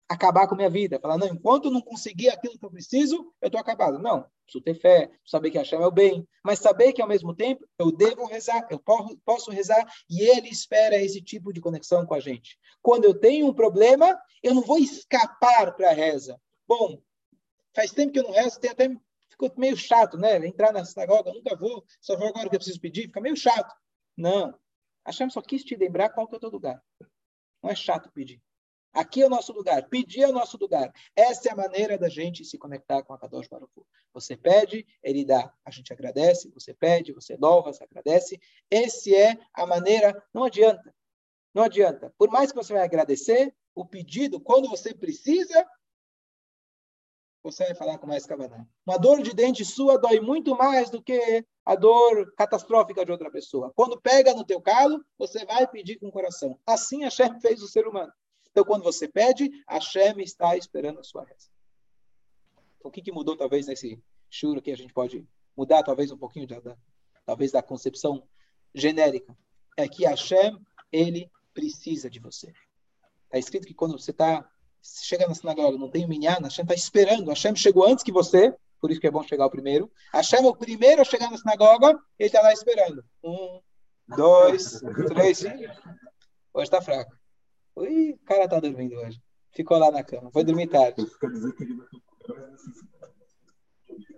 acabar 0.09 0.49
com 0.49 0.55
a 0.55 0.57
minha 0.57 0.71
vida. 0.71 0.99
Falar, 0.99 1.17
não, 1.19 1.29
enquanto 1.29 1.67
eu 1.67 1.71
não 1.71 1.81
conseguir 1.81 2.31
aquilo 2.31 2.59
que 2.59 2.67
eu 2.67 2.71
preciso, 2.71 3.33
eu 3.41 3.47
estou 3.47 3.61
acabado. 3.61 4.01
Não, 4.01 4.27
preciso 4.45 4.65
ter 4.65 4.75
fé, 4.75 5.11
saber 5.25 5.53
que 5.53 5.59
Hashem 5.59 5.81
é 5.81 5.87
o 5.87 5.93
bem, 5.93 6.27
mas 6.45 6.59
saber 6.59 6.93
que 6.93 7.01
ao 7.01 7.09
mesmo 7.09 7.33
tempo 7.33 7.65
eu 7.79 7.93
devo 7.93 8.27
rezar, 8.27 8.67
eu 8.71 8.83
posso 9.25 9.53
rezar 9.53 9.87
e 10.11 10.21
ele 10.21 10.49
espera 10.49 10.97
esse 10.97 11.23
tipo 11.23 11.53
de 11.53 11.61
conexão 11.61 12.05
com 12.05 12.15
a 12.15 12.21
gente. 12.21 12.59
Quando 12.83 13.05
eu 13.05 13.15
tenho 13.15 13.47
um 13.47 13.55
problema, 13.55 14.19
eu 14.43 14.53
não 14.53 14.63
vou 14.63 14.79
escapar 14.79 15.77
para 15.77 15.91
a 15.91 15.95
reza. 15.95 16.41
Bom, 16.67 17.01
faz 17.75 17.91
tempo 17.91 18.13
que 18.13 18.19
eu 18.19 18.25
não 18.25 18.33
rezo, 18.33 18.61
tem 18.61 18.71
até 18.71 18.89
ficou 19.29 19.53
meio 19.57 19.77
chato, 19.77 20.17
né? 20.17 20.37
Entrar 20.47 20.73
na 20.73 20.85
sinagoga, 20.85 21.31
eu 21.31 21.35
nunca 21.35 21.57
vou, 21.57 21.85
só 22.01 22.17
vou 22.17 22.29
agora 22.29 22.49
que 22.49 22.55
eu 22.55 22.61
preciso 22.61 22.81
pedir, 22.81 23.03
fica 23.03 23.21
meio 23.21 23.37
chato. 23.37 23.75
Não. 24.17 24.59
Hashem 25.05 25.29
só 25.29 25.43
quis 25.43 25.65
te 25.65 25.77
lembrar 25.77 26.11
qual 26.11 26.27
que 26.27 26.35
é 26.35 26.39
o 26.39 26.41
teu 26.41 26.51
lugar. 26.51 26.83
Não 27.63 27.71
é 27.71 27.75
chato 27.75 28.11
pedir. 28.13 28.41
Aqui 28.93 29.23
é 29.23 29.27
o 29.27 29.31
nosso 29.31 29.53
lugar. 29.53 29.89
Pedir 29.89 30.23
é 30.23 30.29
o 30.29 30.33
nosso 30.33 30.57
lugar. 30.57 30.93
Essa 31.17 31.49
é 31.49 31.53
a 31.53 31.57
maneira 31.57 31.99
da 31.99 32.09
gente 32.09 32.45
se 32.45 32.57
conectar 32.57 33.03
com 33.03 33.13
a 33.13 33.19
Kadosh 33.19 33.49
Baruch 33.49 33.73
Você 34.13 34.37
pede, 34.37 34.87
ele 35.03 35.25
dá. 35.25 35.53
A 35.65 35.71
gente 35.71 35.93
agradece. 35.93 36.49
Você 36.51 36.73
pede, 36.73 37.13
você 37.13 37.37
louva, 37.37 37.73
você 37.73 37.83
agradece. 37.83 38.41
Esse 38.71 39.15
é 39.15 39.37
a 39.53 39.67
maneira. 39.67 40.25
Não 40.33 40.45
adianta. 40.45 40.95
Não 41.53 41.65
adianta. 41.65 42.15
Por 42.17 42.31
mais 42.31 42.53
que 42.53 42.57
você 42.57 42.73
vai 42.73 42.85
agradecer, 42.85 43.53
o 43.75 43.85
pedido, 43.85 44.41
quando 44.41 44.69
você 44.69 44.95
precisa, 44.95 45.67
vai 47.45 47.75
falar 47.75 47.99
com 47.99 48.07
mais 48.07 48.25
cavaná. 48.25 48.67
Uma 48.87 48.99
dor 48.99 49.23
de 49.23 49.35
dente 49.35 49.65
sua 49.65 49.99
dói 49.99 50.21
muito 50.21 50.57
mais 50.57 50.89
do 50.89 51.03
que 51.03 51.45
a 51.65 51.75
dor 51.75 52.33
catastrófica 52.37 53.05
de 53.05 53.13
outra 53.13 53.31
pessoa. 53.31 53.73
Quando 53.77 54.01
pega 54.01 54.35
no 54.35 54.45
teu 54.45 54.61
calo, 54.61 55.05
você 55.19 55.45
vai 55.45 55.67
pedir 55.67 55.99
com 55.99 56.09
o 56.09 56.13
coração. 56.13 56.59
Assim 56.67 57.03
Hashem 57.03 57.41
fez 57.41 57.63
o 57.63 57.69
ser 57.69 57.87
humano. 57.87 58.13
Então, 58.51 58.65
quando 58.65 58.83
você 58.83 59.09
pede, 59.09 59.51
Hashem 59.69 60.21
está 60.21 60.57
esperando 60.57 61.01
a 61.01 61.03
sua 61.03 61.25
reza. 61.25 61.49
Então, 62.79 62.89
o 62.89 62.93
que, 62.93 63.03
que 63.03 63.13
mudou, 63.13 63.37
talvez, 63.37 63.67
nesse 63.67 64.01
churo 64.31 64.63
que 64.63 64.71
a 64.71 64.77
gente 64.77 64.93
pode 64.93 65.27
mudar, 65.57 65.83
talvez, 65.83 66.13
um 66.13 66.17
pouquinho, 66.17 66.47
da, 66.47 66.61
da, 66.61 66.77
talvez, 67.27 67.51
da 67.51 67.63
concepção 67.63 68.23
genérica? 68.73 69.37
É 69.77 69.89
que 69.89 70.05
Hashem, 70.05 70.57
ele 70.93 71.31
precisa 71.53 72.09
de 72.09 72.21
você. 72.21 72.53
Está 73.25 73.39
escrito 73.39 73.67
que 73.67 73.75
quando 73.75 73.99
você 73.99 74.13
está 74.13 74.49
chega 74.85 75.27
na 75.27 75.35
sinagoga, 75.35 75.79
não 75.79 75.91
tem 75.91 76.05
o 76.05 76.09
minyan, 76.09 76.39
Hashem 76.43 76.65
está 76.65 76.75
esperando. 76.75 77.29
Hashem 77.29 77.57
chegou 77.57 77.87
antes 77.87 78.05
que 78.05 78.13
você, 78.13 78.55
por 78.81 78.91
isso 78.91 79.01
que 79.01 79.07
é 79.07 79.11
bom 79.11 79.23
chegar 79.23 79.47
o 79.47 79.51
primeiro. 79.51 79.91
Hashem 80.13 80.45
é 80.45 80.49
o 80.49 80.57
primeiro 80.57 81.01
a 81.01 81.05
chegar 81.05 81.31
na 81.31 81.39
sinagoga, 81.39 81.99
ele 82.19 82.29
está 82.29 82.43
lá 82.43 82.53
esperando. 82.53 83.05
Um, 83.23 83.61
dois, 84.09 84.81
três. 85.09 85.43
Hoje 85.43 86.65
está 86.65 86.81
fraco. 86.81 87.13
Ui, 87.77 88.13
o 88.13 88.19
cara 88.27 88.45
está 88.45 88.61
dormindo 88.61 88.97
hoje. 88.97 89.21
Ficou 89.53 89.79
lá 89.79 89.91
na 89.91 90.03
cama, 90.03 90.31
foi 90.33 90.45
dormir 90.45 90.67
tarde. 90.69 91.05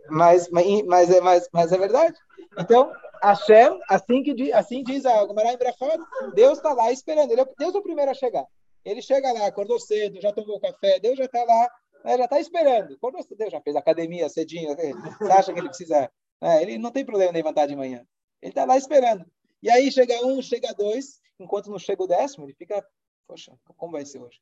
Mas, 0.09 0.49
mas, 0.51 0.83
mas, 0.85 1.11
é, 1.11 1.21
mas, 1.21 1.49
mas 1.53 1.73
é 1.73 1.79
verdade. 1.79 2.17
Então, 2.59 2.93
Hashem, 3.23 3.79
assim, 3.89 4.23
que, 4.23 4.53
assim 4.53 4.83
diz 4.83 5.05
a 5.05 5.25
Gomara 5.25 5.53
em 5.53 5.59
Brachot, 5.59 5.99
Deus 6.35 6.59
está 6.59 6.73
lá 6.73 6.91
esperando. 6.91 7.31
Ele 7.31 7.41
é, 7.41 7.47
Deus 7.59 7.75
é 7.75 7.79
o 7.79 7.83
primeiro 7.83 8.11
a 8.11 8.15
chegar. 8.15 8.45
Ele 8.87 9.03
chega 9.03 9.33
lá, 9.33 9.47
acordou 9.47 9.81
cedo, 9.81 10.21
já 10.21 10.33
tomou 10.33 10.61
café, 10.61 11.01
Deus 11.01 11.19
já 11.19 11.25
está 11.25 11.43
lá, 11.43 11.69
né, 12.05 12.17
já 12.17 12.25
está 12.25 12.39
esperando. 12.39 12.95
Acordou 12.95 13.21
cedo, 13.21 13.37
Deus 13.37 13.51
já 13.51 13.61
fez 13.61 13.75
academia 13.75 14.29
cedinho. 14.29 14.77
Né, 14.77 14.93
você 15.19 15.33
acha 15.33 15.53
que 15.53 15.59
ele 15.59 15.69
precisa. 15.69 16.09
Né, 16.41 16.63
ele 16.63 16.79
não 16.79 16.93
tem 16.93 17.05
problema 17.05 17.33
em 17.33 17.35
levantar 17.35 17.67
de 17.67 17.75
manhã. 17.75 18.07
Ele 18.41 18.53
está 18.53 18.65
lá 18.65 18.77
esperando. 18.77 19.27
E 19.61 19.69
aí 19.69 19.91
chega 19.91 20.25
um, 20.25 20.41
chega 20.41 20.73
dois, 20.73 21.21
enquanto 21.41 21.69
não 21.69 21.81
chega 21.81 22.01
o 22.01 22.07
décimo, 22.07 22.47
ele 22.47 22.55
fica, 22.55 22.87
poxa, 23.27 23.59
como 23.77 23.93
vai 23.93 24.07
ser 24.07 24.23
hoje? 24.23 24.41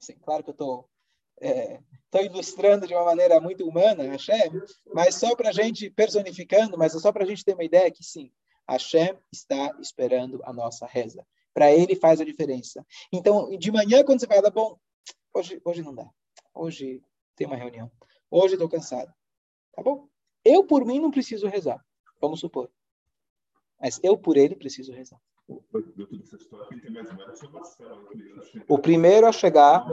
Sim, 0.00 0.16
claro 0.18 0.42
que 0.42 0.50
eu 0.50 0.54
estou 0.54 0.90
é, 1.40 1.80
tô 2.10 2.20
ilustrando 2.20 2.88
de 2.88 2.94
uma 2.94 3.04
maneira 3.04 3.40
muito 3.40 3.66
humana, 3.66 4.02
Hashem, 4.02 4.50
mas 4.92 5.14
só 5.14 5.36
para 5.36 5.50
a 5.50 5.52
gente, 5.52 5.90
personificando, 5.90 6.76
mas 6.76 6.94
é 6.94 6.98
só 6.98 7.12
para 7.12 7.22
a 7.22 7.26
gente 7.26 7.44
ter 7.44 7.54
uma 7.54 7.64
ideia 7.64 7.90
que 7.90 8.02
sim, 8.02 8.32
Hashem 8.68 9.16
está 9.32 9.76
esperando 9.80 10.40
a 10.44 10.52
nossa 10.52 10.86
reza. 10.86 11.24
Para 11.54 11.72
ele 11.72 11.94
faz 11.96 12.20
a 12.20 12.24
diferença. 12.24 12.84
Então, 13.12 13.50
de 13.56 13.70
manhã, 13.70 14.04
quando 14.04 14.20
você 14.20 14.26
fala, 14.26 14.50
bom, 14.50 14.78
hoje, 15.34 15.60
hoje 15.64 15.82
não 15.82 15.94
dá. 15.94 16.08
Hoje 16.54 17.02
tem 17.36 17.46
uma 17.46 17.56
reunião. 17.56 17.90
Hoje 18.30 18.54
estou 18.54 18.68
cansado. 18.68 19.12
Tá 19.72 19.82
bom? 19.82 20.08
Eu, 20.44 20.64
por 20.64 20.84
mim, 20.84 20.98
não 20.98 21.10
preciso 21.10 21.46
rezar. 21.46 21.84
Vamos 22.20 22.40
supor. 22.40 22.70
Mas 23.80 24.00
eu, 24.02 24.16
por 24.16 24.36
ele, 24.36 24.54
preciso 24.54 24.92
rezar. 24.92 25.20
O 28.68 28.78
primeiro 28.78 29.26
a 29.26 29.32
chegar, 29.32 29.84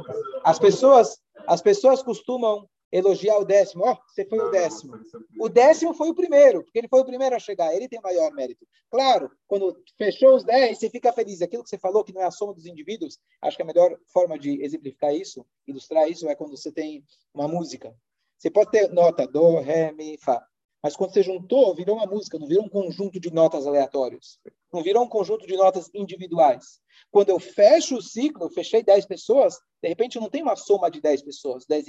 as 0.44 0.60
pessoas, 0.60 1.22
as 1.48 1.62
pessoas 1.62 2.04
costumam 2.04 2.70
elogiar 2.92 3.38
o 3.38 3.46
décimo. 3.46 3.84
Ó, 3.86 3.94
oh, 3.94 3.98
você 4.08 4.26
foi 4.26 4.40
o 4.40 4.50
décimo. 4.50 5.00
O 5.40 5.50
décimo 5.50 5.94
foi 5.94 6.10
o 6.10 6.16
primeiro, 6.16 6.64
porque 6.64 6.80
ele 6.80 6.88
foi 6.88 7.02
o 7.02 7.06
primeiro 7.06 7.36
a 7.36 7.40
chegar. 7.40 7.74
Ele 7.74 7.88
tem 7.88 8.02
maior 8.02 8.32
mérito. 8.34 8.68
Claro, 8.90 9.32
quando 9.48 9.82
fechou 9.98 10.36
os 10.36 10.44
dez, 10.44 10.80
você 10.80 10.90
fica 10.90 11.14
feliz. 11.14 11.42
Aquilo 11.42 11.64
que 11.64 11.70
você 11.70 11.78
falou, 11.78 12.04
que 12.04 12.14
não 12.14 12.22
é 12.22 12.26
a 12.26 12.32
soma 12.32 12.54
dos 12.54 12.66
indivíduos, 12.66 13.20
acho 13.42 13.56
que 13.56 13.64
a 13.64 13.66
melhor 13.66 13.98
forma 14.08 14.38
de 14.38 14.64
exemplificar 14.64 15.14
isso, 15.14 15.46
ilustrar 15.68 16.10
isso, 16.10 16.28
é 16.28 16.36
quando 16.36 16.58
você 16.58 16.72
tem 16.72 17.04
uma 17.34 17.48
música. 17.48 17.96
Você 18.38 18.50
pode 18.50 18.72
ter 18.72 18.92
nota 18.92 19.28
do, 19.28 19.60
ré, 19.60 19.92
mi, 19.92 20.18
fá. 20.18 20.44
Mas 20.82 20.96
quando 20.96 21.14
você 21.14 21.22
juntou, 21.22 21.76
virou 21.76 21.98
uma 21.98 22.06
música, 22.06 22.40
não 22.40 22.48
virou 22.48 22.66
um 22.66 22.70
conjunto 22.70 23.20
de 23.20 23.32
notas 23.32 23.68
aleatórios. 23.68 24.40
Não 24.72 24.82
virou 24.82 25.04
um 25.04 25.10
conjunto 25.10 25.46
de 25.46 25.58
notas 25.58 25.90
individuais. 25.94 26.80
Quando 27.12 27.30
eu 27.30 27.40
fecho 27.40 27.98
o 27.98 28.02
ciclo, 28.02 28.46
eu 28.46 28.50
fechei 28.50 28.82
10 28.82 29.06
pessoas, 29.06 29.60
de 29.82 29.90
repente 29.90 30.16
eu 30.16 30.22
não 30.22 30.30
tenho 30.30 30.46
uma 30.46 30.56
soma 30.56 30.90
de 30.90 31.02
10 31.02 31.24
pessoas, 31.24 31.66
10 31.66 31.88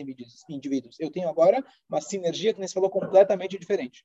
indivíduos. 0.48 0.98
Eu 0.98 1.10
tenho 1.10 1.28
agora 1.28 1.64
uma 1.88 2.00
sinergia, 2.00 2.52
que 2.52 2.58
nem 2.58 2.68
falou, 2.68 2.90
completamente 2.90 3.58
diferente. 3.58 4.04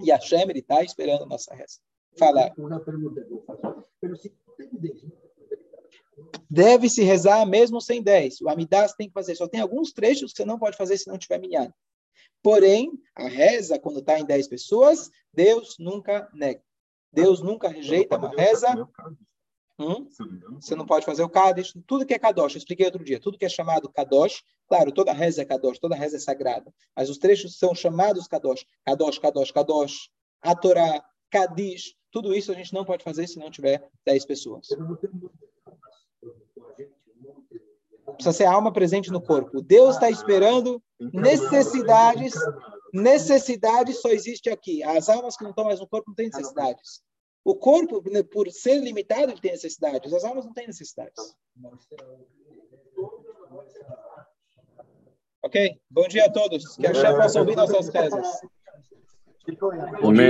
E 0.00 0.12
a 0.12 0.16
Hashem, 0.16 0.46
está 0.54 0.82
esperando 0.82 1.24
a 1.24 1.26
nossa 1.26 1.54
reza. 1.54 1.78
Fala. 2.16 2.52
Uma 2.56 2.80
pergunta 2.80 3.24
que 3.24 3.32
eu 3.32 3.42
faço. 3.44 3.84
Deve 6.50 6.88
se 6.88 7.02
rezar 7.02 7.44
mesmo 7.46 7.80
sem 7.80 8.02
10. 8.02 8.40
O 8.42 8.48
Amidas 8.48 8.94
tem 8.94 9.08
que 9.08 9.14
fazer. 9.14 9.34
Só 9.34 9.48
tem 9.48 9.60
alguns 9.60 9.92
trechos 9.92 10.32
que 10.32 10.38
você 10.38 10.44
não 10.44 10.58
pode 10.58 10.76
fazer 10.76 10.96
se 10.96 11.08
não 11.08 11.18
tiver 11.18 11.38
minhado. 11.38 11.72
Porém, 12.42 12.92
a 13.14 13.28
reza, 13.28 13.78
quando 13.78 13.98
está 13.98 14.18
em 14.18 14.24
10 14.24 14.48
pessoas, 14.48 15.10
Deus 15.32 15.76
nunca 15.78 16.28
nega. 16.32 16.62
Deus 17.12 17.42
nunca 17.42 17.68
rejeita 17.68 18.16
uma 18.16 18.30
reza. 18.30 18.88
Hum? 19.78 20.08
Você 20.60 20.74
não 20.74 20.86
pode 20.86 21.06
fazer 21.06 21.22
o 21.22 21.28
Kadosh. 21.28 21.72
Tudo 21.86 22.04
que 22.04 22.14
é 22.14 22.18
Kadosh, 22.18 22.54
eu 22.54 22.58
expliquei 22.58 22.86
outro 22.86 23.04
dia. 23.04 23.20
Tudo 23.20 23.38
que 23.38 23.44
é 23.44 23.48
chamado 23.48 23.88
Kadosh, 23.88 24.42
claro, 24.68 24.92
toda 24.92 25.12
reza 25.12 25.42
é 25.42 25.44
Kadosh, 25.44 25.78
toda 25.78 25.94
reza 25.94 26.16
é 26.16 26.20
sagrada. 26.20 26.72
Mas 26.96 27.08
os 27.08 27.18
trechos 27.18 27.58
são 27.58 27.74
chamados 27.74 28.26
Kadosh. 28.26 28.66
Kadosh, 28.84 29.18
Kadosh, 29.18 29.52
Kadosh. 29.52 30.10
A 30.42 30.54
Torá, 30.54 31.04
Kadish. 31.30 31.96
Tudo 32.10 32.34
isso 32.34 32.50
a 32.50 32.54
gente 32.54 32.72
não 32.72 32.84
pode 32.84 33.04
fazer 33.04 33.26
se 33.26 33.38
não 33.38 33.50
tiver 33.50 33.88
10 34.04 34.24
pessoas. 34.24 34.68
Precisa 38.14 38.32
ser 38.32 38.44
alma 38.46 38.72
presente 38.72 39.10
no 39.10 39.20
corpo. 39.20 39.60
Deus 39.60 39.94
está 39.94 40.10
esperando 40.10 40.82
necessidades. 41.00 42.34
Necessidades 42.92 44.00
só 44.00 44.08
existe 44.08 44.50
aqui. 44.50 44.82
As 44.82 45.08
almas 45.08 45.36
que 45.36 45.44
não 45.44 45.50
estão 45.50 45.64
mais 45.64 45.80
no 45.80 45.86
corpo 45.86 46.08
não 46.08 46.14
têm 46.14 46.26
necessidades. 46.26 47.02
O 47.44 47.54
corpo, 47.54 48.02
né, 48.10 48.22
por 48.22 48.50
ser 48.50 48.78
limitado, 48.78 49.30
ele 49.30 49.40
tem 49.40 49.52
necessidades. 49.52 50.12
As 50.12 50.24
almas 50.24 50.44
não 50.44 50.52
têm 50.52 50.66
necessidades. 50.66 51.34
Ok? 55.42 55.80
Bom 55.90 56.08
dia 56.08 56.26
a 56.26 56.32
todos. 56.32 56.76
Que 56.76 56.86
a 56.86 56.94
chefe 56.94 57.16
possa 57.16 57.40
ouvir 57.40 57.56
nossas 57.56 57.88
rezas. 57.88 58.40